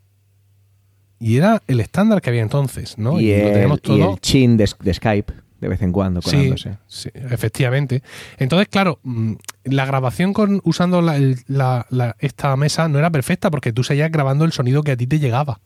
Y 1.18 1.36
era 1.36 1.62
el 1.66 1.80
estándar 1.80 2.20
que 2.20 2.30
había 2.30 2.42
entonces, 2.42 2.98
¿no? 2.98 3.20
Y, 3.20 3.30
lo 3.30 3.34
el, 3.48 3.52
teníamos 3.52 3.78
y 3.78 3.80
todo. 3.82 4.12
el 4.14 4.20
chin 4.20 4.56
de, 4.56 4.68
de 4.80 4.94
Skype, 4.94 5.32
de 5.60 5.68
vez 5.68 5.80
en 5.82 5.92
cuando, 5.92 6.20
colándose. 6.20 6.76
sí, 6.86 7.08
efectivamente. 7.14 8.02
Entonces, 8.38 8.68
claro, 8.68 8.98
mm, 9.02 9.34
la 9.64 9.86
grabación 9.86 10.32
con 10.34 10.60
usando 10.64 11.00
la- 11.00 11.16
el- 11.16 11.38
la- 11.46 11.86
la- 11.90 12.16
esta 12.18 12.54
mesa 12.56 12.88
no 12.88 12.98
era 12.98 13.10
perfecta 13.10 13.50
porque 13.50 13.72
tú 13.72 13.84
seguías 13.84 14.10
grabando 14.10 14.44
el 14.44 14.52
sonido 14.52 14.82
que 14.82 14.92
a 14.92 14.96
ti 14.96 15.06
te 15.06 15.18
llegaba. 15.18 15.60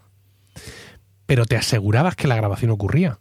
Pero 1.26 1.44
te 1.44 1.56
asegurabas 1.56 2.14
que 2.16 2.28
la 2.28 2.36
grabación 2.36 2.70
ocurría. 2.70 3.18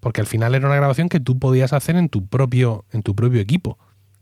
Porque 0.00 0.20
al 0.20 0.26
final 0.26 0.54
era 0.54 0.66
una 0.66 0.76
grabación 0.76 1.08
que 1.08 1.20
tú 1.20 1.38
podías 1.38 1.72
hacer 1.72 1.96
en 1.96 2.08
tu 2.08 2.26
propio, 2.26 2.84
en 2.92 3.02
tu 3.02 3.14
propio 3.14 3.40
equipo. 3.40 3.78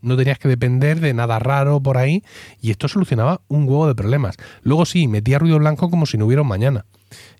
No 0.07 0.16
tenías 0.16 0.38
que 0.38 0.49
depender 0.49 1.01
de 1.01 1.12
nada 1.14 1.38
raro 1.38 1.81
por 1.81 1.99
ahí 1.99 2.23
y 2.62 2.71
esto 2.71 2.88
solucionaba 2.88 3.40
un 3.49 3.64
huevo 3.69 3.87
de 3.88 3.95
problemas. 3.95 4.37
Luego 4.62 4.87
sí, 4.87 5.09
metía 5.09 5.38
ruido 5.38 5.59
blanco 5.59 5.90
como 5.90 6.07
si 6.07 6.16
no 6.16 6.27
hubiera 6.27 6.42
un 6.42 6.49
mañana. 6.49 6.85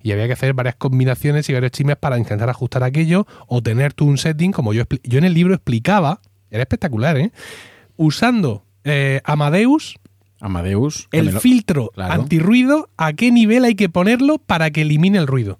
Y 0.03 0.13
había 0.13 0.27
que 0.27 0.33
hacer 0.35 0.53
varias 0.55 0.77
combinaciones 0.77 1.49
y 1.49 1.53
varios 1.53 1.73
chismes 1.73 1.97
para 1.97 2.19
intentar 2.19 2.49
ajustar 2.51 2.83
aquello 2.85 3.27
o 3.47 3.63
tener 3.63 3.93
tú 3.93 4.07
un 4.07 4.19
setting 4.19 4.53
como 4.53 4.73
yo, 4.73 4.85
yo 5.03 5.19
en 5.19 5.25
el 5.25 5.35
libro 5.35 5.55
explicaba, 5.55 6.21
era 6.51 6.63
espectacular, 6.63 7.17
¿eh? 7.19 7.33
Usando 7.97 8.65
eh, 8.85 9.21
Amadeus, 9.25 9.99
Amadeus. 10.41 11.09
el 11.13 11.27
lo- 11.35 11.41
filtro 11.41 11.91
Claro. 11.95 12.13
antirruido, 12.15 12.89
a 12.97 13.13
qué 13.15 13.31
nivel 13.31 13.65
hay 13.65 13.75
que 13.75 13.89
ponerlo 13.89 14.39
para 14.39 14.71
que 14.71 14.83
elimine 14.83 15.19
el 15.19 15.27
ruido. 15.27 15.59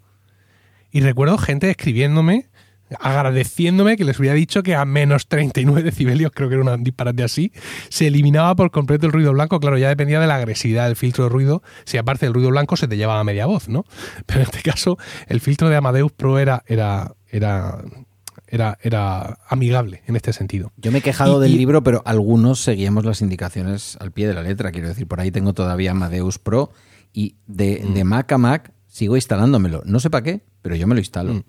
Y 0.93 1.01
recuerdo 1.01 1.37
gente 1.39 1.69
escribiéndome, 1.71 2.47
agradeciéndome 3.01 3.97
que 3.97 4.05
les 4.05 4.19
hubiera 4.19 4.35
dicho 4.35 4.63
que 4.63 4.75
a 4.75 4.85
menos 4.85 5.27
39 5.29 5.83
decibelios, 5.83 6.31
creo 6.35 6.49
que 6.49 6.55
era 6.57 6.75
un 6.75 6.85
disparate 6.85 7.23
así, 7.23 7.53
se 7.89 8.07
eliminaba 8.07 8.55
por 8.57 8.71
completo 8.71 9.07
el 9.07 9.13
ruido 9.13 9.33
blanco. 9.33 9.59
Claro, 9.61 9.79
ya 9.79 9.89
dependía 9.89 10.21
de 10.21 10.27
la 10.27 10.37
agresividad 10.37 10.87
del 10.87 10.97
filtro 10.97 11.25
de 11.25 11.31
ruido. 11.31 11.63
Si 11.85 11.97
aparte 11.99 12.27
del 12.27 12.35
ruido 12.35 12.51
blanco 12.51 12.77
se 12.77 12.89
te 12.89 12.97
llevaba 12.97 13.21
a 13.21 13.25
media 13.25 13.47
voz, 13.47 13.69
¿no? 13.69 13.85
Pero 14.27 14.41
en 14.41 14.47
este 14.47 14.63
caso, 14.63 14.99
el 15.27 15.41
filtro 15.41 15.69
de 15.69 15.77
Amadeus 15.77 16.13
Pro 16.13 16.39
era, 16.39 16.63
era, 16.67 17.15
era, 17.31 17.83
era, 18.47 18.79
era 18.83 19.39
amigable 19.49 20.03
en 20.07 20.17
este 20.17 20.33
sentido. 20.33 20.73
Yo 20.77 20.93
me 20.93 20.99
he 20.99 21.03
quejado 21.03 21.39
Y- 21.39 21.43
del 21.43 21.55
y- 21.55 21.59
libro, 21.59 21.83
pero 21.83 22.03
algunos 22.07 22.61
seguíamos 22.61 23.05
las 23.05 23.21
indicaciones 23.21 23.97
al 24.01 24.13
pie 24.13 24.29
de 24.29 24.35
la 24.35 24.43
letra. 24.43 24.71
Quiero 24.73 24.89
decir, 24.89 25.07
por 25.09 25.21
ahí 25.21 25.31
tengo 25.31 25.53
todavía 25.53 25.91
Amadeus 25.91 26.39
Pro 26.39 26.71
y 27.13 27.37
de, 27.47 27.83
Mm. 27.85 27.95
de 27.95 28.05
Mac 28.05 28.33
a 28.33 28.39
Mac 28.39 28.73
sigo 28.87 29.17
instalándomelo. 29.17 29.83
No 29.85 30.01
sé 30.01 30.09
para 30.11 30.23
qué, 30.23 30.43
pero 30.63 30.77
yo 30.77 30.87
me 30.87 30.95
lo 30.95 31.01
instalo. 31.01 31.35
Mm. 31.35 31.43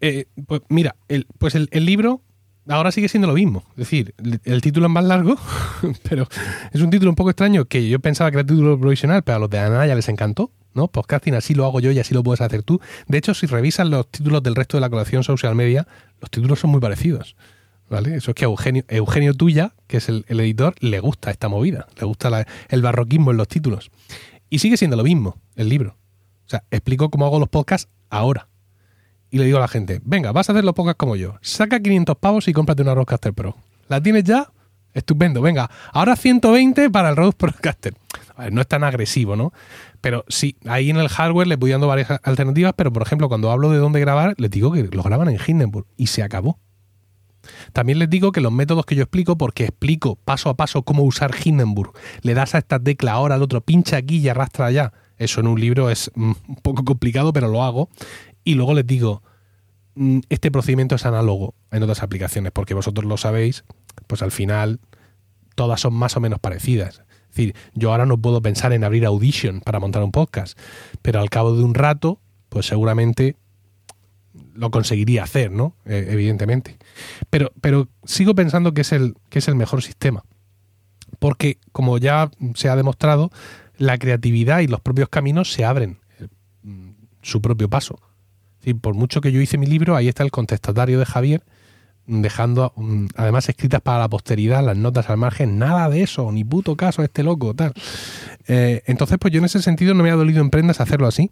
Eh, 0.00 0.26
pues 0.46 0.62
mira, 0.68 0.96
pues 1.38 1.54
el, 1.54 1.68
libro 1.72 2.22
ahora 2.68 2.92
sigue 2.92 3.08
siendo 3.08 3.28
lo 3.28 3.34
mismo. 3.34 3.64
Es 3.72 3.76
decir, 3.76 4.14
el, 4.44 4.60
título 4.62 4.86
es 4.86 4.92
más 4.92 5.04
largo, 5.04 5.36
pero 6.08 6.26
es 6.72 6.80
un 6.80 6.90
título 6.90 7.10
un 7.10 7.16
poco 7.16 7.30
extraño 7.30 7.66
que 7.66 7.88
yo 7.88 8.00
pensaba 8.00 8.30
que 8.30 8.38
era 8.38 8.46
título 8.46 8.78
provisional, 8.78 9.22
pero 9.22 9.36
a 9.36 9.38
los 9.38 9.50
de 9.50 9.58
Anaya 9.58 9.94
les 9.94 10.08
encantó. 10.08 10.50
¿no? 10.72 10.88
Podcasting 10.88 11.34
así 11.34 11.54
lo 11.54 11.64
hago 11.64 11.80
yo 11.80 11.90
y 11.90 11.98
así 11.98 12.14
lo 12.14 12.22
puedes 12.22 12.40
hacer 12.40 12.62
tú. 12.62 12.80
De 13.08 13.18
hecho, 13.18 13.34
si 13.34 13.46
revisas 13.46 13.88
los 13.88 14.08
títulos 14.08 14.42
del 14.42 14.54
resto 14.54 14.76
de 14.76 14.82
la 14.82 14.90
colección 14.90 15.24
social 15.24 15.54
media, 15.54 15.86
los 16.20 16.30
títulos 16.30 16.60
son 16.60 16.70
muy 16.70 16.80
parecidos. 16.80 17.36
¿Vale? 17.88 18.14
Eso 18.14 18.30
es 18.30 18.34
que 18.36 18.44
a 18.44 18.48
Eugenio, 18.48 18.84
Eugenio 18.86 19.34
Tuya, 19.34 19.74
que 19.88 19.96
es 19.96 20.08
el, 20.08 20.24
editor, 20.28 20.76
le 20.78 21.00
gusta 21.00 21.32
esta 21.32 21.48
movida, 21.48 21.88
le 21.98 22.06
gusta 22.06 22.46
el 22.68 22.82
barroquismo 22.82 23.32
en 23.32 23.36
los 23.36 23.48
títulos. 23.48 23.90
Y 24.48 24.60
sigue 24.60 24.76
siendo 24.76 24.96
lo 24.96 25.02
mismo, 25.02 25.40
el 25.56 25.68
libro. 25.68 25.96
O 26.46 26.48
sea, 26.50 26.62
explico 26.70 27.10
cómo 27.10 27.26
hago 27.26 27.40
los 27.40 27.48
podcasts 27.48 27.90
ahora. 28.08 28.49
Y 29.30 29.38
le 29.38 29.44
digo 29.44 29.58
a 29.58 29.60
la 29.60 29.68
gente, 29.68 30.00
venga, 30.04 30.32
vas 30.32 30.48
a 30.48 30.52
hacer 30.52 30.64
los 30.64 30.74
podcasts 30.74 30.98
como 30.98 31.16
yo. 31.16 31.36
Saca 31.40 31.80
500 31.80 32.16
pavos 32.16 32.48
y 32.48 32.52
cómprate 32.52 32.82
una 32.82 32.94
Rodecaster 32.94 33.32
Pro. 33.32 33.56
¿La 33.88 34.02
tienes 34.02 34.24
ya? 34.24 34.50
Estupendo, 34.92 35.40
venga. 35.40 35.70
Ahora 35.92 36.16
120 36.16 36.90
para 36.90 37.10
el 37.10 37.16
Rode 37.16 37.32
Procaster. 37.32 37.94
No 38.50 38.60
es 38.60 38.66
tan 38.66 38.82
agresivo, 38.82 39.36
¿no? 39.36 39.52
Pero 40.00 40.24
sí, 40.28 40.56
ahí 40.66 40.90
en 40.90 40.96
el 40.96 41.08
hardware 41.08 41.46
le 41.46 41.56
voy 41.56 41.70
dando 41.70 41.86
varias 41.86 42.10
alternativas, 42.22 42.72
pero 42.76 42.92
por 42.92 43.02
ejemplo, 43.02 43.28
cuando 43.28 43.50
hablo 43.50 43.70
de 43.70 43.78
dónde 43.78 44.00
grabar, 44.00 44.34
les 44.38 44.50
digo 44.50 44.72
que 44.72 44.84
lo 44.84 45.02
graban 45.02 45.28
en 45.28 45.38
Hindenburg 45.46 45.86
y 45.96 46.08
se 46.08 46.22
acabó. 46.22 46.58
También 47.72 47.98
les 47.98 48.10
digo 48.10 48.32
que 48.32 48.40
los 48.40 48.52
métodos 48.52 48.84
que 48.84 48.94
yo 48.94 49.02
explico, 49.02 49.36
porque 49.36 49.64
explico 49.64 50.16
paso 50.16 50.50
a 50.50 50.56
paso 50.56 50.82
cómo 50.82 51.04
usar 51.04 51.32
Hindenburg, 51.42 51.92
le 52.22 52.34
das 52.34 52.54
a 52.54 52.58
esta 52.58 52.78
tecla 52.80 53.12
ahora 53.12 53.36
al 53.36 53.42
otro, 53.42 53.60
pincha 53.60 53.96
aquí 53.96 54.18
y 54.18 54.28
arrastra 54.28 54.66
allá. 54.66 54.92
Eso 55.16 55.40
en 55.40 55.48
un 55.48 55.60
libro 55.60 55.90
es 55.90 56.10
mm, 56.14 56.32
un 56.48 56.56
poco 56.62 56.84
complicado, 56.84 57.32
pero 57.32 57.48
lo 57.48 57.62
hago. 57.62 57.90
Y 58.44 58.54
luego 58.54 58.74
les 58.74 58.86
digo, 58.86 59.22
mm, 59.94 60.20
este 60.28 60.50
procedimiento 60.50 60.94
es 60.94 61.06
análogo 61.06 61.54
en 61.70 61.82
otras 61.82 62.02
aplicaciones, 62.02 62.52
porque 62.52 62.74
vosotros 62.74 63.06
lo 63.06 63.16
sabéis, 63.16 63.64
pues 64.06 64.22
al 64.22 64.30
final 64.30 64.80
todas 65.54 65.80
son 65.80 65.94
más 65.94 66.16
o 66.16 66.20
menos 66.20 66.38
parecidas. 66.38 67.02
Es 67.30 67.36
decir, 67.36 67.54
yo 67.74 67.92
ahora 67.92 68.06
no 68.06 68.18
puedo 68.18 68.42
pensar 68.42 68.72
en 68.72 68.82
abrir 68.82 69.06
Audition 69.06 69.60
para 69.60 69.78
montar 69.78 70.02
un 70.02 70.10
podcast, 70.10 70.58
pero 71.02 71.20
al 71.20 71.30
cabo 71.30 71.54
de 71.54 71.62
un 71.62 71.74
rato, 71.74 72.20
pues 72.48 72.66
seguramente 72.66 73.36
lo 74.54 74.70
conseguiría 74.70 75.22
hacer, 75.22 75.50
¿no? 75.50 75.74
Eh, 75.84 76.08
evidentemente. 76.10 76.76
Pero, 77.30 77.52
pero 77.60 77.88
sigo 78.04 78.34
pensando 78.34 78.74
que 78.74 78.82
es, 78.82 78.92
el, 78.92 79.14
que 79.28 79.38
es 79.38 79.48
el 79.48 79.54
mejor 79.54 79.82
sistema. 79.82 80.24
Porque, 81.18 81.58
como 81.72 81.98
ya 81.98 82.30
se 82.54 82.68
ha 82.68 82.76
demostrado, 82.76 83.30
la 83.76 83.98
creatividad 83.98 84.60
y 84.60 84.66
los 84.66 84.80
propios 84.80 85.08
caminos 85.08 85.52
se 85.52 85.64
abren 85.64 85.98
eh, 86.18 86.28
mm, 86.62 86.90
su 87.22 87.40
propio 87.40 87.68
paso. 87.68 87.98
Decir, 88.60 88.78
por 88.78 88.94
mucho 88.94 89.20
que 89.20 89.32
yo 89.32 89.40
hice 89.40 89.58
mi 89.58 89.66
libro, 89.66 89.96
ahí 89.96 90.08
está 90.08 90.22
el 90.22 90.30
contestatario 90.30 90.98
de 90.98 91.06
Javier, 91.06 91.42
mm, 92.06 92.20
dejando 92.20 92.72
mm, 92.76 93.06
además 93.16 93.48
escritas 93.48 93.80
para 93.80 94.00
la 94.00 94.08
posteridad, 94.08 94.64
las 94.64 94.76
notas 94.76 95.08
al 95.08 95.16
margen, 95.16 95.58
nada 95.58 95.88
de 95.88 96.02
eso, 96.02 96.30
ni 96.30 96.44
puto 96.44 96.76
caso 96.76 97.02
a 97.02 97.06
este 97.06 97.22
loco, 97.22 97.54
tal. 97.54 97.72
Eh, 98.48 98.82
entonces, 98.86 99.16
pues 99.18 99.32
yo 99.32 99.38
en 99.38 99.46
ese 99.46 99.62
sentido 99.62 99.94
no 99.94 100.02
me 100.02 100.10
ha 100.10 100.14
dolido 100.14 100.42
en 100.42 100.50
prendas 100.50 100.80
hacerlo 100.80 101.06
así. 101.06 101.30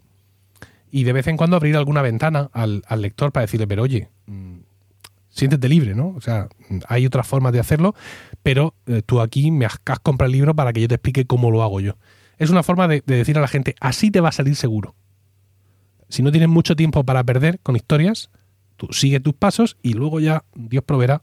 Y 0.91 1.03
de 1.03 1.13
vez 1.13 1.27
en 1.27 1.37
cuando 1.37 1.55
abrir 1.55 1.75
alguna 1.77 2.01
ventana 2.01 2.49
al, 2.51 2.81
lector 2.97 3.31
para 3.31 3.45
decirle, 3.45 3.67
pero 3.67 3.83
oye, 3.83 4.09
mm, 4.25 4.57
siéntete 5.29 5.69
libre, 5.69 5.93
¿no? 5.93 6.15
O 6.17 6.21
sea, 6.21 6.49
hay 6.87 7.05
otras 7.05 7.27
formas 7.27 7.53
de 7.53 7.59
hacerlo, 7.59 7.93
pero 8.41 8.73
eh, 8.87 9.03
tú 9.05 9.21
aquí 9.21 9.51
me 9.51 9.65
has, 9.65 9.79
has 9.85 9.99
comprado 9.99 10.27
el 10.29 10.33
libro 10.33 10.55
para 10.55 10.73
que 10.73 10.81
yo 10.81 10.87
te 10.87 10.95
explique 10.95 11.25
cómo 11.25 11.51
lo 11.51 11.61
hago 11.61 11.79
yo. 11.79 11.97
Es 12.39 12.49
una 12.49 12.63
forma 12.63 12.87
de, 12.87 13.03
de 13.05 13.17
decir 13.17 13.37
a 13.37 13.41
la 13.41 13.47
gente, 13.47 13.75
así 13.79 14.09
te 14.09 14.19
va 14.19 14.29
a 14.29 14.31
salir 14.31 14.55
seguro. 14.55 14.95
Si 16.09 16.23
no 16.23 16.31
tienes 16.31 16.49
mucho 16.49 16.75
tiempo 16.75 17.03
para 17.03 17.23
perder 17.23 17.59
con 17.59 17.75
historias, 17.75 18.29
tú 18.75 18.87
sigue 18.91 19.19
tus 19.19 19.33
pasos 19.33 19.77
y 19.81 19.93
luego 19.93 20.19
ya 20.19 20.43
Dios 20.55 20.83
proveerá 20.83 21.21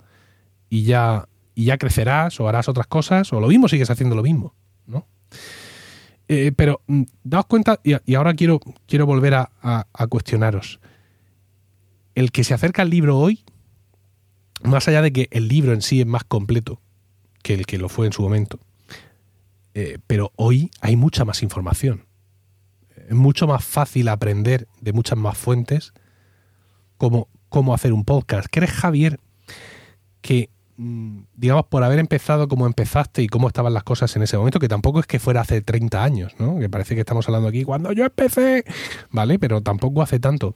y 0.71 0.85
ya, 0.85 1.29
y 1.55 1.67
ya 1.67 1.79
crecerás 1.79 2.41
o 2.41 2.49
harás 2.49 2.69
otras 2.69 2.87
cosas 2.87 3.33
o 3.33 3.41
lo 3.41 3.49
mismo 3.49 3.69
sigues 3.69 3.91
haciendo 3.91 4.15
lo 4.17 4.23
mismo, 4.23 4.55
¿no? 4.87 5.07
Eh, 6.29 6.53
pero 6.57 6.81
mm, 6.87 7.03
daos 7.25 7.47
cuenta, 7.47 7.81
y, 7.85 8.15
ahora 8.15 8.35
quiero, 8.35 8.61
quiero 8.87 9.07
volver 9.07 9.35
a 9.35 10.07
cuestionaros. 10.09 10.81
El 12.15 12.33
que 12.33 12.45
se 12.45 12.55
acerca 12.55 12.83
al 12.83 12.91
libro 12.91 13.19
hoy, 13.19 13.45
más 14.63 14.89
allá 14.89 15.03
de 15.03 15.13
que 15.13 15.29
el 15.31 15.49
libro 15.49 15.73
en 15.73 15.83
sí 15.83 16.01
es 16.01 16.07
más 16.07 16.25
completo 16.25 16.81
que 17.43 17.55
el 17.55 17.67
que 17.67 17.79
lo 17.79 17.89
fue 17.89 18.07
en 18.07 18.13
su 18.13 18.23
momento. 18.23 18.59
Eh, 19.75 19.99
pero 20.07 20.33
hoy 20.37 20.71
hay 20.81 20.97
mucha 20.97 21.25
más 21.25 21.43
información. 21.43 22.06
Es 23.09 23.15
mucho 23.15 23.47
más 23.47 23.65
fácil 23.65 24.09
aprender 24.09 24.67
de 24.81 24.93
muchas 24.93 25.19
más 25.19 25.37
fuentes 25.39 25.93
cómo, 26.99 27.29
cómo 27.49 27.75
hacer 27.75 27.93
un 27.93 28.05
podcast. 28.05 28.49
¿Crees, 28.51 28.73
Javier, 28.73 29.21
que, 30.21 30.51
mm, 30.77 31.21
digamos, 31.35 31.67
por 31.67 31.85
haber 31.85 31.99
empezado 31.99 32.49
como 32.49 32.67
empezaste 32.67 33.23
y 33.23 33.29
cómo 33.29 33.49
estaban 33.49 33.75
las 33.75 33.85
cosas 33.85 34.15
en 34.17 34.23
ese 34.23 34.37
momento, 34.37 34.59
que 34.59 34.69
tampoco 34.69 35.01
es 35.01 35.07
que 35.07 35.19
fuera 35.19 35.41
hace 35.43 35.61
30 35.61 36.03
años, 36.03 36.35
¿no? 36.39 36.59
Que 36.59 36.69
parece 36.69 36.95
que 36.95 37.01
estamos 37.01 37.29
hablando 37.29 37.49
aquí 37.49 37.65
cuando 37.65 37.93
yo 37.93 38.05
empecé, 38.05 38.65
¿vale? 39.11 39.39
Pero 39.39 39.63
tampoco 39.63 40.03
hace 40.03 40.19
tanto. 40.19 40.55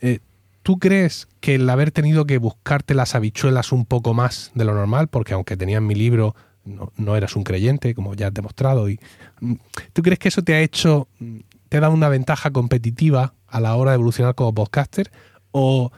Eh, 0.00 0.18
¿Tú 0.62 0.78
crees 0.78 1.28
que 1.40 1.56
el 1.56 1.68
haber 1.68 1.90
tenido 1.90 2.24
que 2.24 2.38
buscarte 2.38 2.94
las 2.94 3.14
habichuelas 3.14 3.72
un 3.72 3.84
poco 3.84 4.14
más 4.14 4.52
de 4.54 4.64
lo 4.64 4.74
normal, 4.74 5.08
porque 5.08 5.34
aunque 5.34 5.56
tenía 5.56 5.78
en 5.78 5.86
mi 5.86 5.94
libro 5.94 6.34
no, 6.64 7.16
eras 7.16 7.34
un 7.34 7.42
creyente, 7.42 7.94
como 7.94 8.14
ya 8.14 8.28
has 8.28 8.34
demostrado, 8.34 8.88
y, 8.88 9.00
mm, 9.40 9.54
¿tú 9.92 10.02
crees 10.02 10.18
que 10.18 10.28
eso 10.28 10.42
te 10.42 10.54
ha 10.54 10.60
hecho, 10.60 11.08
mm, 11.18 11.38
te 11.72 11.80
dado 11.80 11.94
una 11.94 12.10
ventaja 12.10 12.50
competitiva 12.50 13.32
a 13.46 13.58
la 13.58 13.74
hora 13.76 13.92
de 13.92 13.94
evolucionar 13.94 14.34
como 14.34 14.52
podcaster? 14.52 15.10
¿O 15.52 15.90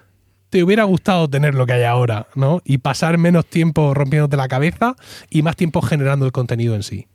te 0.49 0.62
hubiera 0.62 0.85
gustado 0.85 1.29
tener 1.29 1.57
lo 1.57 1.66
que 1.66 1.72
hay 1.72 1.83
ahora, 1.83 2.29
¿no? 2.37 2.62
Y 2.64 2.79
pasar 2.79 3.18
menos 3.18 3.45
tiempo 3.47 3.93
rompiéndote 3.93 4.37
la 4.37 4.47
cabeza 4.47 4.95
y 5.31 5.43
más 5.43 5.57
tiempo 5.57 5.83
generando 5.83 6.27
el 6.27 6.31
contenido 6.31 6.77
en 6.77 6.85
sí. 6.85 7.09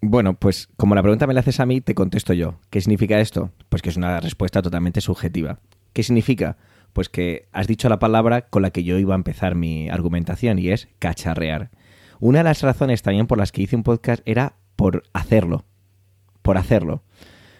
Bueno, 0.00 0.34
pues 0.34 0.68
como 0.76 0.96
la 0.96 1.02
pregunta 1.02 1.28
me 1.28 1.34
la 1.34 1.40
haces 1.40 1.60
a 1.60 1.66
mí, 1.66 1.80
te 1.80 1.94
contesto 1.94 2.32
yo. 2.32 2.58
¿Qué 2.70 2.80
significa 2.80 3.20
esto? 3.20 3.52
Pues 3.68 3.80
que 3.80 3.90
es 3.90 3.96
una 3.96 4.18
respuesta 4.18 4.60
totalmente 4.60 5.00
subjetiva. 5.00 5.60
¿Qué 5.92 6.02
significa? 6.02 6.56
Pues 6.92 7.08
que 7.08 7.46
has 7.52 7.68
dicho 7.68 7.88
la 7.88 8.00
palabra 8.00 8.42
con 8.42 8.62
la 8.62 8.70
que 8.70 8.82
yo 8.82 8.98
iba 8.98 9.14
a 9.14 9.22
empezar 9.22 9.54
mi 9.54 9.88
argumentación 9.88 10.58
y 10.58 10.70
es 10.70 10.88
cacharrear. 10.98 11.70
Una 12.18 12.38
de 12.38 12.44
las 12.44 12.62
razones 12.62 13.02
también 13.02 13.28
por 13.28 13.38
las 13.38 13.52
que 13.52 13.62
hice 13.62 13.76
un 13.76 13.84
podcast 13.84 14.20
era 14.26 14.54
por 14.74 15.04
hacerlo. 15.12 15.64
Por 16.42 16.58
hacerlo. 16.58 17.04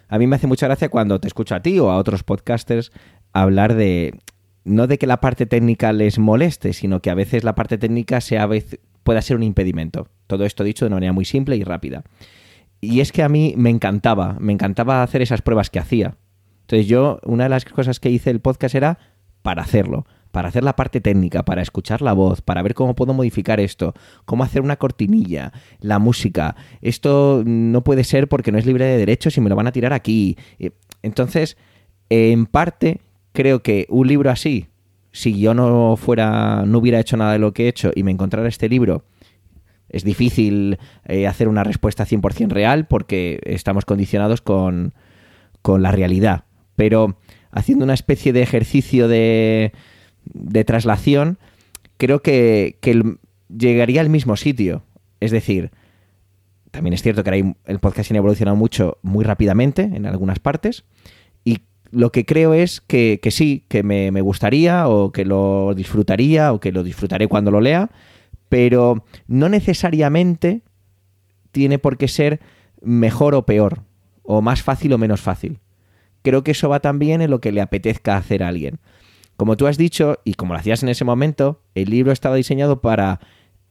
A 0.08 0.18
mí 0.18 0.26
me 0.26 0.36
hace 0.36 0.46
mucha 0.46 0.66
gracia 0.66 0.88
cuando 0.88 1.20
te 1.20 1.28
escucho 1.28 1.54
a 1.54 1.60
ti 1.60 1.78
o 1.78 1.90
a 1.90 1.96
otros 1.96 2.22
podcasters 2.22 2.92
hablar 3.32 3.74
de 3.74 4.18
no 4.64 4.86
de 4.86 4.98
que 4.98 5.06
la 5.06 5.20
parte 5.20 5.46
técnica 5.46 5.92
les 5.92 6.18
moleste, 6.18 6.72
sino 6.72 7.00
que 7.00 7.10
a 7.10 7.14
veces 7.14 7.44
la 7.44 7.54
parte 7.54 7.78
técnica 7.78 8.20
sea, 8.20 8.48
pueda 9.02 9.22
ser 9.22 9.36
un 9.36 9.42
impedimento. 9.42 10.08
Todo 10.26 10.44
esto 10.44 10.64
dicho 10.64 10.84
de 10.84 10.88
una 10.88 10.96
manera 10.96 11.12
muy 11.12 11.24
simple 11.24 11.56
y 11.56 11.64
rápida. 11.64 12.04
Y 12.80 13.00
es 13.00 13.10
que 13.10 13.22
a 13.22 13.28
mí 13.28 13.54
me 13.56 13.70
encantaba, 13.70 14.36
me 14.38 14.52
encantaba 14.52 15.02
hacer 15.02 15.22
esas 15.22 15.42
pruebas 15.42 15.70
que 15.70 15.78
hacía. 15.78 16.16
Entonces 16.62 16.86
yo, 16.86 17.18
una 17.24 17.44
de 17.44 17.50
las 17.50 17.64
cosas 17.64 17.98
que 17.98 18.10
hice 18.10 18.30
el 18.30 18.40
podcast 18.40 18.74
era 18.74 18.98
para 19.42 19.62
hacerlo, 19.62 20.06
para 20.30 20.48
hacer 20.48 20.64
la 20.64 20.76
parte 20.76 21.00
técnica, 21.00 21.44
para 21.44 21.62
escuchar 21.62 22.02
la 22.02 22.12
voz, 22.12 22.42
para 22.42 22.62
ver 22.62 22.74
cómo 22.74 22.94
puedo 22.94 23.14
modificar 23.14 23.60
esto, 23.60 23.94
cómo 24.24 24.44
hacer 24.44 24.62
una 24.62 24.76
cortinilla, 24.76 25.52
la 25.80 25.98
música. 25.98 26.56
Esto 26.80 27.42
no 27.44 27.82
puede 27.84 28.04
ser 28.04 28.28
porque 28.28 28.52
no 28.52 28.58
es 28.58 28.66
libre 28.66 28.84
de 28.84 28.98
derechos 28.98 29.36
y 29.36 29.40
me 29.40 29.48
lo 29.48 29.56
van 29.56 29.66
a 29.66 29.72
tirar 29.72 29.92
aquí. 29.92 30.36
Entonces, 31.02 31.56
en 32.10 32.46
parte, 32.46 33.00
creo 33.32 33.62
que 33.62 33.86
un 33.88 34.08
libro 34.08 34.30
así, 34.30 34.66
si 35.12 35.38
yo 35.38 35.54
no 35.54 35.96
fuera, 35.96 36.64
no 36.66 36.78
hubiera 36.78 37.00
hecho 37.00 37.16
nada 37.16 37.32
de 37.32 37.38
lo 37.38 37.52
que 37.52 37.64
he 37.64 37.68
hecho 37.68 37.90
y 37.94 38.02
me 38.02 38.10
encontrara 38.10 38.48
este 38.48 38.68
libro, 38.68 39.04
es 39.88 40.04
difícil 40.04 40.78
eh, 41.06 41.26
hacer 41.26 41.48
una 41.48 41.64
respuesta 41.64 42.04
100% 42.04 42.50
real 42.50 42.86
porque 42.86 43.40
estamos 43.44 43.86
condicionados 43.86 44.42
con, 44.42 44.92
con 45.62 45.82
la 45.82 45.92
realidad 45.92 46.44
pero 46.78 47.18
haciendo 47.50 47.84
una 47.84 47.94
especie 47.94 48.32
de 48.32 48.40
ejercicio 48.40 49.08
de, 49.08 49.72
de 50.32 50.64
traslación, 50.64 51.38
creo 51.96 52.22
que, 52.22 52.78
llegaría 53.48 54.00
al 54.00 54.10
mismo 54.10 54.36
sitio. 54.36 54.82
Es 55.20 55.30
decir, 55.30 55.70
también 56.70 56.94
es 56.94 57.02
cierto 57.02 57.24
que 57.24 57.54
el 57.66 57.78
podcasting 57.78 58.16
ha 58.16 58.18
evolucionado 58.18 58.56
mucho, 58.56 58.98
muy 59.02 59.24
rápidamente 59.24 59.82
en 59.82 60.06
algunas 60.06 60.38
partes, 60.38 60.84
y 61.44 61.60
lo 61.90 62.12
que 62.12 62.24
creo 62.24 62.54
es 62.54 62.80
que, 62.80 63.20
sí, 63.30 63.64
que 63.68 63.82
me, 63.82 64.10
me, 64.10 64.20
gustaría 64.20 64.88
o 64.88 65.12
que 65.12 65.24
lo 65.24 65.74
disfrutaría 65.74 66.52
o 66.52 66.60
que 66.60 66.72
lo 66.72 66.82
disfrutaré 66.82 67.26
cuando 67.26 67.50
lo 67.50 67.60
lea, 67.60 67.90
pero 68.48 69.04
no 69.26 69.48
necesariamente 69.48 70.62
tiene 71.50 71.78
por 71.78 71.96
qué 71.96 72.08
ser 72.08 72.40
mejor 72.82 73.34
o 73.34 73.46
peor, 73.46 73.82
o 74.22 74.42
más 74.42 74.62
fácil 74.62 74.92
o 74.92 74.98
menos 74.98 75.20
fácil 75.20 75.58
creo 76.22 76.44
que 76.44 76.52
eso 76.52 76.68
va 76.68 76.80
también 76.80 77.22
en 77.22 77.30
lo 77.30 77.40
que 77.40 77.52
le 77.52 77.60
apetezca 77.60 78.16
hacer 78.16 78.42
a 78.42 78.48
alguien. 78.48 78.78
Como 79.38 79.56
tú 79.56 79.68
has 79.68 79.78
dicho, 79.78 80.18
y 80.24 80.34
como 80.34 80.52
lo 80.52 80.58
hacías 80.58 80.82
en 80.82 80.88
ese 80.88 81.04
momento, 81.04 81.62
el 81.76 81.90
libro 81.90 82.10
estaba 82.10 82.34
diseñado 82.34 82.80
para... 82.80 83.20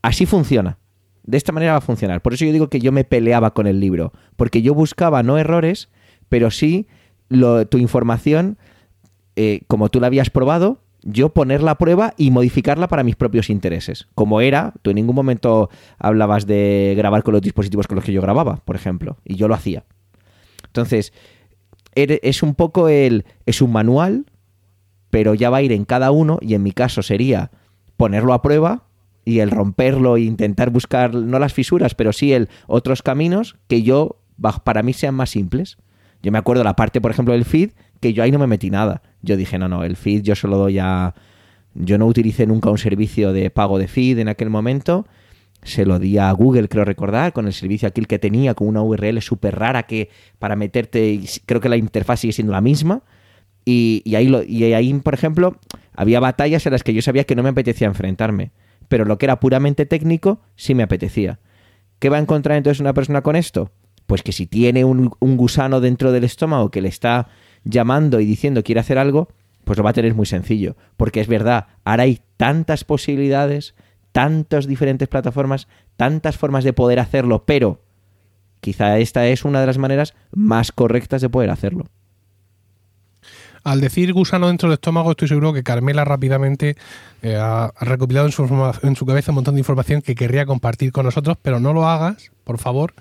Así 0.01 0.25
funciona. 0.25 0.77
De 1.23 1.35
esta 1.35 1.51
manera 1.51 1.73
va 1.73 1.79
a 1.79 1.81
funcionar. 1.81 2.21
Por 2.21 2.33
eso 2.33 2.45
yo 2.45 2.53
digo 2.53 2.69
que 2.69 2.79
yo 2.79 2.93
me 2.93 3.03
peleaba 3.03 3.53
con 3.53 3.67
el 3.67 3.81
libro. 3.81 4.13
Porque 4.37 4.61
yo 4.61 4.73
buscaba 4.73 5.23
no 5.23 5.37
errores, 5.37 5.89
pero 6.29 6.51
sí 6.51 6.87
tu 7.69 7.77
información, 7.79 8.57
eh, 9.35 9.59
como 9.67 9.89
tú 9.89 9.99
la 9.99 10.07
habías 10.07 10.29
probado, 10.29 10.79
yo 11.03 11.33
ponerla 11.33 11.71
a 11.71 11.77
prueba 11.77 12.13
y 12.15 12.31
modificarla 12.31 12.87
para 12.87 13.03
mis 13.03 13.17
propios 13.17 13.49
intereses. 13.49 14.07
Como 14.15 14.39
era, 14.39 14.73
tú 14.83 14.91
en 14.91 14.95
ningún 14.95 15.17
momento 15.17 15.69
hablabas 15.97 16.47
de 16.47 16.93
grabar 16.95 17.23
con 17.23 17.33
los 17.33 17.41
dispositivos 17.41 17.87
con 17.87 17.95
los 17.95 18.05
que 18.05 18.13
yo 18.13 18.21
grababa, 18.21 18.61
por 18.63 18.77
ejemplo, 18.77 19.17
y 19.25 19.35
yo 19.35 19.49
lo 19.49 19.53
hacía. 19.53 19.83
Entonces, 20.67 21.11
es 21.93 22.41
un 22.41 22.55
poco 22.55 22.87
el. 22.87 23.25
Es 23.45 23.61
un 23.61 23.73
manual, 23.73 24.27
pero 25.09 25.33
ya 25.33 25.49
va 25.49 25.57
a 25.57 25.61
ir 25.61 25.71
en 25.71 25.85
cada 25.85 26.11
uno, 26.11 26.39
y 26.41 26.53
en 26.53 26.63
mi 26.63 26.71
caso 26.71 27.01
sería 27.01 27.51
ponerlo 27.95 28.33
a 28.33 28.41
prueba 28.41 28.83
y 29.25 29.39
el 29.39 29.51
romperlo 29.51 30.17
e 30.17 30.21
intentar 30.21 30.69
buscar, 30.69 31.13
no 31.13 31.39
las 31.39 31.53
fisuras, 31.53 31.95
pero 31.95 32.13
sí 32.13 32.33
el 32.33 32.49
otros 32.67 33.01
caminos 33.01 33.57
que 33.67 33.83
yo, 33.83 34.21
para 34.63 34.83
mí, 34.83 34.93
sean 34.93 35.15
más 35.15 35.31
simples. 35.31 35.77
Yo 36.23 36.31
me 36.31 36.37
acuerdo 36.37 36.63
la 36.63 36.75
parte, 36.75 37.01
por 37.01 37.11
ejemplo, 37.11 37.33
del 37.33 37.45
feed, 37.45 37.71
que 37.99 38.13
yo 38.13 38.23
ahí 38.23 38.31
no 38.31 38.39
me 38.39 38.47
metí 38.47 38.69
nada. 38.69 39.01
Yo 39.21 39.35
dije, 39.35 39.57
no, 39.57 39.67
no, 39.67 39.83
el 39.83 39.95
feed 39.97 40.21
yo 40.21 40.35
solo 40.35 40.57
doy 40.57 40.79
a. 40.79 41.13
Yo 41.73 41.97
no 41.97 42.05
utilicé 42.05 42.47
nunca 42.47 42.69
un 42.69 42.77
servicio 42.77 43.33
de 43.33 43.49
pago 43.49 43.77
de 43.77 43.87
feed 43.87 44.19
en 44.19 44.29
aquel 44.29 44.49
momento 44.49 45.05
se 45.63 45.85
lo 45.85 45.99
di 45.99 46.17
a 46.17 46.31
Google, 46.31 46.69
creo 46.69 46.85
recordar, 46.85 47.33
con 47.33 47.47
el 47.47 47.53
servicio 47.53 47.87
aquel 47.87 48.07
que 48.07 48.19
tenía, 48.19 48.53
con 48.53 48.67
una 48.67 48.81
URL 48.81 49.21
súper 49.21 49.57
rara 49.57 49.83
que 49.83 50.09
para 50.39 50.55
meterte, 50.55 51.19
creo 51.45 51.61
que 51.61 51.69
la 51.69 51.77
interfaz 51.77 52.21
sigue 52.21 52.33
siendo 52.33 52.53
la 52.53 52.61
misma. 52.61 53.01
Y, 53.69 54.15
ahí 54.15 54.33
y 54.47 54.71
ahí, 54.71 54.93
por 54.93 55.13
ejemplo, 55.13 55.57
había 55.93 56.21
batallas 56.21 56.65
en 56.65 56.71
las 56.71 56.83
que 56.83 56.93
yo 56.93 57.01
sabía 57.01 57.25
que 57.25 57.35
no 57.35 57.43
me 57.43 57.49
apetecía 57.49 57.85
enfrentarme. 57.85 58.51
Pero 58.87 59.03
lo 59.03 59.17
que 59.17 59.25
era 59.25 59.41
puramente 59.41 59.85
técnico, 59.85 60.39
sí 60.55 60.73
me 60.73 60.83
apetecía. 60.83 61.39
¿Qué 61.99 62.07
va 62.07 62.15
a 62.15 62.21
encontrar 62.21 62.57
entonces 62.57 62.79
una 62.79 62.93
persona 62.93 63.23
con 63.23 63.35
esto? 63.35 63.71
Pues 64.05 64.23
que 64.23 64.31
si 64.31 64.47
tiene 64.47 64.85
un, 64.85 65.11
un 65.19 65.35
gusano 65.35 65.81
dentro 65.81 66.13
del 66.13 66.23
estómago 66.23 66.71
que 66.71 66.79
le 66.79 66.87
está 66.87 67.27
llamando 67.65 68.21
y 68.21 68.25
diciendo 68.25 68.63
quiere 68.63 68.79
hacer 68.79 68.97
algo, 68.97 69.27
pues 69.65 69.77
lo 69.77 69.83
va 69.83 69.89
a 69.89 69.93
tener 69.93 70.15
muy 70.15 70.25
sencillo. 70.25 70.77
Porque 70.95 71.19
es 71.19 71.27
verdad, 71.27 71.67
ahora 71.83 72.03
hay 72.03 72.21
tantas 72.37 72.85
posibilidades, 72.85 73.75
tantas 74.13 74.65
diferentes 74.65 75.09
plataformas, 75.09 75.67
tantas 75.97 76.37
formas 76.37 76.63
de 76.63 76.71
poder 76.71 77.01
hacerlo, 77.01 77.43
pero 77.45 77.81
quizá 78.61 78.97
esta 78.97 79.27
es 79.27 79.43
una 79.43 79.59
de 79.59 79.67
las 79.67 79.77
maneras 79.77 80.13
más 80.31 80.71
correctas 80.71 81.21
de 81.21 81.27
poder 81.27 81.49
hacerlo. 81.49 81.87
Al 83.67 83.81
decir 83.81 84.13
gusano 84.13 84.47
dentro 84.47 84.69
del 84.69 84.75
estómago, 84.75 85.11
estoy 85.11 85.27
seguro 85.27 85.51
que 85.51 85.61
Carmela 85.61 86.05
rápidamente 86.05 86.77
eh, 87.21 87.35
ha, 87.35 87.73
recopilado 87.81 88.25
en 88.25 88.31
su, 88.95 89.05
cabeza 89.05 89.31
un 89.31 89.35
montón 89.35 89.55
de 89.55 89.59
información 89.59 90.01
que 90.01 90.15
querría 90.15 90.45
compartir 90.45 90.93
con 90.93 91.03
nosotros, 91.03 91.35
pero 91.41 91.59
no 91.59 91.73
lo 91.73 91.85
hagas, 91.85 92.31
por 92.45 92.59
favor. 92.59 92.93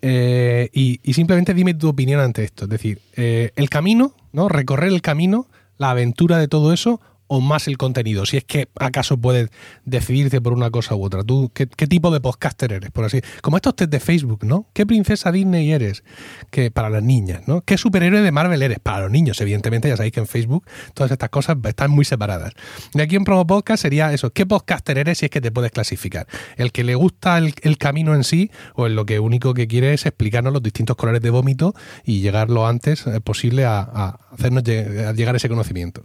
Eh, 0.00 0.70
y, 0.72 1.12
simplemente 1.12 1.52
dime 1.52 1.74
tu 1.74 1.90
opinión 1.90 2.18
ante 2.20 2.44
esto. 2.44 2.64
Es 2.64 2.70
decir, 2.70 3.02
eh, 3.14 3.50
el 3.56 3.68
camino, 3.68 4.14
¿no? 4.32 4.48
Recorrer 4.48 4.88
el 4.88 5.02
camino, 5.02 5.48
la 5.76 5.90
aventura 5.90 6.38
de 6.38 6.48
todo 6.48 6.72
eso, 6.72 6.98
o 7.28 7.40
más 7.40 7.68
el 7.68 7.78
contenido? 7.78 8.26
Si 8.26 8.36
es 8.36 8.44
que 8.44 8.68
acaso 8.78 9.16
puedes 9.16 9.50
decidirte 9.84 10.40
por 10.40 10.52
una 10.52 10.70
cosa 10.70 10.94
u 10.94 11.04
otra. 11.04 11.22
¿Tú 11.22 11.50
qué, 11.52 11.66
tipo 11.66 12.10
de 12.10 12.20
podcaster 12.20 12.72
eres? 12.72 12.90
Por 12.90 13.04
así 13.04 13.20
Como 13.42 13.56
estos 13.56 13.76
test 13.76 13.90
de 13.90 14.00
Facebook, 14.00 14.44
¿no? 14.44 14.66
¿Qué 14.72 14.86
princesa 14.86 15.32
Disney 15.32 15.72
eres? 15.72 16.04
Que 16.50 16.70
para 16.70 16.90
las 16.90 17.02
niñas, 17.02 17.42
¿no? 17.46 17.62
¿Qué 17.62 17.78
superhéroe 17.78 18.20
de 18.20 18.32
Marvel 18.32 18.62
eres? 18.62 18.78
Para 18.78 19.02
los 19.02 19.10
niños, 19.10 19.40
evidentemente, 19.40 19.88
ya 19.88 19.96
sabéis 19.96 20.12
que 20.12 20.20
en 20.20 20.26
Facebook 20.26 20.66
todas 20.94 21.10
estas 21.12 21.30
cosas 21.30 21.56
están 21.64 21.90
muy 21.90 22.04
separadas. 22.04 22.52
Y 22.94 23.00
aquí 23.00 23.16
en 23.16 23.24
Promo 23.24 23.46
Podcast 23.46 23.82
sería 23.82 24.12
eso. 24.12 24.30
¿Qué 24.30 24.46
podcaster 24.46 24.98
eres 24.98 25.18
si 25.18 25.26
es 25.26 25.30
que 25.30 25.40
te 25.40 25.50
puedes 25.50 25.70
clasificar? 25.72 26.26
¿El 26.56 26.72
que 26.72 26.84
le 26.84 26.94
gusta 26.94 27.38
el, 27.38 27.78
camino 27.78 28.14
en 28.14 28.24
sí 28.24 28.50
o 28.74 28.86
el 28.86 28.94
lo 28.94 29.04
que 29.04 29.20
único 29.20 29.52
que 29.54 29.66
quiere 29.66 29.92
es 29.92 30.06
explicarnos 30.06 30.52
los 30.52 30.62
distintos 30.62 30.96
colores 30.96 31.20
de 31.20 31.30
vómito 31.30 31.74
y 32.04 32.20
llegar 32.20 32.50
lo 32.50 32.66
antes 32.66 33.06
eh, 33.06 33.20
posible 33.20 33.64
a, 33.64 33.80
a 33.80 34.18
hacernos 34.32 34.64
llegar 34.64 35.34
a 35.34 35.36
ese 35.36 35.48
conocimiento? 35.48 36.04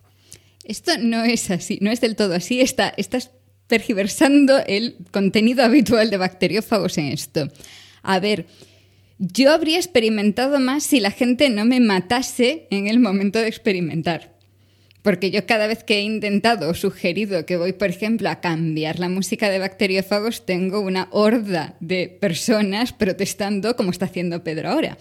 Esto 0.71 0.93
no 0.97 1.25
es 1.25 1.51
así, 1.51 1.79
no 1.81 1.91
es 1.91 1.99
del 1.99 2.15
todo 2.15 2.33
así. 2.33 2.61
Está, 2.61 2.93
estás 2.95 3.31
tergiversando 3.67 4.57
el 4.65 4.95
contenido 5.11 5.65
habitual 5.65 6.09
de 6.09 6.15
bacteriófagos 6.15 6.97
en 6.97 7.07
esto. 7.07 7.49
A 8.03 8.21
ver, 8.21 8.45
yo 9.17 9.51
habría 9.51 9.75
experimentado 9.75 10.61
más 10.61 10.83
si 10.83 11.01
la 11.01 11.11
gente 11.11 11.49
no 11.49 11.65
me 11.65 11.81
matase 11.81 12.67
en 12.71 12.87
el 12.87 13.01
momento 13.01 13.37
de 13.39 13.49
experimentar. 13.49 14.37
Porque 15.01 15.29
yo 15.29 15.45
cada 15.45 15.67
vez 15.67 15.83
que 15.83 15.97
he 15.97 16.03
intentado 16.03 16.69
o 16.69 16.73
sugerido 16.73 17.45
que 17.45 17.57
voy, 17.57 17.73
por 17.73 17.89
ejemplo, 17.89 18.29
a 18.29 18.39
cambiar 18.39 18.97
la 18.97 19.09
música 19.09 19.49
de 19.49 19.59
bacteriófagos, 19.59 20.45
tengo 20.45 20.79
una 20.79 21.09
horda 21.11 21.75
de 21.81 22.07
personas 22.07 22.93
protestando 22.93 23.75
como 23.75 23.91
está 23.91 24.05
haciendo 24.05 24.41
Pedro 24.45 24.69
ahora. 24.69 24.97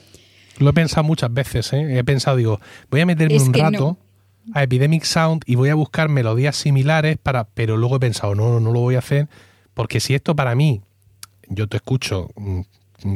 Lo 0.58 0.70
he 0.70 0.72
pensado 0.72 1.04
muchas 1.04 1.32
veces, 1.32 1.72
¿eh? 1.72 1.96
He 1.96 2.02
pensado, 2.02 2.38
digo, 2.38 2.60
voy 2.90 3.02
a 3.02 3.06
meterme 3.06 3.36
Es 3.36 3.44
un 3.44 3.54
rato 3.54 3.78
no. 3.78 4.09
A 4.54 4.62
Epidemic 4.62 5.04
Sound 5.04 5.42
y 5.46 5.54
voy 5.54 5.68
a 5.70 5.74
buscar 5.74 6.08
melodías 6.08 6.56
similares 6.56 7.18
para. 7.18 7.44
Pero 7.44 7.76
luego 7.76 7.96
he 7.96 8.00
pensado, 8.00 8.34
no, 8.34 8.60
no 8.60 8.72
lo 8.72 8.80
voy 8.80 8.94
a 8.96 8.98
hacer. 8.98 9.28
Porque 9.74 10.00
si 10.00 10.14
esto 10.14 10.34
para 10.36 10.54
mí, 10.54 10.82
yo 11.48 11.66
te 11.68 11.76
escucho 11.78 12.28
mm, 12.36 12.60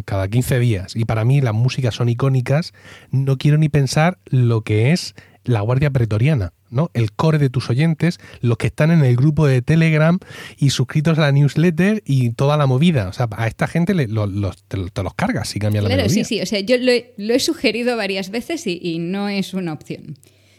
cada 0.04 0.28
15 0.28 0.58
días 0.58 0.96
y 0.96 1.04
para 1.04 1.24
mí 1.24 1.40
las 1.40 1.54
músicas 1.54 1.94
son 1.94 2.08
icónicas, 2.08 2.72
no 3.10 3.36
quiero 3.38 3.58
ni 3.58 3.68
pensar 3.68 4.18
lo 4.26 4.62
que 4.62 4.92
es 4.92 5.14
la 5.44 5.60
Guardia 5.60 5.90
Pretoriana, 5.90 6.54
¿no? 6.70 6.90
El 6.94 7.12
core 7.12 7.36
de 7.38 7.50
tus 7.50 7.68
oyentes, 7.68 8.18
los 8.40 8.56
que 8.56 8.68
están 8.68 8.90
en 8.90 9.04
el 9.04 9.14
grupo 9.14 9.46
de 9.46 9.60
Telegram 9.60 10.18
y 10.56 10.70
suscritos 10.70 11.18
a 11.18 11.20
la 11.22 11.32
newsletter 11.32 12.02
y 12.06 12.30
toda 12.30 12.56
la 12.56 12.64
movida. 12.66 13.08
O 13.08 13.12
sea, 13.12 13.28
a 13.36 13.46
esta 13.46 13.66
gente 13.66 13.92
le- 13.92 14.08
lo- 14.08 14.26
te, 14.68 14.78
te 14.90 15.02
los 15.02 15.12
cargas 15.12 15.48
si 15.48 15.58
cambian 15.58 15.84
la 15.84 15.88
Claro, 15.90 16.02
melodía. 16.04 16.24
sí, 16.24 16.36
sí. 16.36 16.40
O 16.42 16.46
sea, 16.46 16.60
yo 16.60 16.78
lo 16.78 16.90
he, 16.92 17.12
lo 17.18 17.34
he 17.34 17.40
sugerido 17.40 17.94
varias 17.98 18.30
veces 18.30 18.66
y, 18.66 18.80
y 18.82 19.00
no 19.00 19.28
es 19.28 19.52
una 19.52 19.74
opción. 19.74 20.16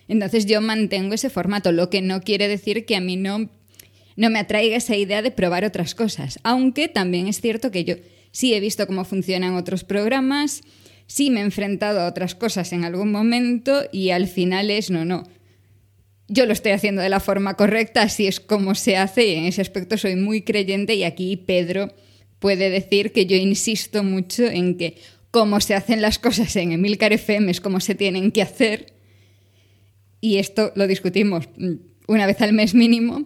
Entonces 0.07 0.45
yo 0.45 0.61
mantengo 0.61 1.13
ese 1.13 1.29
formato, 1.29 1.71
lo 1.71 1.89
que 1.89 2.01
no 2.01 2.21
quiere 2.21 2.47
decir 2.47 2.85
que 2.85 2.95
a 2.95 3.01
mí 3.01 3.17
no, 3.17 3.49
no 4.15 4.29
me 4.29 4.39
atraiga 4.39 4.77
esa 4.77 4.95
idea 4.95 5.21
de 5.21 5.31
probar 5.31 5.65
otras 5.65 5.95
cosas. 5.95 6.39
Aunque 6.43 6.87
también 6.87 7.27
es 7.27 7.41
cierto 7.41 7.71
que 7.71 7.83
yo 7.83 7.95
sí 8.31 8.53
he 8.53 8.59
visto 8.59 8.85
cómo 8.87 9.05
funcionan 9.05 9.55
otros 9.55 9.83
programas, 9.83 10.61
sí 11.07 11.29
me 11.29 11.39
he 11.39 11.43
enfrentado 11.43 12.01
a 12.01 12.07
otras 12.07 12.35
cosas 12.35 12.73
en 12.73 12.83
algún 12.83 13.11
momento 13.11 13.83
y 13.91 14.11
al 14.11 14.27
final 14.27 14.69
es 14.69 14.89
no, 14.89 15.05
no. 15.05 15.23
Yo 16.27 16.45
lo 16.47 16.53
estoy 16.53 16.71
haciendo 16.71 17.01
de 17.01 17.09
la 17.09 17.19
forma 17.19 17.53
correcta, 17.53 18.01
así 18.01 18.25
es 18.25 18.39
como 18.39 18.73
se 18.73 18.97
hace 18.97 19.27
y 19.27 19.35
en 19.35 19.45
ese 19.45 19.61
aspecto 19.61 19.97
soy 19.97 20.15
muy 20.15 20.41
creyente 20.41 20.95
y 20.95 21.03
aquí 21.03 21.37
Pedro 21.37 21.93
puede 22.39 22.69
decir 22.69 23.11
que 23.11 23.25
yo 23.25 23.35
insisto 23.37 24.03
mucho 24.03 24.43
en 24.45 24.77
que 24.77 24.97
como 25.29 25.59
se 25.61 25.75
hacen 25.75 26.01
las 26.01 26.17
cosas 26.17 26.55
en 26.55 26.71
Emilcar 26.71 27.13
FM 27.13 27.51
es 27.51 27.61
como 27.61 27.79
se 27.79 27.93
tienen 27.93 28.31
que 28.31 28.41
hacer 28.41 28.94
y 30.25 30.37
esto 30.37 30.71
lo 30.75 30.87
discutimos 30.87 31.47
mm, 31.57 31.73
una 32.07 32.25
vez 32.25 32.41
al 32.41 32.51
mes 32.51 32.73
mínimo 32.73 33.25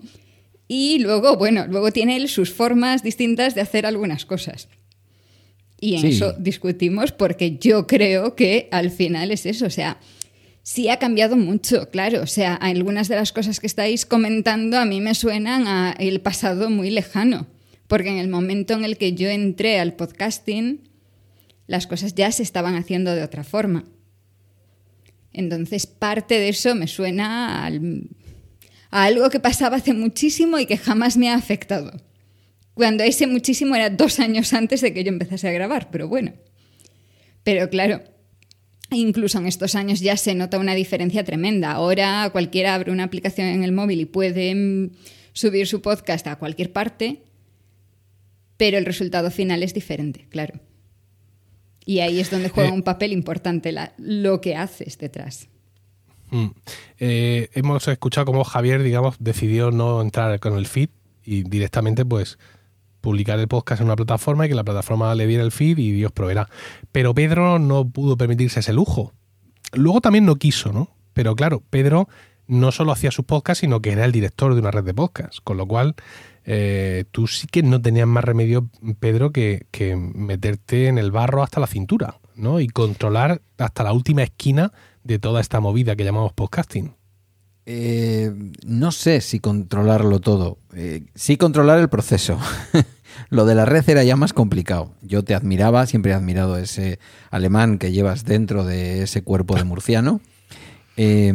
y 0.68 1.00
luego, 1.00 1.38
bueno, 1.38 1.66
luego 1.68 1.92
tiene 1.92 2.18
él 2.18 2.28
sus 2.28 2.52
formas 2.52 3.04
distintas 3.04 3.56
de 3.56 3.62
hacer 3.62 3.86
algunas 3.86 4.26
cosas. 4.26 4.68
Y 5.80 5.96
en 5.96 6.02
Sí. 6.02 6.08
eso 6.10 6.34
discutimos 6.38 7.14
porque 7.14 7.58
yo 7.58 7.88
creo 7.88 8.36
que 8.36 8.68
al 8.72 8.92
final 8.92 9.32
es 9.32 9.46
eso, 9.46 9.66
o 9.66 9.70
sea, 9.70 9.98
sí 10.62 10.90
ha 10.90 10.98
cambiado 10.98 11.38
mucho, 11.38 11.90
claro, 11.90 12.22
o 12.22 12.28
sea, 12.28 12.54
algunas 12.56 13.08
de 13.08 13.16
las 13.16 13.32
cosas 13.32 13.62
que 13.62 13.68
estáis 13.68 14.06
comentando 14.06 14.78
a 14.78 14.84
mí 14.84 15.00
me 15.00 15.16
suenan 15.16 15.68
a 15.68 15.96
el 15.98 16.20
pasado 16.20 16.70
muy 16.70 16.90
lejano, 16.90 17.48
porque 17.88 18.10
en 18.10 18.18
el 18.18 18.28
momento 18.28 18.74
en 18.74 18.84
el 18.84 18.98
que 18.98 19.14
yo 19.14 19.30
entré 19.30 19.80
al 19.80 19.94
podcasting, 19.94 20.82
las 21.66 21.88
cosas 21.88 22.14
ya 22.14 22.30
se 22.34 22.44
estaban 22.44 22.76
haciendo 22.76 23.16
de 23.16 23.24
otra 23.24 23.46
forma. 23.46 23.86
Entonces, 25.40 25.88
parte 25.88 26.36
de 26.38 26.50
eso 26.50 26.76
me 26.76 26.88
suena 26.88 27.66
al- 27.66 28.10
a 28.92 29.04
algo 29.06 29.30
que 29.30 29.40
pasaba 29.40 29.78
hace 29.78 29.94
muchísimo 29.94 30.60
y 30.60 30.66
que 30.66 30.78
jamás 30.78 31.16
me 31.16 31.30
ha 31.30 31.36
afectado. 31.36 31.92
Cuando 32.74 33.04
ese 33.04 33.26
muchísimo 33.26 33.76
era 33.76 33.90
dos 33.90 34.20
años 34.20 34.52
antes 34.54 34.82
de 34.82 34.94
que 34.94 35.04
yo 35.04 35.10
empezase 35.10 35.48
a 35.48 35.52
grabar, 35.52 35.90
pero 35.92 36.08
bueno. 36.08 36.34
Pero 37.44 37.70
claro, 37.70 38.02
incluso 38.92 39.38
en 39.38 39.48
estos 39.48 39.76
años 39.76 40.02
ya 40.02 40.18
se 40.18 40.36
nota 40.36 40.60
una 40.60 40.76
diferencia 40.76 41.24
tremenda. 41.24 41.72
Ahora 41.72 42.30
cualquiera 42.32 42.76
abre 42.76 42.92
una 42.92 43.04
aplicación 43.06 43.48
en 43.48 43.64
el 43.64 43.72
móvil 43.72 44.02
y 44.02 44.06
puede 44.06 44.54
mm, 44.56 44.92
subir 45.34 45.68
su 45.68 45.82
podcast 45.82 46.28
a 46.28 46.36
cualquier 46.38 46.72
parte, 46.74 47.24
pero 48.58 48.78
el 48.78 48.86
resultado 48.86 49.32
final 49.32 49.64
es 49.64 49.74
diferente, 49.74 50.28
claro. 50.30 50.60
Y 51.90 52.02
ahí 52.02 52.20
es 52.20 52.30
donde 52.30 52.50
juega 52.50 52.70
Eh. 52.70 52.74
un 52.74 52.84
papel 52.84 53.12
importante 53.14 53.72
la- 53.72 53.94
lo 53.98 54.42
que 54.42 54.56
haces 54.56 55.00
detrás. 55.00 55.48
Mm. 56.30 56.50
Eh, 57.00 57.50
hemos 57.56 57.88
escuchado 57.88 58.26
cómo 58.26 58.44
Javier, 58.44 58.84
digamos, 58.84 59.16
decidió 59.18 59.72
no 59.72 60.00
entrar 60.00 60.40
con 60.40 60.56
el 60.56 60.68
feed 60.68 60.90
y 61.26 61.42
directamente, 61.42 62.06
pues, 62.06 62.38
publicar 63.02 63.40
el 63.40 63.48
podcast 63.48 63.82
en 63.82 63.88
una 63.88 63.96
plataforma 63.96 64.46
y 64.46 64.50
que 64.50 64.54
la 64.56 64.64
plataforma 64.64 65.16
le 65.16 65.26
diera 65.26 65.44
el 65.44 65.52
feed 65.52 65.80
y 65.80 65.92
Dios 65.92 66.12
proveerá. 66.12 66.48
Pero 66.92 67.16
Pedro 67.16 67.58
no 67.58 67.90
pudo 67.90 68.18
permitirse 68.18 68.60
ese 68.60 68.72
lujo. 68.72 69.14
Luego 69.74 70.00
también 70.00 70.26
no 70.26 70.36
quiso, 70.36 70.72
¿no? 70.72 70.92
Pero 71.14 71.36
claro, 71.36 71.64
Pedro 71.72 72.08
no 72.46 72.72
solo 72.72 72.92
hacía 72.92 73.10
sus 73.10 73.26
podcasts, 73.26 73.62
sino 73.62 73.82
que 73.82 73.94
era 73.94 74.06
el 74.06 74.12
director 74.12 74.54
de 74.54 74.60
una 74.62 74.70
red 74.70 74.84
de 74.84 74.94
podcasts. 74.94 75.42
Con 75.42 75.58
lo 75.58 75.66
cual, 75.66 75.96
eh, 76.52 77.06
tú 77.12 77.28
sí 77.28 77.46
que 77.46 77.62
no 77.62 77.80
tenías 77.80 78.08
más 78.08 78.24
remedio, 78.24 78.72
Pedro, 79.00 79.32
que, 79.32 79.68
meterte 80.16 80.88
en 80.88 80.98
el 80.98 81.12
barro 81.12 81.44
hasta 81.44 81.60
la 81.60 81.68
cintura, 81.68 82.16
¿no? 82.34 82.60
Y 82.60 82.68
controlar 82.68 83.44
hasta 83.60 83.84
la 83.84 83.94
última 83.94 84.24
esquina 84.24 84.74
de 85.04 85.20
toda 85.20 85.42
esta 85.42 85.60
movida 85.60 85.96
que 85.96 86.04
llamamos 86.04 86.34
podcasting. 86.34 86.96
Eh, 87.68 88.34
no 88.66 88.92
sé 88.92 89.22
si 89.22 89.40
controlarlo 89.40 90.22
todo. 90.22 90.58
Eh, 90.74 91.04
sí 91.14 91.38
controlar 91.38 91.78
el 91.78 91.88
proceso. 91.88 92.40
Lo 93.30 93.46
de 93.46 93.54
la 93.54 93.66
red 93.66 93.88
era 93.88 94.04
ya 94.04 94.16
más 94.16 94.34
complicado. 94.34 94.96
Yo 95.04 95.24
te 95.24 95.36
admiraba, 95.36 95.86
siempre 95.86 96.14
he 96.14 96.16
admirado 96.16 96.58
ese 96.58 96.98
alemán 97.30 97.78
que 97.78 97.92
llevas 97.92 98.26
dentro 98.26 98.64
de 98.64 99.04
ese 99.04 99.22
cuerpo 99.22 99.56
de 99.56 99.66
murciano. 99.66 100.20
Eh, 100.98 101.32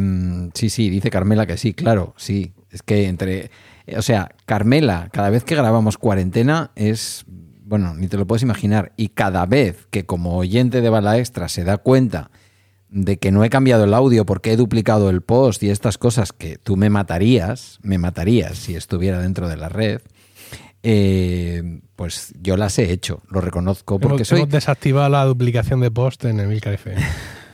sí, 0.55 0.69
sí, 0.69 0.89
dice 0.89 1.09
Carmela 1.09 1.45
que 1.45 1.55
sí, 1.55 1.73
claro, 1.73 2.13
sí. 2.17 2.51
Es 2.69 2.81
que 2.83 3.07
entre... 3.07 3.49
O 3.97 4.01
sea, 4.01 4.29
Carmela, 4.45 5.09
cada 5.11 5.29
vez 5.29 5.43
que 5.43 5.55
grabamos 5.55 5.97
cuarentena 5.97 6.71
es... 6.75 7.25
Bueno, 7.67 7.95
ni 7.95 8.07
te 8.07 8.17
lo 8.17 8.27
puedes 8.27 8.43
imaginar. 8.43 8.91
Y 8.95 9.09
cada 9.09 9.45
vez 9.45 9.87
que 9.89 10.05
como 10.05 10.37
oyente 10.37 10.81
de 10.81 10.89
Bala 10.89 11.17
Extra 11.17 11.49
se 11.49 11.63
da 11.63 11.77
cuenta 11.77 12.29
de 12.89 13.17
que 13.17 13.31
no 13.31 13.43
he 13.43 13.49
cambiado 13.49 13.83
el 13.85 13.93
audio 13.93 14.25
porque 14.25 14.53
he 14.53 14.57
duplicado 14.57 15.09
el 15.09 15.21
post 15.21 15.63
y 15.63 15.69
estas 15.69 15.97
cosas 15.97 16.31
que 16.31 16.57
tú 16.57 16.77
me 16.77 16.89
matarías, 16.89 17.79
me 17.81 17.97
matarías 17.97 18.57
si 18.57 18.75
estuviera 18.75 19.19
dentro 19.19 19.49
de 19.49 19.57
la 19.57 19.69
red, 19.69 20.01
eh, 20.83 21.81
pues 21.95 22.33
yo 22.41 22.57
las 22.57 22.77
he 22.77 22.91
hecho, 22.91 23.21
lo 23.29 23.41
reconozco 23.41 23.99
porque 23.99 24.17
hemos, 24.17 24.27
soy... 24.27 24.37
hemos 24.39 24.49
desactivado 24.51 25.09
la 25.09 25.25
duplicación 25.25 25.79
de 25.79 25.89
post 25.91 26.25
en 26.25 26.39
el 26.39 26.51
FM. 26.53 27.01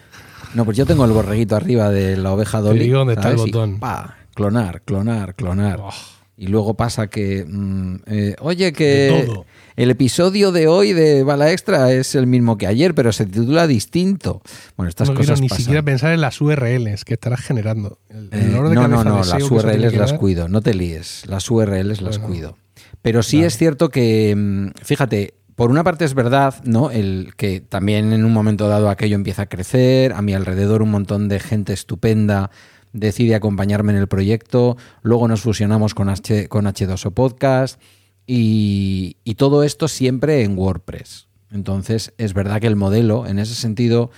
No, 0.54 0.66
pues 0.66 0.76
yo 0.76 0.86
tengo 0.86 1.06
el 1.06 1.12
borreguito 1.12 1.56
arriba 1.56 1.90
de 1.90 2.18
la 2.18 2.34
oveja 2.34 2.58
Te 2.58 2.66
Dolly. 2.66 2.80
digo 2.80 2.98
dónde 2.98 3.14
está 3.14 3.30
el 3.30 3.38
botón. 3.38 3.80
pa, 3.80 4.18
clonar, 4.36 4.82
clonar, 4.82 5.34
clonar. 5.36 5.80
Oh. 5.82 5.94
Y 6.42 6.48
luego 6.48 6.74
pasa 6.74 7.06
que, 7.06 7.46
mm, 7.48 7.96
eh, 8.08 8.36
oye, 8.40 8.74
que 8.74 9.30
el 9.76 9.92
episodio 9.92 10.52
de 10.52 10.68
hoy 10.68 10.92
de 10.92 11.22
Bala 11.22 11.52
Extra 11.52 11.92
es 11.92 12.16
el 12.16 12.26
mismo 12.26 12.58
que 12.58 12.66
ayer, 12.66 12.96
pero 12.96 13.12
se 13.12 13.28
titula 13.28 13.68
distinto. 13.68 14.42
Bueno, 14.76 14.90
estas 14.90 15.10
no 15.10 15.14
quiero 15.14 15.28
cosas 15.28 15.42
ni 15.42 15.50
pasan. 15.50 15.62
siquiera 15.62 15.84
pensar 15.84 16.14
en 16.14 16.22
las 16.22 16.42
URLs 16.42 17.06
que 17.06 17.14
estarás 17.14 17.42
generando. 17.42 18.00
El, 18.10 18.30
el 18.32 18.40
Eh, 18.40 18.46
no, 18.52 18.64
no, 18.88 19.04
no, 19.04 19.18
las 19.24 19.52
URLs 19.52 19.94
las 19.94 20.14
cuido, 20.14 20.50
no 20.50 20.62
te 20.62 20.74
líes, 20.74 21.28
las 21.28 21.48
URLs 21.52 22.02
las 22.02 22.18
cuido. 22.18 22.58
Pero 23.04 23.22
sí 23.22 23.38
Vale. 23.38 23.48
es 23.48 23.58
cierto 23.58 23.90
que, 23.90 24.34
mm, 24.36 24.70
fíjate, 24.84 25.36
por 25.56 25.70
una 25.70 25.84
parte 25.84 26.06
es 26.06 26.16
verdad, 26.16 26.56
¿no? 26.64 26.90
El 26.90 27.34
que 27.38 27.62
también 27.62 28.14
en 28.14 28.26
un 28.26 28.34
momento 28.34 28.68
dado 28.68 28.90
aquello 28.90 29.14
empieza 29.14 29.44
a 29.44 29.46
crecer, 29.46 30.14
a 30.14 30.24
mi 30.24 30.34
alrededor 30.34 30.82
un 30.82 30.90
montón 30.90 31.30
de 31.30 31.40
gente 31.40 31.72
estupenda 31.74 32.50
decide 32.94 33.36
acompañarme 33.36 33.94
en 33.94 34.00
el 34.00 34.08
proyecto, 34.08 34.78
luego 35.02 35.28
nos 35.28 35.42
fusionamos 35.42 35.94
con, 35.94 36.10
H, 36.10 36.48
con 36.48 36.66
H2O 36.66 37.14
Podcast 37.14 37.82
y, 38.28 39.18
todo 39.38 39.64
esto 39.64 39.88
siempre 39.88 40.44
en 40.44 40.58
WordPress. 40.58 41.28
Entonces 41.52 42.14
es 42.18 42.34
verdad 42.34 42.62
que 42.62 42.68
el 42.68 42.76
modelo, 42.76 43.26
en 43.26 43.40
ese 43.40 43.56
sentido, 43.56 44.12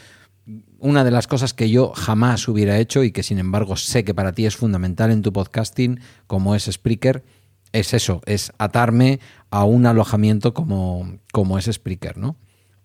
una 0.79 1.03
de 1.03 1.11
las 1.11 1.27
cosas 1.27 1.53
que 1.53 1.69
yo 1.69 1.93
jamás 1.95 2.47
hubiera 2.47 2.77
hecho 2.77 3.03
y 3.03 3.11
que 3.11 3.23
sin 3.23 3.39
embargo 3.39 3.77
sé 3.77 4.03
que 4.03 4.13
para 4.13 4.33
ti 4.33 4.45
es 4.45 4.57
fundamental 4.57 5.11
en 5.11 5.21
tu 5.21 5.31
podcasting, 5.31 6.01
como 6.27 6.55
es 6.55 6.65
Spreaker, 6.65 7.23
es 7.71 7.93
eso, 7.93 8.21
es 8.25 8.51
atarme 8.57 9.19
a 9.49 9.63
un 9.63 9.85
alojamiento 9.85 10.53
como, 10.53 11.19
como 11.31 11.57
es 11.57 11.65
Spreaker, 11.71 12.17
¿no? 12.17 12.35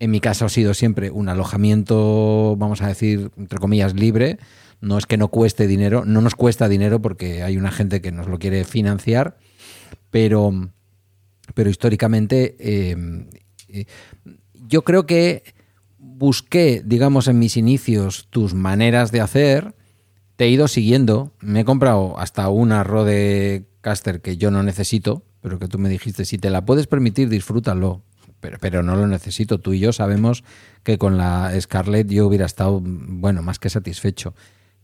En 0.00 0.10
mi 0.12 0.20
caso 0.20 0.46
ha 0.46 0.48
sido 0.48 0.74
siempre 0.74 1.10
un 1.10 1.28
alojamiento, 1.28 2.54
vamos 2.56 2.82
a 2.82 2.86
decir, 2.86 3.32
entre 3.36 3.58
comillas, 3.58 3.94
libre. 3.94 4.38
No 4.80 4.98
es 4.98 5.06
que 5.06 5.16
no 5.16 5.28
cueste 5.28 5.66
dinero, 5.66 6.04
no 6.04 6.20
nos 6.20 6.34
cuesta 6.34 6.68
dinero 6.68 7.02
porque 7.02 7.42
hay 7.42 7.56
una 7.56 7.72
gente 7.72 8.00
que 8.00 8.12
nos 8.12 8.28
lo 8.28 8.38
quiere 8.38 8.64
financiar, 8.64 9.38
pero, 10.10 10.70
pero 11.54 11.70
históricamente 11.70 12.56
eh, 12.60 12.96
eh, 13.68 13.86
yo 14.68 14.82
creo 14.82 15.06
que 15.06 15.42
busqué, 15.98 16.82
digamos, 16.84 17.28
en 17.28 17.38
mis 17.38 17.56
inicios 17.56 18.28
tus 18.30 18.54
maneras 18.54 19.12
de 19.12 19.20
hacer, 19.20 19.74
te 20.36 20.44
he 20.44 20.50
ido 20.50 20.68
siguiendo, 20.68 21.32
me 21.40 21.60
he 21.60 21.64
comprado 21.64 22.18
hasta 22.18 22.48
una 22.48 22.84
Rodecaster 22.84 24.20
que 24.20 24.36
yo 24.36 24.50
no 24.50 24.62
necesito, 24.62 25.24
pero 25.40 25.58
que 25.58 25.68
tú 25.68 25.78
me 25.78 25.88
dijiste, 25.88 26.24
si 26.24 26.38
te 26.38 26.50
la 26.50 26.64
puedes 26.64 26.86
permitir, 26.86 27.28
disfrútalo. 27.28 28.02
Pero, 28.40 28.58
pero 28.60 28.84
no 28.84 28.94
lo 28.94 29.08
necesito. 29.08 29.58
Tú 29.58 29.72
y 29.72 29.80
yo 29.80 29.92
sabemos 29.92 30.44
que 30.84 30.96
con 30.96 31.18
la 31.18 31.52
Scarlett 31.60 32.08
yo 32.08 32.28
hubiera 32.28 32.46
estado, 32.46 32.80
bueno, 32.80 33.42
más 33.42 33.58
que 33.58 33.68
satisfecho. 33.68 34.34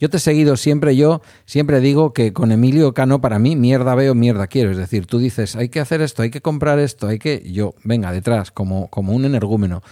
Yo 0.00 0.10
te 0.10 0.16
he 0.16 0.20
seguido 0.20 0.56
siempre, 0.56 0.96
yo 0.96 1.22
siempre 1.44 1.80
digo 1.80 2.12
que 2.12 2.32
con 2.32 2.50
Emilio 2.50 2.94
Cano 2.94 3.20
para 3.20 3.38
mí 3.38 3.56
mierda 3.56 3.94
veo, 3.94 4.14
mierda 4.14 4.48
quiero. 4.48 4.70
Es 4.70 4.76
decir, 4.76 5.06
tú 5.06 5.18
dices, 5.18 5.54
hay 5.56 5.68
que 5.68 5.80
hacer 5.80 6.00
esto, 6.00 6.22
hay 6.22 6.30
que 6.30 6.40
comprar 6.40 6.78
esto, 6.78 7.06
hay 7.06 7.18
que... 7.18 7.42
Yo, 7.50 7.74
venga, 7.84 8.12
detrás, 8.12 8.50
como, 8.50 8.88
como 8.88 9.12
un 9.12 9.24
energúmeno. 9.24 9.82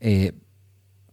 Eh, 0.00 0.32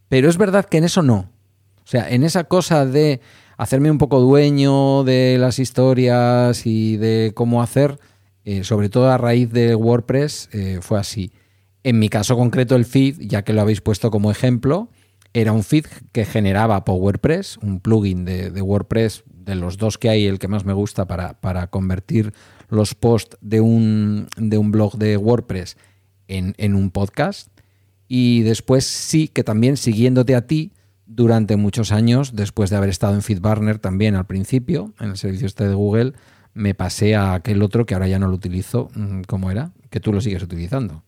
pero 0.08 0.28
es 0.28 0.38
verdad 0.38 0.66
que 0.66 0.78
en 0.78 0.84
eso 0.84 1.02
no. 1.02 1.30
O 1.78 1.88
sea, 1.88 2.08
en 2.08 2.24
esa 2.24 2.44
cosa 2.44 2.86
de 2.86 3.20
hacerme 3.56 3.90
un 3.90 3.98
poco 3.98 4.20
dueño 4.20 5.02
de 5.04 5.38
las 5.38 5.58
historias 5.58 6.66
y 6.66 6.96
de 6.96 7.32
cómo 7.34 7.62
hacer, 7.62 7.98
eh, 8.44 8.64
sobre 8.64 8.88
todo 8.88 9.10
a 9.10 9.18
raíz 9.18 9.50
de 9.50 9.74
WordPress, 9.74 10.50
eh, 10.52 10.78
fue 10.80 10.98
así. 10.98 11.32
En 11.82 11.98
mi 11.98 12.08
caso 12.08 12.36
concreto, 12.36 12.76
el 12.76 12.84
feed, 12.84 13.16
ya 13.20 13.42
que 13.42 13.52
lo 13.52 13.60
habéis 13.60 13.80
puesto 13.80 14.10
como 14.10 14.30
ejemplo, 14.30 14.88
era 15.36 15.52
un 15.52 15.64
feed 15.64 15.84
que 16.12 16.24
generaba 16.24 16.82
PowerPress, 16.86 17.58
un 17.58 17.80
plugin 17.80 18.24
de, 18.24 18.62
WordPress, 18.62 19.22
de 19.26 19.54
los 19.54 19.76
dos 19.76 19.98
que 19.98 20.08
hay, 20.08 20.24
el 20.24 20.38
que 20.38 20.48
más 20.48 20.64
me 20.64 20.72
gusta 20.72 21.06
para, 21.06 21.34
para 21.40 21.66
convertir 21.66 22.32
los 22.70 22.94
posts 22.94 23.36
de 23.42 23.60
un, 23.60 24.28
de 24.38 24.56
un 24.56 24.70
blog 24.72 24.96
de 24.96 25.18
WordPress 25.18 25.76
en, 26.26 26.54
en, 26.56 26.74
un 26.74 26.90
podcast. 26.90 27.50
Y 28.08 28.44
después 28.44 28.86
sí 28.86 29.28
que 29.28 29.44
también 29.44 29.76
siguiéndote 29.76 30.34
a 30.34 30.46
ti 30.46 30.72
durante 31.04 31.56
muchos 31.56 31.92
años, 31.92 32.34
después 32.34 32.70
de 32.70 32.76
haber 32.76 32.88
estado 32.88 33.12
en 33.12 33.20
FeedBurner 33.20 33.78
también 33.78 34.14
al 34.14 34.24
principio, 34.24 34.94
en 35.00 35.10
el 35.10 35.18
servicio 35.18 35.46
este 35.46 35.68
de 35.68 35.74
Google, 35.74 36.14
me 36.54 36.74
pasé 36.74 37.14
a 37.14 37.34
aquel 37.34 37.60
otro 37.60 37.84
que 37.84 37.92
ahora 37.92 38.08
ya 38.08 38.18
no 38.18 38.28
lo 38.28 38.34
utilizo, 38.36 38.88
mm, 38.94 39.20
¿cómo 39.26 39.50
era? 39.50 39.72
Que 39.90 40.00
tú 40.00 40.14
lo 40.14 40.22
sigues 40.22 40.42
utilizando. 40.42 41.02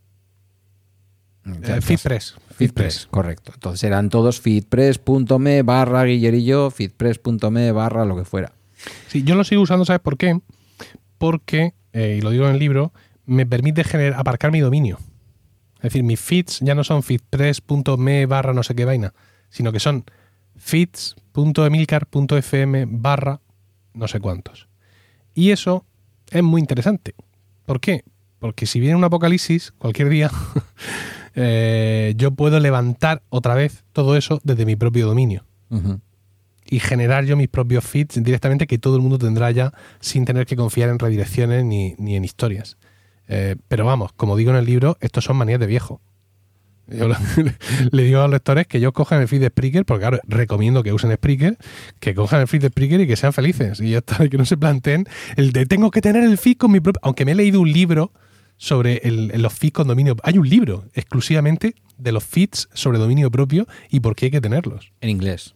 Eh, 1.63 1.81
feedpress. 1.81 2.35
Feedpress, 2.57 3.07
correcto. 3.11 3.53
Entonces 3.55 3.85
eran 3.85 4.11
todos 4.11 4.41
feedpress.me 4.41 5.63
barra 5.63 6.05
guillerillo, 6.05 6.71
feedpress.me 6.71 7.73
barra 7.73 8.05
lo 8.05 8.17
que 8.17 8.25
fuera. 8.25 8.53
Sí, 9.09 9.23
yo 9.23 9.35
lo 9.35 9.45
sigo 9.45 9.63
usando, 9.63 9.85
¿sabes 9.85 10.01
por 10.01 10.17
qué? 10.17 10.41
Porque, 11.19 11.75
eh, 11.93 12.17
y 12.19 12.21
lo 12.21 12.31
digo 12.31 12.47
en 12.47 12.55
el 12.55 12.59
libro, 12.59 12.93
me 13.27 13.47
permite 13.47 13.85
generar, 13.85 14.19
aparcar 14.19 14.51
mi 14.51 14.61
dominio. 14.61 14.99
Es 15.77 15.85
decir, 15.85 16.03
mis 16.03 16.21
feeds 16.21 16.61
ya 16.61 16.75
no 16.75 16.85
son 16.85 17.03
feedpress.me 17.03 18.27
barra 18.27 18.53
no 18.53 18.63
sé 18.63 18.75
qué 18.75 18.85
vaina, 18.85 19.15
sino 19.51 19.73
que 19.73 19.81
son 19.81 20.05
feeds.emilcar.fm 20.57 22.87
barra 22.89 23.41
no 23.95 24.09
sé 24.09 24.21
cuántos. 24.21 24.69
Y 25.35 25.51
eso 25.51 25.85
es 26.31 26.43
muy 26.43 26.61
interesante. 26.61 27.15
¿Por 27.65 27.81
qué? 27.81 28.05
Porque 28.39 28.67
si 28.67 28.81
viene 28.81 28.97
un 28.97 29.05
apocalipsis 29.05 29.73
cualquier 29.79 30.09
día, 30.09 30.31
Eh, 31.41 32.15
yo 32.17 32.33
puedo 32.33 32.59
levantar 32.59 33.23
otra 33.29 33.55
vez 33.55 33.85
todo 33.93 34.17
eso 34.17 34.41
desde 34.43 34.67
mi 34.67 34.75
propio 34.75 35.07
dominio. 35.07 35.45
Y 36.71 36.81
generar 36.81 37.25
yo 37.25 37.37
mis 37.37 37.49
propios 37.49 37.85
feeds 37.85 38.23
directamente 38.23 38.67
que 38.67 38.79
todo 38.79 38.97
el 38.97 39.03
mundo 39.03 39.19
tendrá 39.19 39.51
ya 39.53 39.73
sin 40.01 40.25
tener 40.25 40.47
que 40.47 40.57
confiar 40.57 40.89
en 40.89 40.99
redirecciones 40.99 41.65
ni, 41.65 41.95
en 41.99 42.25
historias. 42.25 42.77
Eh, 43.29 43.55
pero 43.69 43.85
vamos, 43.85 44.13
como 44.15 44.37
digo 44.37 44.51
en 44.51 44.57
el 44.57 44.65
libro, 44.65 44.97
estos 45.01 45.25
son 45.25 45.37
manías 45.37 45.61
de 45.61 45.67
viejo. 45.67 46.01
Yo 46.89 47.09
le 47.93 48.03
digo 48.03 48.19
a 48.19 48.23
los 48.23 48.33
lectores 48.33 48.67
que 48.67 48.79
ellos 48.79 48.93
cojan 48.93 49.21
el 49.21 49.29
feed 49.29 49.41
de 49.43 49.49
Spreaker, 49.49 49.85
porque 49.85 50.01
claro, 50.01 50.19
recomiendo 50.27 50.83
que 50.83 50.93
usen 50.93 51.13
Spreaker, 51.15 51.57
que 52.01 52.15
cojan 52.15 52.41
el 52.41 52.49
feed 52.49 52.63
de 52.63 52.69
Spreaker 52.69 53.01
y 53.03 53.07
que 53.07 53.17
sean 53.17 53.33
felices. 53.33 53.81
Y 53.81 53.91
ya 53.91 53.99
está, 53.99 54.29
que 54.29 54.39
no 54.39 54.45
se 54.45 54.57
planteen 54.57 55.07
el 55.37 55.53
de 55.53 55.67
tengo 55.67 55.93
que 55.93 56.01
tener 56.01 56.25
el 56.25 56.37
feed 56.37 56.57
con 56.57 56.73
mi 56.73 56.81
propio. 56.81 57.01
Aunque 57.05 57.25
me 57.25 57.33
he 57.33 57.35
leído 57.37 57.61
un 57.61 57.71
libro 57.71 58.11
sobre 58.59 59.01
los 59.05 59.55
feeds 59.55 59.73
con 59.73 59.89
dominio. 59.89 60.17
Hay 60.23 60.37
un 60.37 60.49
libro 60.49 60.85
exclusivamente 60.93 61.75
de 61.97 62.13
los 62.13 62.25
feeds 62.25 62.69
sobre 62.75 62.99
dominio 62.99 63.31
propio 63.31 63.67
y 63.89 64.01
por 64.01 64.15
qué 64.15 64.27
hay 64.27 64.31
que 64.33 64.41
tenerlos. 64.41 64.93
En 65.01 65.11
inglés. 65.11 65.55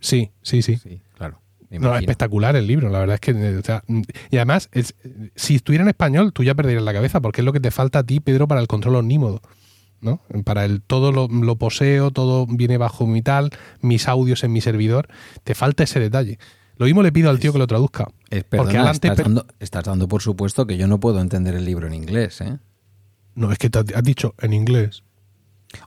Sí, 0.00 0.32
sí, 0.42 0.62
sí. 0.62 0.78
claro. 1.16 1.40
No, 1.70 1.94
espectacular 1.96 2.56
el 2.56 2.66
libro, 2.66 2.88
la 2.88 2.98
verdad 2.98 3.14
es 3.14 3.20
que. 3.20 3.82
y 4.30 4.36
además, 4.36 4.68
si 5.36 5.54
estuviera 5.54 5.84
en 5.84 5.88
español, 5.88 6.32
tú 6.32 6.42
ya 6.42 6.56
perderías 6.56 6.82
la 6.82 6.92
cabeza, 6.92 7.20
porque 7.20 7.42
es 7.42 7.44
lo 7.44 7.52
que 7.52 7.60
te 7.60 7.70
falta 7.70 8.00
a 8.00 8.02
ti, 8.02 8.18
Pedro, 8.18 8.48
para 8.48 8.60
el 8.60 8.66
control 8.66 8.96
omnímodo. 8.96 9.40
¿no? 10.00 10.20
Para 10.44 10.64
el 10.64 10.80
todo 10.80 11.12
lo, 11.12 11.28
lo 11.28 11.56
poseo, 11.56 12.10
todo 12.10 12.46
viene 12.46 12.78
bajo 12.78 13.06
mi 13.06 13.22
tal, 13.22 13.50
mis 13.82 14.08
audios 14.08 14.42
en 14.42 14.52
mi 14.52 14.62
servidor. 14.62 15.08
Te 15.44 15.54
falta 15.54 15.84
ese 15.84 16.00
detalle. 16.00 16.38
Lo 16.80 16.86
mismo 16.86 17.02
le 17.02 17.12
pido 17.12 17.28
al 17.28 17.38
tío 17.38 17.52
que 17.52 17.58
lo 17.58 17.66
traduzca. 17.66 18.08
Eh, 18.30 18.42
porque 18.42 18.78
estás, 18.78 19.18
dando, 19.18 19.44
estás, 19.58 19.84
dando, 19.84 20.08
por 20.08 20.22
supuesto 20.22 20.66
que 20.66 20.78
yo 20.78 20.86
no 20.86 20.98
puedo 20.98 21.20
entender 21.20 21.54
el 21.54 21.66
libro 21.66 21.86
en 21.86 21.92
inglés, 21.92 22.40
¿eh? 22.40 22.56
No, 23.34 23.52
es 23.52 23.58
que 23.58 23.68
te 23.68 23.80
has 23.80 24.02
dicho 24.02 24.34
en 24.40 24.54
inglés. 24.54 25.02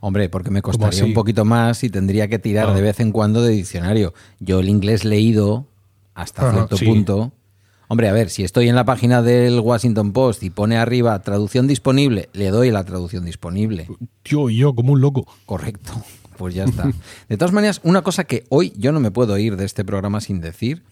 Hombre, 0.02 0.30
porque 0.30 0.52
me 0.52 0.62
costaría 0.62 1.04
un 1.04 1.16
poquito 1.16 1.46
más 1.46 1.84
y 1.84 1.90
tendría 1.90 2.28
que 2.28 2.38
tirar 2.38 2.70
ah. 2.70 2.74
de 2.76 2.84
vez 2.84 3.00
en 3.00 3.12
cuando 3.12 3.42
de 3.42 3.54
diccionario. 3.54 4.14
Yo 4.40 4.60
el 4.60 4.70
inglés 4.70 5.04
leído 5.04 5.66
hasta 6.14 6.52
cierto 6.52 6.78
punto. 6.78 7.32
Hombre, 7.88 8.08
a 8.08 8.14
ver, 8.14 8.30
si 8.30 8.44
estoy 8.44 8.70
en 8.70 8.76
la 8.76 8.86
página 8.86 9.24
del 9.24 9.62
Washington 9.62 10.14
Post 10.14 10.44
y 10.44 10.52
pone 10.52 10.78
arriba 10.78 11.20
traducción 11.24 11.66
disponible, 11.66 12.30
le 12.34 12.52
doy 12.52 12.70
la 12.70 12.84
traducción 12.84 13.26
disponible. 13.26 13.88
Yo 14.24 14.48
yo, 14.52 14.76
como 14.76 14.94
un 14.94 15.02
loco. 15.02 15.26
Correcto 15.48 15.92
pues 16.34 16.54
ya 16.54 16.66
está. 16.66 16.92
De 17.30 17.38
todas 17.38 17.54
maneras, 17.54 17.80
una 17.84 18.02
cosa 18.02 18.24
que 18.24 18.46
hoy 18.50 18.74
yo 18.78 18.92
no 18.92 19.00
me 19.00 19.12
puedo 19.12 19.38
ir 19.38 19.58
de 19.58 19.66
este 19.66 19.84
programa 19.86 20.22
sin 20.22 20.42
decir 20.42 20.84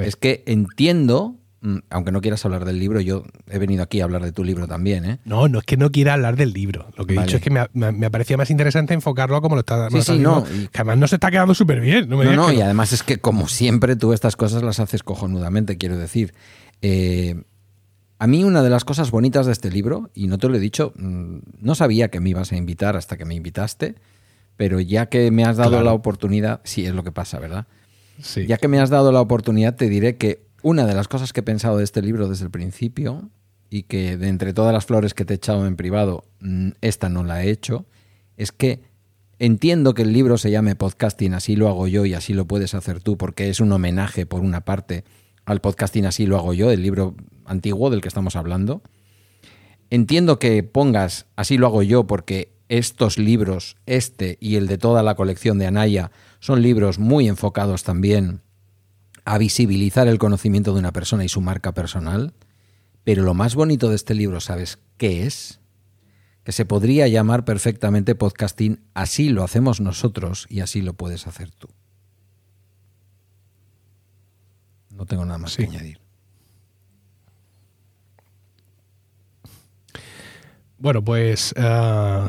es 0.00 0.16
que 0.16 0.42
entiendo, 0.46 1.36
mm, 1.60 1.78
aunque 1.90 2.12
no 2.12 2.20
quieras 2.20 2.44
hablar 2.44 2.64
del 2.64 2.78
libro, 2.78 3.00
yo 3.00 3.24
he 3.48 3.58
venido 3.58 3.82
aquí 3.82 4.00
a 4.00 4.04
hablar 4.04 4.22
de 4.22 4.32
tu 4.32 4.44
libro 4.44 4.66
también, 4.66 5.04
¿eh? 5.04 5.18
No, 5.24 5.48
no 5.48 5.58
es 5.58 5.64
que 5.64 5.76
no 5.76 5.90
quiera 5.90 6.14
hablar 6.14 6.36
del 6.36 6.52
libro. 6.52 6.88
Lo 6.96 7.06
que 7.06 7.14
he 7.14 7.20
dicho 7.20 7.36
es 7.36 7.42
que 7.42 7.50
me, 7.50 7.66
me, 7.72 8.10
parecía 8.10 8.36
más 8.36 8.50
interesante 8.50 8.94
enfocarlo 8.94 9.36
a 9.36 9.40
como 9.40 9.56
lo 9.56 9.60
está 9.60 9.90
sí, 9.90 10.02
sí, 10.02 10.18
no, 10.18 10.44
que 10.44 10.68
además 10.74 10.98
no 10.98 11.08
se 11.08 11.16
está 11.16 11.30
quedando 11.30 11.54
súper 11.54 11.80
bien. 11.80 12.08
No, 12.08 12.22
no, 12.22 12.52
y 12.52 12.60
además 12.60 12.92
es 12.92 13.02
que 13.02 13.18
como 13.18 13.48
siempre 13.48 13.96
tú 13.96 14.12
estas 14.12 14.36
cosas 14.36 14.62
las 14.62 14.80
haces 14.80 15.02
cojonudamente, 15.02 15.76
quiero 15.76 15.98
decir. 15.98 16.34
Eh, 16.82 17.42
a 18.18 18.26
mí 18.26 18.44
una 18.44 18.62
de 18.62 18.70
las 18.70 18.84
cosas 18.84 19.10
bonitas 19.10 19.44
de 19.44 19.52
este 19.52 19.70
libro, 19.70 20.10
y 20.14 20.28
no 20.28 20.38
te 20.38 20.48
lo 20.48 20.56
he 20.56 20.60
dicho, 20.60 20.92
mm, 20.96 21.38
no 21.60 21.74
sabía 21.74 22.08
que 22.08 22.20
me 22.20 22.30
ibas 22.30 22.52
a 22.52 22.56
invitar 22.56 22.96
hasta 22.96 23.16
que 23.16 23.24
me 23.24 23.34
invitaste, 23.34 23.96
pero 24.56 24.80
ya 24.80 25.06
que 25.06 25.30
me 25.30 25.44
has 25.44 25.56
dado 25.56 25.82
la 25.82 25.92
oportunidad, 25.92 26.60
sí 26.64 26.86
es 26.86 26.94
lo 26.94 27.04
que 27.04 27.12
pasa, 27.12 27.38
¿verdad? 27.38 27.66
Sí. 28.20 28.46
Ya 28.46 28.58
que 28.58 28.68
me 28.68 28.80
has 28.80 28.90
dado 28.90 29.12
la 29.12 29.20
oportunidad, 29.20 29.74
te 29.74 29.88
diré 29.88 30.16
que 30.16 30.46
una 30.62 30.86
de 30.86 30.94
las 30.94 31.08
cosas 31.08 31.32
que 31.32 31.40
he 31.40 31.42
pensado 31.42 31.78
de 31.78 31.84
este 31.84 32.02
libro 32.02 32.28
desde 32.28 32.44
el 32.44 32.50
principio, 32.50 33.30
y 33.74 33.82
que 33.82 34.16
de 34.16 34.28
entre 34.28 34.52
todas 34.52 34.72
las 34.72 34.86
flores 34.86 35.14
que 35.14 35.24
te 35.24 35.34
he 35.34 35.36
echado 35.36 35.66
en 35.66 35.74
privado, 35.74 36.24
mm, 36.40 36.70
esta 36.80 37.08
no 37.08 37.24
la 37.24 37.42
he 37.42 37.50
hecho, 37.50 37.86
es 38.36 38.52
que 38.52 38.82
entiendo 39.40 39.94
que 39.94 40.02
el 40.02 40.12
libro 40.12 40.38
se 40.38 40.52
llame 40.52 40.76
podcasting, 40.76 41.34
así 41.34 41.56
lo 41.56 41.68
hago 41.68 41.88
yo 41.88 42.06
y 42.06 42.14
así 42.14 42.34
lo 42.34 42.46
puedes 42.46 42.74
hacer 42.74 43.00
tú, 43.00 43.16
porque 43.16 43.48
es 43.48 43.58
un 43.58 43.72
homenaje, 43.72 44.26
por 44.26 44.42
una 44.42 44.60
parte, 44.60 45.04
al 45.44 45.60
podcasting, 45.60 46.06
así 46.06 46.24
lo 46.24 46.36
hago 46.36 46.54
yo, 46.54 46.70
el 46.70 46.82
libro 46.82 47.16
antiguo 47.46 47.90
del 47.90 48.00
que 48.00 48.06
estamos 48.06 48.36
hablando. 48.36 48.82
Entiendo 49.90 50.38
que 50.38 50.62
pongas 50.62 51.26
así 51.34 51.58
lo 51.58 51.66
hago 51.66 51.82
yo 51.82 52.06
porque 52.06 52.53
estos 52.68 53.18
libros, 53.18 53.76
este 53.86 54.38
y 54.40 54.56
el 54.56 54.66
de 54.66 54.78
toda 54.78 55.02
la 55.02 55.14
colección 55.14 55.58
de 55.58 55.66
Anaya, 55.66 56.10
son 56.40 56.62
libros 56.62 56.98
muy 56.98 57.28
enfocados 57.28 57.84
también 57.84 58.42
a 59.24 59.38
visibilizar 59.38 60.08
el 60.08 60.18
conocimiento 60.18 60.72
de 60.72 60.80
una 60.80 60.92
persona 60.92 61.24
y 61.24 61.28
su 61.28 61.40
marca 61.40 61.72
personal. 61.72 62.34
Pero 63.04 63.22
lo 63.22 63.34
más 63.34 63.54
bonito 63.54 63.88
de 63.88 63.96
este 63.96 64.14
libro, 64.14 64.40
¿sabes 64.40 64.78
qué 64.96 65.26
es? 65.26 65.60
Que 66.42 66.52
se 66.52 66.64
podría 66.64 67.08
llamar 67.08 67.44
perfectamente 67.44 68.14
podcasting, 68.14 68.80
así 68.94 69.28
lo 69.28 69.44
hacemos 69.44 69.80
nosotros 69.80 70.46
y 70.48 70.60
así 70.60 70.82
lo 70.82 70.94
puedes 70.94 71.26
hacer 71.26 71.50
tú. 71.50 71.68
No 74.90 75.06
tengo 75.06 75.24
nada 75.24 75.38
más 75.38 75.56
que 75.56 75.64
añadir. 75.64 76.03
Bueno, 80.84 81.02
pues. 81.02 81.54
Uh, 81.56 82.28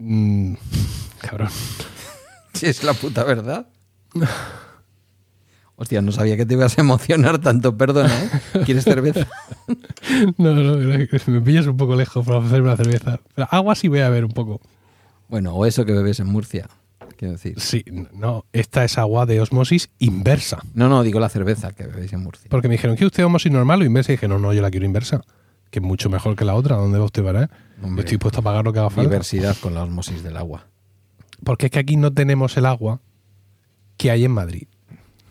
uh, 0.00 0.56
cabrón. 1.20 1.50
Si 2.52 2.66
es 2.66 2.82
la 2.82 2.94
puta 2.94 3.22
verdad. 3.22 3.68
Hostia, 5.76 6.02
no 6.02 6.10
sabía 6.10 6.36
que 6.36 6.44
te 6.44 6.54
ibas 6.54 6.76
a 6.76 6.80
emocionar 6.80 7.38
tanto, 7.38 7.76
perdona, 7.76 8.12
¿eh? 8.12 8.30
¿Quieres 8.66 8.84
cerveza? 8.84 9.28
no, 10.36 10.52
no, 10.52 10.76
me 10.76 11.40
pillas 11.40 11.66
un 11.66 11.76
poco 11.76 11.94
lejos 11.94 12.26
para 12.26 12.40
hacerme 12.40 12.68
una 12.68 12.76
cerveza. 12.76 13.20
agua 13.50 13.76
sí 13.76 13.86
voy 13.86 14.00
a 14.00 14.10
ver 14.10 14.24
un 14.24 14.32
poco. 14.32 14.60
Bueno, 15.28 15.54
o 15.54 15.64
eso 15.64 15.86
que 15.86 15.92
bebes 15.92 16.18
en 16.18 16.26
Murcia 16.26 16.68
quiero 17.20 17.32
decir. 17.32 17.60
Sí, 17.60 17.84
no, 18.14 18.46
esta 18.54 18.82
es 18.82 18.96
agua 18.96 19.26
de 19.26 19.42
osmosis 19.42 19.90
inversa. 19.98 20.58
No, 20.72 20.88
no, 20.88 21.02
digo 21.02 21.20
la 21.20 21.28
cerveza 21.28 21.70
que 21.72 21.86
bebéis 21.86 22.14
en 22.14 22.20
Murcia. 22.20 22.46
Porque 22.48 22.66
me 22.66 22.72
dijeron, 22.72 22.96
¿que 22.96 23.04
usted 23.04 23.26
osmosis 23.26 23.52
normal 23.52 23.82
o 23.82 23.84
inversa? 23.84 24.12
Y 24.12 24.14
dije, 24.14 24.26
no, 24.26 24.38
no, 24.38 24.54
yo 24.54 24.62
la 24.62 24.70
quiero 24.70 24.86
inversa. 24.86 25.20
Que 25.70 25.80
es 25.80 25.84
mucho 25.84 26.08
mejor 26.08 26.34
que 26.34 26.46
la 26.46 26.54
otra. 26.54 26.76
¿Dónde 26.76 26.98
va 26.98 27.04
usted 27.04 27.22
para? 27.22 27.50
Hombre, 27.82 28.00
Estoy 28.00 28.16
dispuesto 28.16 28.40
a 28.40 28.42
pagar 28.42 28.64
lo 28.64 28.72
que 28.72 28.78
haga 28.78 28.88
falta. 28.88 29.02
Diversidad 29.02 29.54
con 29.58 29.74
la 29.74 29.82
osmosis 29.82 30.22
del 30.22 30.38
agua. 30.38 30.66
Porque 31.44 31.66
es 31.66 31.72
que 31.72 31.78
aquí 31.78 31.96
no 31.96 32.10
tenemos 32.10 32.56
el 32.56 32.64
agua 32.64 33.00
que 33.98 34.10
hay 34.10 34.24
en 34.24 34.32
Madrid. 34.32 34.66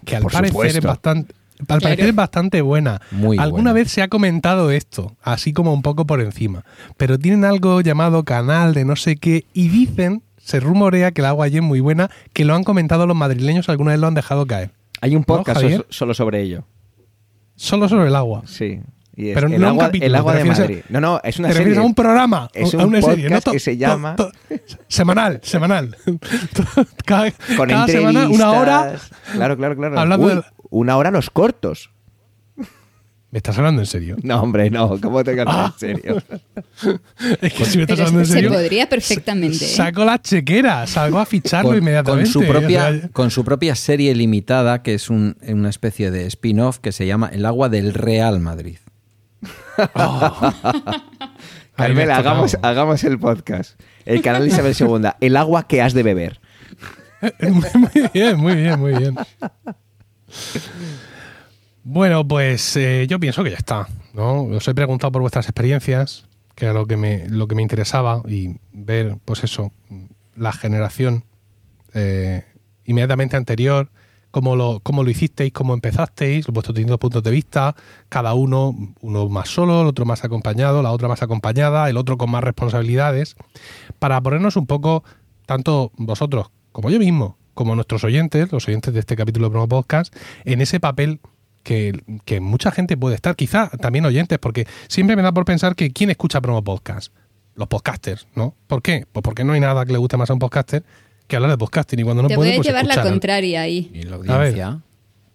Que 0.05 0.15
al 0.15 0.23
parecer 0.23 0.77
es 0.77 0.83
bastante. 0.83 1.33
Al 1.67 1.81
parecer 1.81 2.05
es 2.05 2.15
bastante 2.15 2.61
buena. 2.61 3.01
Muy 3.11 3.37
Alguna 3.37 3.73
vez 3.73 3.91
se 3.91 4.01
ha 4.03 4.07
comentado 4.07 4.71
esto, 4.71 5.17
así 5.23 5.53
como 5.53 5.73
un 5.73 5.81
poco 5.81 6.05
por 6.05 6.21
encima. 6.21 6.63
Pero 6.97 7.17
tienen 7.17 7.43
algo 7.45 7.81
llamado 7.81 8.23
canal 8.23 8.73
de 8.75 8.85
no 8.85 8.95
sé 8.95 9.17
qué 9.17 9.45
y 9.53 9.67
dicen 9.67 10.21
se 10.49 10.59
rumorea 10.59 11.11
que 11.11 11.21
el 11.21 11.25
agua 11.27 11.45
allí 11.45 11.57
es 11.57 11.63
muy 11.63 11.79
buena, 11.79 12.09
que 12.33 12.43
lo 12.43 12.55
han 12.55 12.63
comentado 12.63 13.05
los 13.05 13.15
madrileños, 13.15 13.69
alguna 13.69 13.91
vez 13.91 13.99
lo 13.99 14.07
han 14.07 14.15
dejado 14.15 14.47
caer. 14.47 14.71
Hay 15.01 15.15
un 15.15 15.23
podcast 15.23 15.61
so- 15.61 15.85
solo 15.89 16.13
sobre 16.15 16.41
ello. 16.41 16.63
Solo 17.55 17.87
sobre 17.87 18.07
el 18.07 18.15
agua. 18.15 18.41
Sí. 18.45 18.79
Y 19.15 19.29
es 19.29 19.35
Pero 19.35 19.47
el 19.47 19.59
no 19.61 19.67
agua, 19.67 19.85
capítulo, 19.87 20.07
el 20.07 20.15
agua 20.15 20.31
te 20.33 20.43
de 20.43 20.49
a- 20.49 20.53
Madrid. 20.53 20.79
No, 20.89 21.01
no, 21.01 21.19
es 21.23 21.37
una 21.39 21.49
¿Te 21.49 21.53
refieres 21.53 21.73
serie. 21.75 21.83
a 21.83 21.85
un 21.85 21.93
programa? 21.93 22.49
Es 22.53 22.73
a 22.73 22.77
un 22.77 22.83
una 22.85 23.01
serie, 23.01 23.29
que 23.51 23.59
se 23.59 23.77
llama- 23.77 24.15
semanal, 24.87 25.39
semanal. 25.43 25.95
cada 27.05 27.31
con 27.57 27.69
cada 27.69 27.87
semana, 27.87 28.27
una 28.29 28.51
hora. 28.51 28.95
Claro, 29.33 29.57
claro, 29.57 29.75
claro. 29.75 29.99
Hablando 29.99 30.25
Uy, 30.27 30.41
Una 30.71 30.97
hora 30.97 31.11
los 31.11 31.29
cortos. 31.29 31.91
¿Me 33.31 33.37
estás 33.37 33.55
hablando 33.59 33.81
en 33.81 33.85
serio? 33.85 34.15
No, 34.23 34.41
hombre, 34.41 34.71
no. 34.71 34.99
¿Cómo 34.99 35.23
te 35.23 35.35
cantas 35.35 35.55
Ah. 35.55 35.73
en 35.73 35.79
serio? 35.79 36.23
Es 37.41 37.53
que 37.53 37.65
si 37.65 37.77
me 37.77 37.83
estás 37.83 37.97
Pero 37.97 38.07
hablando 38.07 38.19
en 38.21 38.25
se 38.25 38.33
serio. 38.33 38.49
podría 38.51 38.89
perfectamente. 38.89 39.65
¿eh? 39.65 39.67
Saco 39.67 40.03
la 40.03 40.19
chequera, 40.19 40.87
salgo 40.87 41.19
a 41.19 41.25
ficharlo 41.27 41.69
con, 41.69 41.77
inmediatamente. 41.77 42.31
con 42.31 42.43
su 42.43 42.49
O 42.49 42.51
propia, 42.51 42.89
sea, 42.91 43.09
con 43.09 43.29
su 43.29 43.45
propia 43.45 43.75
serie 43.75 44.15
limitada, 44.15 44.81
que 44.81 44.95
es 44.95 45.09
un- 45.11 45.37
una 45.47 45.69
especie 45.69 46.09
de 46.09 46.25
spin-off 46.25 46.79
que 46.79 46.91
se 46.91 47.05
llama 47.05 47.29
El 47.31 47.45
agua 47.45 47.69
del 47.69 47.93
Real 47.93 48.39
Madrid. 48.39 48.77
me 49.41 49.87
Carmela, 51.75 52.17
hagamos, 52.17 52.57
hagamos 52.61 53.03
el 53.03 53.19
podcast. 53.19 53.79
El 54.05 54.21
canal 54.23 54.41
de 54.41 54.47
Isabel 54.49 54.75
II. 54.79 55.09
El 55.21 55.37
agua 55.37 55.67
que 55.67 55.81
has 55.83 55.93
de 55.93 56.01
beber. 56.03 56.39
muy 57.41 58.09
bien, 58.13 58.37
muy 58.37 58.55
bien, 58.55 58.79
muy 58.79 58.93
bien. 58.95 59.15
Bueno, 61.83 62.27
pues 62.27 62.75
eh, 62.77 63.07
yo 63.07 63.19
pienso 63.19 63.43
que 63.43 63.51
ya 63.51 63.57
está. 63.57 63.87
¿no? 64.13 64.43
Os 64.43 64.67
he 64.67 64.75
preguntado 64.75 65.11
por 65.11 65.21
vuestras 65.21 65.45
experiencias, 65.47 66.27
que 66.55 66.65
era 66.65 66.73
lo 66.73 66.85
que 66.85 66.97
me, 66.97 67.27
lo 67.29 67.47
que 67.47 67.55
me 67.55 67.61
interesaba, 67.61 68.21
y 68.27 68.57
ver, 68.71 69.17
pues 69.25 69.43
eso, 69.43 69.71
la 70.35 70.51
generación 70.51 71.23
eh, 71.93 72.43
inmediatamente 72.85 73.37
anterior, 73.37 73.89
cómo 74.31 74.55
lo, 74.55 74.79
cómo 74.81 75.03
lo 75.03 75.09
hicisteis, 75.09 75.53
cómo 75.53 75.73
empezasteis, 75.73 76.47
vuestros 76.47 76.75
distintos 76.75 76.99
puntos 76.99 77.23
de 77.23 77.31
vista, 77.31 77.75
cada 78.09 78.33
uno, 78.33 78.75
uno 79.01 79.29
más 79.29 79.49
solo, 79.49 79.81
el 79.81 79.87
otro 79.87 80.05
más 80.05 80.23
acompañado, 80.23 80.81
la 80.81 80.91
otra 80.91 81.07
más 81.07 81.21
acompañada, 81.23 81.89
el 81.89 81.97
otro 81.97 82.17
con 82.17 82.29
más 82.29 82.43
responsabilidades, 82.43 83.35
para 83.99 84.21
ponernos 84.21 84.55
un 84.55 84.67
poco, 84.67 85.03
tanto 85.45 85.91
vosotros 85.97 86.51
como 86.71 86.89
yo 86.89 86.99
mismo, 86.99 87.37
como 87.53 87.75
nuestros 87.75 88.03
oyentes, 88.03 88.51
los 88.51 88.67
oyentes 88.67 88.93
de 88.93 88.99
este 88.99 89.15
capítulo 89.15 89.47
de 89.47 89.51
Promo 89.51 89.67
Podcast, 89.67 90.15
en 90.45 90.61
ese 90.61 90.79
papel 90.79 91.19
que, 91.63 92.01
que 92.25 92.39
mucha 92.39 92.71
gente 92.71 92.97
puede 92.97 93.15
estar, 93.15 93.35
quizá 93.35 93.69
también 93.69 94.05
oyentes, 94.05 94.39
porque 94.39 94.67
siempre 94.87 95.15
me 95.15 95.21
da 95.21 95.31
por 95.31 95.45
pensar 95.45 95.75
que 95.75 95.91
¿quién 95.91 96.09
escucha 96.09 96.41
Promo 96.41 96.63
Podcast? 96.63 97.13
Los 97.55 97.67
podcasters, 97.67 98.27
¿no? 98.35 98.55
¿Por 98.67 98.81
qué? 98.81 99.05
Pues 99.11 99.21
porque 99.23 99.43
no 99.43 99.53
hay 99.53 99.59
nada 99.59 99.85
que 99.85 99.91
le 99.91 99.97
guste 99.97 100.17
más 100.17 100.29
a 100.29 100.33
un 100.33 100.39
podcaster 100.39 100.83
que 101.27 101.35
hablar 101.35 101.51
de 101.51 101.57
podcasting 101.57 101.99
y 101.99 102.03
cuando 102.03 102.23
no 102.23 102.27
Te 102.29 102.35
puede, 102.35 102.49
voy 102.49 102.55
a 102.55 102.57
pues 102.57 102.67
llevar 102.67 102.85
la 102.85 103.01
contraria 103.03 103.61
ahí. 103.61 103.91
Y 103.93 104.03
la 104.03 104.17
ver. 104.17 104.31
audiencia. 104.31 104.81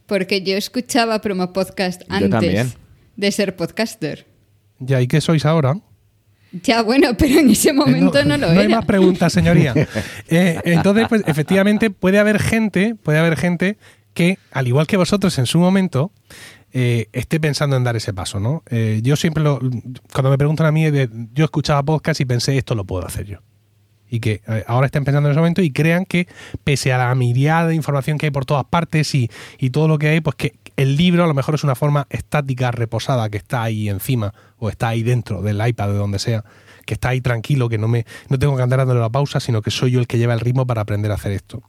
Porque 0.07 0.43
yo 0.43 0.57
escuchaba 0.57 1.20
promo 1.20 1.53
podcast 1.53 2.03
Yo 2.03 2.29
también. 2.29 2.59
antes 2.59 2.77
de 3.16 3.33
ser 3.33 3.57
podcaster. 3.57 4.27
Ya, 4.81 5.01
¿y 5.01 5.07
qué 5.07 5.20
sois 5.20 5.47
ahora? 5.47 5.79
Ya, 6.62 6.83
bueno, 6.83 7.11
pero 7.18 7.39
en 7.41 7.51
ese 7.51 7.72
momento 7.72 8.25
no, 8.25 8.37
lo 8.37 8.53
no 8.53 8.61
hay 8.61 8.66
era. 8.66 8.77
más 8.77 8.85
preguntas, 8.85 9.33
señoría. 9.33 9.72
Eh, 10.29 10.61
entonces, 10.64 11.07
pues 11.09 11.22
efectivamente 11.27 11.91
puede 11.91 12.18
haber 12.18 12.41
gente, 12.41 12.95
puede 12.97 13.18
haber 13.18 13.37
gente 13.37 13.77
que, 14.15 14.39
al 14.51 14.67
igual 14.67 14.87
que 14.87 14.97
vosotros 14.97 15.39
en 15.39 15.47
su 15.47 15.59
momento, 15.59 16.12
eh, 16.73 17.09
esté 17.12 17.39
pensando 17.39 17.77
en 17.77 17.85
dar 17.85 17.97
ese 17.97 18.15
paso, 18.15 18.41
¿no? 18.41 18.62
Eh, 18.71 19.01
yo 19.03 19.17
siempre 19.17 19.45
lo, 19.45 19.61
cuando 20.12 20.31
me 20.31 20.39
preguntan 20.39 20.67
a 20.67 20.73
mí, 20.73 20.85
yo 21.33 21.45
escuchaba 21.45 21.83
podcast 21.83 22.21
y 22.21 22.25
pensé 22.25 22.57
esto 22.57 22.75
lo 22.75 22.85
puedo 22.85 23.07
hacer 23.07 23.27
yo. 23.27 23.39
Y 24.09 24.21
que 24.21 24.43
eh, 24.47 24.65
ahora 24.67 24.87
estén 24.87 25.05
pensando 25.05 25.29
en 25.29 25.33
ese 25.33 25.41
momento 25.41 25.62
y 25.62 25.71
crean 25.71 26.05
que, 26.05 26.27
pese 26.62 26.93
a 26.93 26.99
la 26.99 27.15
mirada 27.15 27.69
de 27.69 27.75
información 27.75 28.19
que 28.19 28.27
hay 28.27 28.31
por 28.31 28.45
todas 28.45 28.65
partes 28.65 29.15
y, 29.15 29.31
y 29.59 29.71
todo 29.71 29.89
lo 29.89 29.99
que 29.99 30.09
hay, 30.09 30.21
pues 30.21 30.37
que 30.37 30.55
el 30.77 30.97
libro 30.97 31.25
a 31.25 31.27
lo 31.27 31.35
mejor 31.35 31.55
es 31.55 31.65
una 31.65 31.75
forma 31.75 32.07
estática, 32.11 32.71
reposada, 32.71 33.29
que 33.31 33.37
está 33.37 33.62
ahí 33.62 33.89
encima 33.89 34.35
o 34.59 34.69
está 34.69 34.89
ahí 34.89 35.03
dentro 35.03 35.43
del 35.43 35.65
iPad, 35.67 35.89
de 35.89 35.95
donde 35.95 36.19
sea, 36.19 36.45
que 36.85 36.95
está 36.95 37.11
ahí 37.11 37.20
tranquilo, 37.20 37.68
que 37.68 37.78
no 37.78 37.89
me 37.89 38.07
no 38.28 38.39
tengo 38.39 38.57
que 38.57 38.62
andar 38.62 38.78
dándole 38.78 39.01
la 39.01 39.11
pausa, 39.11 39.41
sino 39.41 39.62
que 39.62 39.70
soy 39.70 39.93
yo 39.93 40.01
el 40.01 40.07
que 40.07 40.18
lleva 40.18 40.35
el 40.35 40.41
ritmo 40.41 40.66
para 40.66 40.82
aprender 40.82 41.11
a 41.11 41.14
hacer 41.14 41.32
esto. 41.32 41.62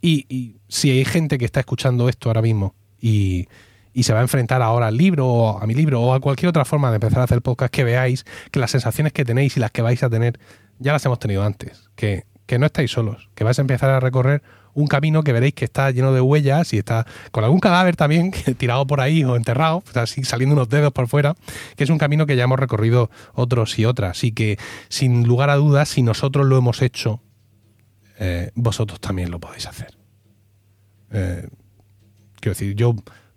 Y, 0.00 0.56
si 0.68 0.90
hay 0.90 1.04
gente 1.04 1.36
que 1.36 1.44
está 1.44 1.60
escuchando 1.60 2.08
esto 2.08 2.28
ahora 2.28 2.42
mismo 2.42 2.74
y, 3.00 3.48
y 3.92 4.04
se 4.04 4.12
va 4.12 4.20
a 4.20 4.22
enfrentar 4.22 4.62
ahora 4.62 4.86
al 4.86 4.96
libro 4.96 5.26
o 5.26 5.58
a 5.60 5.66
mi 5.66 5.74
libro 5.74 6.00
o 6.00 6.14
a 6.14 6.20
cualquier 6.20 6.48
otra 6.48 6.64
forma 6.64 6.90
de 6.90 6.96
empezar 6.96 7.20
a 7.20 7.24
hacer 7.24 7.42
podcast, 7.42 7.72
que 7.72 7.82
veáis 7.82 8.24
que 8.52 8.60
las 8.60 8.70
sensaciones 8.70 9.12
que 9.12 9.24
tenéis 9.24 9.56
y 9.56 9.60
las 9.60 9.72
que 9.72 9.82
vais 9.82 10.02
a 10.02 10.08
tener 10.08 10.38
ya 10.78 10.92
las 10.92 11.04
hemos 11.04 11.18
tenido 11.18 11.42
antes, 11.42 11.90
que, 11.96 12.24
que 12.46 12.58
no 12.58 12.66
estáis 12.66 12.90
solos, 12.92 13.28
que 13.34 13.44
vais 13.44 13.58
a 13.58 13.62
empezar 13.62 13.90
a 13.90 14.00
recorrer 14.00 14.42
un 14.74 14.86
camino 14.86 15.22
que 15.22 15.32
veréis 15.32 15.54
que 15.54 15.64
está 15.64 15.90
lleno 15.90 16.12
de 16.12 16.20
huellas 16.20 16.72
y 16.72 16.78
está 16.78 17.06
con 17.30 17.44
algún 17.44 17.60
cadáver 17.60 17.96
también 17.96 18.32
tirado 18.58 18.86
por 18.86 19.00
ahí 19.00 19.24
o 19.24 19.36
enterrado, 19.36 19.82
así 19.94 20.24
saliendo 20.24 20.54
unos 20.54 20.68
dedos 20.68 20.92
por 20.92 21.08
fuera, 21.08 21.34
que 21.76 21.84
es 21.84 21.90
un 21.90 21.98
camino 21.98 22.26
que 22.26 22.36
ya 22.36 22.44
hemos 22.44 22.58
recorrido 22.58 23.10
otros 23.34 23.78
y 23.78 23.84
otras 23.84 24.24
y 24.24 24.32
que 24.32 24.58
sin 24.88 25.26
lugar 25.26 25.50
a 25.50 25.56
dudas, 25.56 25.88
si 25.88 26.02
nosotros 26.02 26.46
lo 26.46 26.56
hemos 26.56 26.82
hecho, 26.82 27.20
eh, 28.18 28.50
vosotros 28.54 29.00
también 29.00 29.30
lo 29.30 29.40
podéis 29.40 29.66
hacer. 29.66 29.96
Eh, 31.12 31.48
quiero 32.40 32.54
decir, 32.54 32.74
yo 32.74 32.94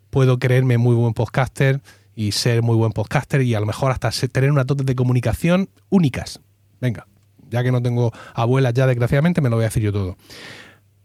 puedo 0.10 0.40
creerme 0.40 0.78
muy 0.78 0.96
buen 0.96 1.14
podcaster 1.14 1.82
y 2.16 2.34
ser 2.34 2.62
muy 2.62 2.76
buen 2.76 2.92
podcaster 2.92 3.42
y 3.42 3.56
a 3.56 3.60
lo 3.60 3.66
mejor 3.66 3.92
hasta 3.92 4.12
tener 4.32 4.52
unas 4.52 4.68
dotes 4.68 4.86
de 4.86 4.96
comunicación 4.96 5.70
únicas. 5.90 6.40
Venga, 6.80 7.08
ya 7.50 7.64
que 7.64 7.72
no 7.72 7.82
tengo 7.82 8.12
abuelas 8.34 8.74
ya 8.74 8.88
desgraciadamente, 8.88 9.42
me 9.42 9.50
lo 9.50 9.56
voy 9.56 9.64
a 9.64 9.68
decir 9.68 9.84
yo 9.84 9.92
todo. 9.92 10.18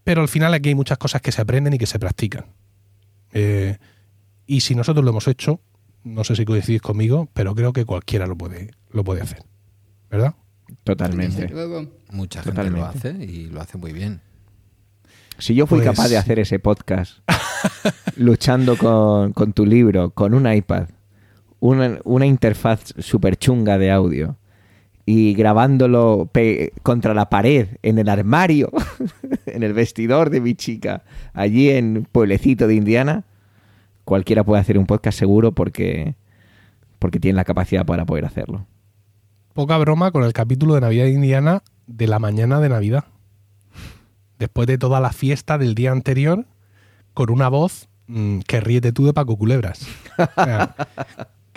Pero 0.08 0.22
al 0.22 0.28
final 0.28 0.54
aquí 0.54 0.70
hay 0.70 0.74
muchas 0.74 0.96
cosas 0.96 1.20
que 1.20 1.30
se 1.32 1.42
aprenden 1.42 1.74
y 1.74 1.78
que 1.78 1.84
se 1.84 1.98
practican. 1.98 2.46
Eh, 3.34 3.76
y 4.46 4.60
si 4.62 4.74
nosotros 4.74 5.04
lo 5.04 5.10
hemos 5.10 5.28
hecho, 5.28 5.60
no 6.02 6.24
sé 6.24 6.34
si 6.34 6.46
coincidís 6.46 6.80
conmigo, 6.80 7.28
pero 7.34 7.54
creo 7.54 7.74
que 7.74 7.84
cualquiera 7.84 8.26
lo 8.26 8.34
puede, 8.34 8.70
lo 8.90 9.04
puede 9.04 9.20
hacer. 9.20 9.42
¿Verdad? 10.10 10.34
Totalmente. 10.82 11.52
Mucha 12.10 12.42
gente 12.42 12.70
lo 12.70 12.86
hace 12.86 13.10
y 13.22 13.48
lo 13.50 13.60
hace 13.60 13.76
muy 13.76 13.92
bien. 13.92 14.22
Si 15.36 15.54
yo 15.54 15.66
fui 15.66 15.80
Pues- 15.80 15.90
capaz 15.90 16.08
de 16.08 16.16
hacer 16.16 16.38
ese 16.38 16.58
podcast 16.58 17.18
luchando 18.16 18.78
con, 18.78 19.34
con 19.34 19.52
tu 19.52 19.66
libro, 19.66 20.08
con 20.12 20.32
un 20.32 20.50
iPad, 20.50 20.88
una, 21.60 21.98
una 22.04 22.24
interfaz 22.24 22.94
súper 22.98 23.36
chunga 23.36 23.76
de 23.76 23.90
audio 23.90 24.38
y 25.10 25.32
grabándolo 25.32 26.30
contra 26.82 27.14
la 27.14 27.30
pared, 27.30 27.78
en 27.80 27.96
el 27.96 28.10
armario, 28.10 28.70
en 29.46 29.62
el 29.62 29.72
vestidor 29.72 30.28
de 30.28 30.42
mi 30.42 30.54
chica, 30.54 31.02
allí 31.32 31.70
en 31.70 32.06
Pueblecito 32.12 32.66
de 32.66 32.74
Indiana, 32.74 33.24
cualquiera 34.04 34.44
puede 34.44 34.60
hacer 34.60 34.76
un 34.76 34.84
podcast 34.84 35.18
seguro 35.18 35.52
porque, 35.52 36.14
porque 36.98 37.20
tiene 37.20 37.36
la 37.36 37.44
capacidad 37.44 37.86
para 37.86 38.04
poder 38.04 38.26
hacerlo. 38.26 38.66
Poca 39.54 39.78
broma 39.78 40.10
con 40.10 40.24
el 40.24 40.34
capítulo 40.34 40.74
de 40.74 40.82
Navidad 40.82 41.06
Indiana 41.06 41.62
de 41.86 42.06
la 42.06 42.18
mañana 42.18 42.60
de 42.60 42.68
Navidad. 42.68 43.04
Después 44.38 44.66
de 44.66 44.76
toda 44.76 45.00
la 45.00 45.12
fiesta 45.12 45.56
del 45.56 45.74
día 45.74 45.90
anterior, 45.90 46.44
con 47.14 47.30
una 47.30 47.48
voz 47.48 47.88
mm, 48.08 48.40
que 48.40 48.60
ríete 48.60 48.92
tú 48.92 49.06
de 49.06 49.14
Paco 49.14 49.38
Culebras. 49.38 49.88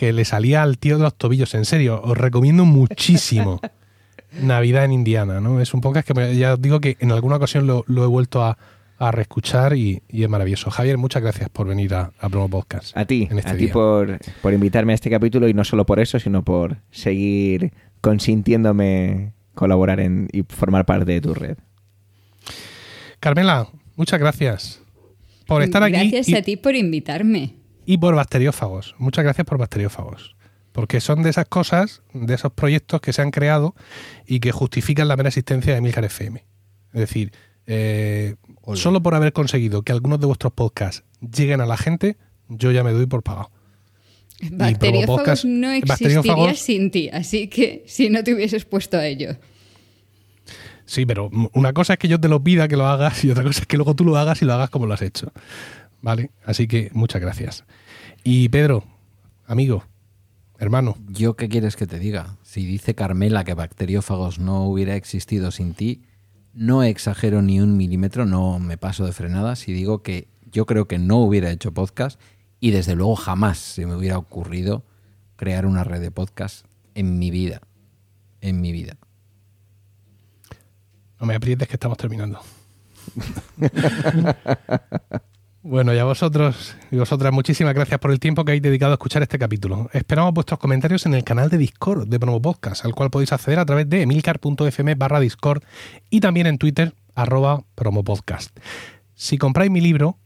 Que 0.02 0.14
le 0.14 0.26
salía 0.26 0.64
al 0.64 0.80
tío 0.80 0.98
de 0.98 1.04
los 1.04 1.16
tobillos. 1.16 1.54
En 1.54 1.64
serio, 1.64 2.02
os 2.04 2.18
recomiendo 2.18 2.66
muchísimo 2.66 3.62
Navidad 4.42 4.86
en 4.86 4.94
Indiana. 4.94 5.40
¿no? 5.42 5.62
Es 5.62 5.76
un 5.76 5.82
podcast 5.82 6.08
que 6.08 6.16
me- 6.16 6.36
ya 6.36 6.56
os 6.56 6.62
digo 6.62 6.80
que 6.80 6.98
en 7.02 7.12
alguna 7.12 7.36
ocasión 7.36 7.68
lo, 7.68 7.84
lo 7.86 8.04
he 8.04 8.08
vuelto 8.08 8.44
a, 8.44 8.58
a 8.98 9.12
reescuchar 9.12 9.76
y, 9.78 10.02
y 10.10 10.24
es 10.24 10.30
maravilloso. 10.30 10.72
Javier, 10.72 10.98
muchas 10.98 11.22
gracias 11.22 11.50
por 11.50 11.68
venir 11.68 11.94
a, 11.94 12.14
a 12.20 12.30
Promo 12.30 12.50
Podcast. 12.50 12.98
A 12.98 13.06
ti, 13.06 13.28
este 13.30 13.48
a 13.52 13.56
ti 13.56 13.68
por, 13.68 14.18
por 14.42 14.54
invitarme 14.54 14.94
a 14.94 14.96
este 14.96 15.12
capítulo 15.12 15.48
y 15.48 15.54
no 15.54 15.64
solo 15.64 15.86
por 15.86 16.00
eso, 16.00 16.20
sino 16.20 16.44
por 16.44 16.78
seguir 16.90 17.72
consintiéndome 18.02 19.34
colaborar 19.54 20.00
en, 20.00 20.30
y 20.34 20.42
formar 20.42 20.88
parte 20.88 21.06
de 21.12 21.22
tu 21.22 21.36
red. 21.36 21.58
Carmela, 23.20 23.68
muchas 23.96 24.20
gracias 24.20 24.82
por 25.46 25.62
estar 25.62 25.84
aquí. 25.84 25.94
Gracias 25.94 26.28
y- 26.30 26.36
a 26.36 26.42
ti 26.42 26.58
por 26.58 26.76
invitarme. 26.76 27.61
Y 27.86 27.98
por 27.98 28.16
bacteriófagos. 28.16 28.96
Muchas 28.98 29.24
gracias 29.24 29.46
por 29.46 29.58
bacteriófagos. 29.58 30.36
Porque 30.72 31.02
son 31.02 31.22
de 31.24 31.30
esas 31.30 31.48
cosas, 31.48 32.02
de 32.14 32.34
esos 32.34 32.54
proyectos 32.54 33.02
que 33.02 33.12
se 33.12 33.22
han 33.22 33.32
creado 33.32 33.76
y 34.26 34.40
que 34.40 34.52
justifican 34.54 35.08
la 35.10 35.18
mera 35.18 35.30
existencia 35.30 35.74
de 35.74 35.82
Milcar 35.82 36.06
FM. 36.06 36.46
Es 36.94 37.00
decir, 37.00 37.34
eh, 37.68 38.36
solo 38.76 39.02
por 39.04 39.14
haber 39.16 39.34
conseguido 39.34 39.82
que 39.84 39.92
algunos 39.92 40.20
de 40.20 40.28
vuestros 40.28 40.54
podcasts 40.54 41.04
lleguen 41.20 41.60
a 41.62 41.66
la 41.66 41.76
gente, 41.78 42.16
yo 42.48 42.72
ya 42.72 42.84
me 42.86 42.92
doy 42.92 43.06
por 43.06 43.22
pagado. 43.24 43.52
Bacteriófagos 44.52 45.44
Podcast- 45.44 45.44
no 45.46 45.72
existiría 45.72 46.22
bacteriófagos- 46.22 46.56
sin 46.56 46.90
ti, 46.90 47.10
así 47.12 47.48
que 47.48 47.84
si 47.86 48.10
no 48.10 48.24
te 48.24 48.34
hubieses 48.34 48.66
puesto 48.66 48.98
a 48.98 49.06
ello. 49.06 49.36
Sí, 50.86 51.06
pero 51.06 51.30
una 51.54 51.74
cosa 51.74 51.94
es 51.94 52.00
que 52.00 52.08
yo 52.08 52.20
te 52.20 52.28
lo 52.28 52.44
pida 52.44 52.68
que 52.68 52.76
lo 52.76 52.88
hagas 52.88 53.24
y 53.24 53.30
otra 53.32 53.44
cosa 53.44 53.62
es 53.62 53.66
que 53.68 53.78
luego 53.78 53.96
tú 53.96 54.04
lo 54.04 54.18
hagas 54.18 54.42
y 54.42 54.46
lo 54.46 54.54
hagas 54.54 54.70
como 54.70 54.88
lo 54.88 54.94
has 54.94 55.02
hecho. 55.02 55.32
¿Vale? 56.02 56.32
Así 56.46 56.68
que 56.68 56.90
muchas 56.94 57.22
gracias. 57.22 57.64
Y 58.24 58.50
Pedro, 58.50 58.84
amigo, 59.46 59.84
hermano, 60.58 60.96
¿Yo 61.08 61.36
qué 61.36 61.50
quieres 61.50 61.76
que 61.76 61.88
te 61.88 62.00
diga? 62.00 62.38
Si 62.44 62.66
dice 62.66 62.96
Carmela 62.96 63.44
que 63.44 63.54
bacteriófagos 63.54 64.40
no 64.40 64.66
hubiera 64.66 64.96
existido 64.96 65.52
sin 65.52 65.74
ti, 65.74 66.04
No 66.54 66.84
exagero 66.84 67.42
ni 67.42 67.62
un 67.62 67.78
milímetro, 67.78 68.26
no 68.26 68.60
me 68.60 68.78
paso 68.78 69.06
de 69.06 69.14
frenada 69.14 69.56
si 69.56 69.72
digo 69.72 70.04
que 70.04 70.28
yo 70.52 70.66
creo 70.66 70.86
que 70.86 71.00
no 71.00 71.20
hubiera 71.20 71.50
hecho 71.50 71.74
podcast 71.74 72.20
y 72.60 72.72
desde 72.72 72.96
luego 72.96 73.16
jamás 73.16 73.58
se 73.58 73.86
me 73.86 73.96
hubiera 73.96 74.18
ocurrido 74.18 74.84
crear 75.38 75.66
una 75.66 75.84
red 75.84 76.02
de 76.02 76.12
podcast 76.12 76.66
en 76.94 77.18
mi 77.18 77.32
vida. 77.32 77.62
En 78.42 78.60
mi 78.60 78.72
vida. 78.72 78.98
No 81.20 81.26
me 81.26 81.36
aprietes 81.36 81.68
que 81.68 81.76
estamos 81.76 81.98
terminando. 81.98 82.42
bueno, 85.64 85.94
y 85.94 86.00
a 86.00 86.04
vosotros 86.04 86.76
y 86.92 86.98
vosotras, 86.98 87.32
muchísimas 87.32 87.74
gracias 87.74 88.00
por 88.00 88.12
el 88.12 88.20
tiempo 88.20 88.44
que 88.44 88.52
habéis 88.52 88.64
dedicado 88.64 88.94
a 88.94 88.96
escuchar 88.96 89.22
este 89.22 89.38
capítulo. 89.38 89.90
Esperamos 89.94 90.34
vuestros 90.34 90.60
comentarios 90.60 91.06
en 91.06 91.14
el 91.14 91.24
canal 91.24 91.50
de 91.50 91.58
Discord 91.58 92.08
de 92.08 92.20
Promo 92.20 92.42
Podcast, 92.42 92.86
al 92.86 92.96
cual 92.96 93.10
podéis 93.10 93.32
acceder 93.32 93.60
a 93.60 93.66
través 93.66 93.88
de 93.88 94.02
emilcar.fm 94.02 94.96
barra 94.96 95.20
Discord 95.20 95.64
y 96.10 96.20
también 96.20 96.48
en 96.48 96.58
Twitter, 96.58 96.94
arroba 97.16 97.64
promopodcast. 97.76 98.58
Si 99.14 99.38
compráis 99.38 99.70
mi 99.70 99.82
libro, 99.82 100.18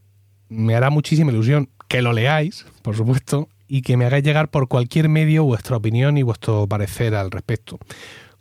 me 0.48 0.74
hará 0.74 0.90
muchísima 0.90 1.32
ilusión 1.32 1.68
que 1.88 2.02
lo 2.02 2.12
leáis, 2.12 2.66
por 2.82 2.96
supuesto, 2.96 3.48
y 3.68 3.82
que 3.82 3.96
me 3.96 4.06
hagáis 4.06 4.24
llegar 4.24 4.48
por 4.48 4.68
cualquier 4.68 5.08
medio 5.08 5.44
vuestra 5.44 5.76
opinión 5.76 6.16
y 6.18 6.22
vuestro 6.22 6.66
parecer 6.66 7.14
al 7.14 7.30
respecto. 7.30 7.78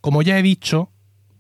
Como 0.02 0.22
ya 0.22 0.38
he 0.38 0.44
dicho, 0.44 0.90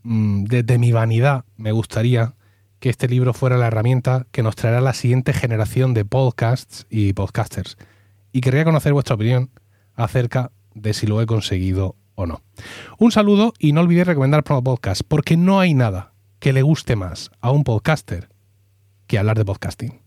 mm, 0.04 0.46
desde 0.46 0.78
mi 0.78 0.92
vanidad 0.92 1.46
me 1.56 1.72
gustaría 1.72 2.34
que 2.80 2.90
este 2.90 3.08
libro 3.08 3.34
fuera 3.34 3.58
la 3.58 3.68
herramienta 3.68 4.28
que 4.32 4.44
nos 4.44 4.56
traerá 4.56 4.82
la 4.82 4.94
siguiente 4.94 5.34
generación 5.34 5.94
de 5.94 6.06
podcasts 6.06 6.86
y 6.90 7.14
podcasters. 7.14 7.78
Y 8.32 8.42
querría 8.42 8.66
conocer 8.66 8.94
vuestra 8.94 9.16
opinión 9.16 9.50
acerca 9.96 10.52
de 10.74 10.94
si 10.94 11.08
lo 11.08 11.22
he 11.22 11.26
conseguido 11.26 11.96
o 12.16 12.26
no. 12.26 12.42
Un 12.98 13.12
saludo 13.12 13.54
y 13.60 13.74
no 13.74 13.82
olvidéis 13.82 14.08
recomendar 14.08 14.44
Promo 14.44 14.64
Podcast, 14.64 15.02
porque 15.08 15.38
no 15.38 15.60
hay 15.60 15.74
nada 15.74 16.14
que 16.40 16.54
le 16.54 16.62
guste 16.62 16.96
más 16.96 17.32
a 17.42 17.52
un 17.52 17.64
podcaster 17.64 18.30
que 19.08 19.18
hablar 19.18 19.38
de 19.38 19.46
podcasting. 19.46 20.02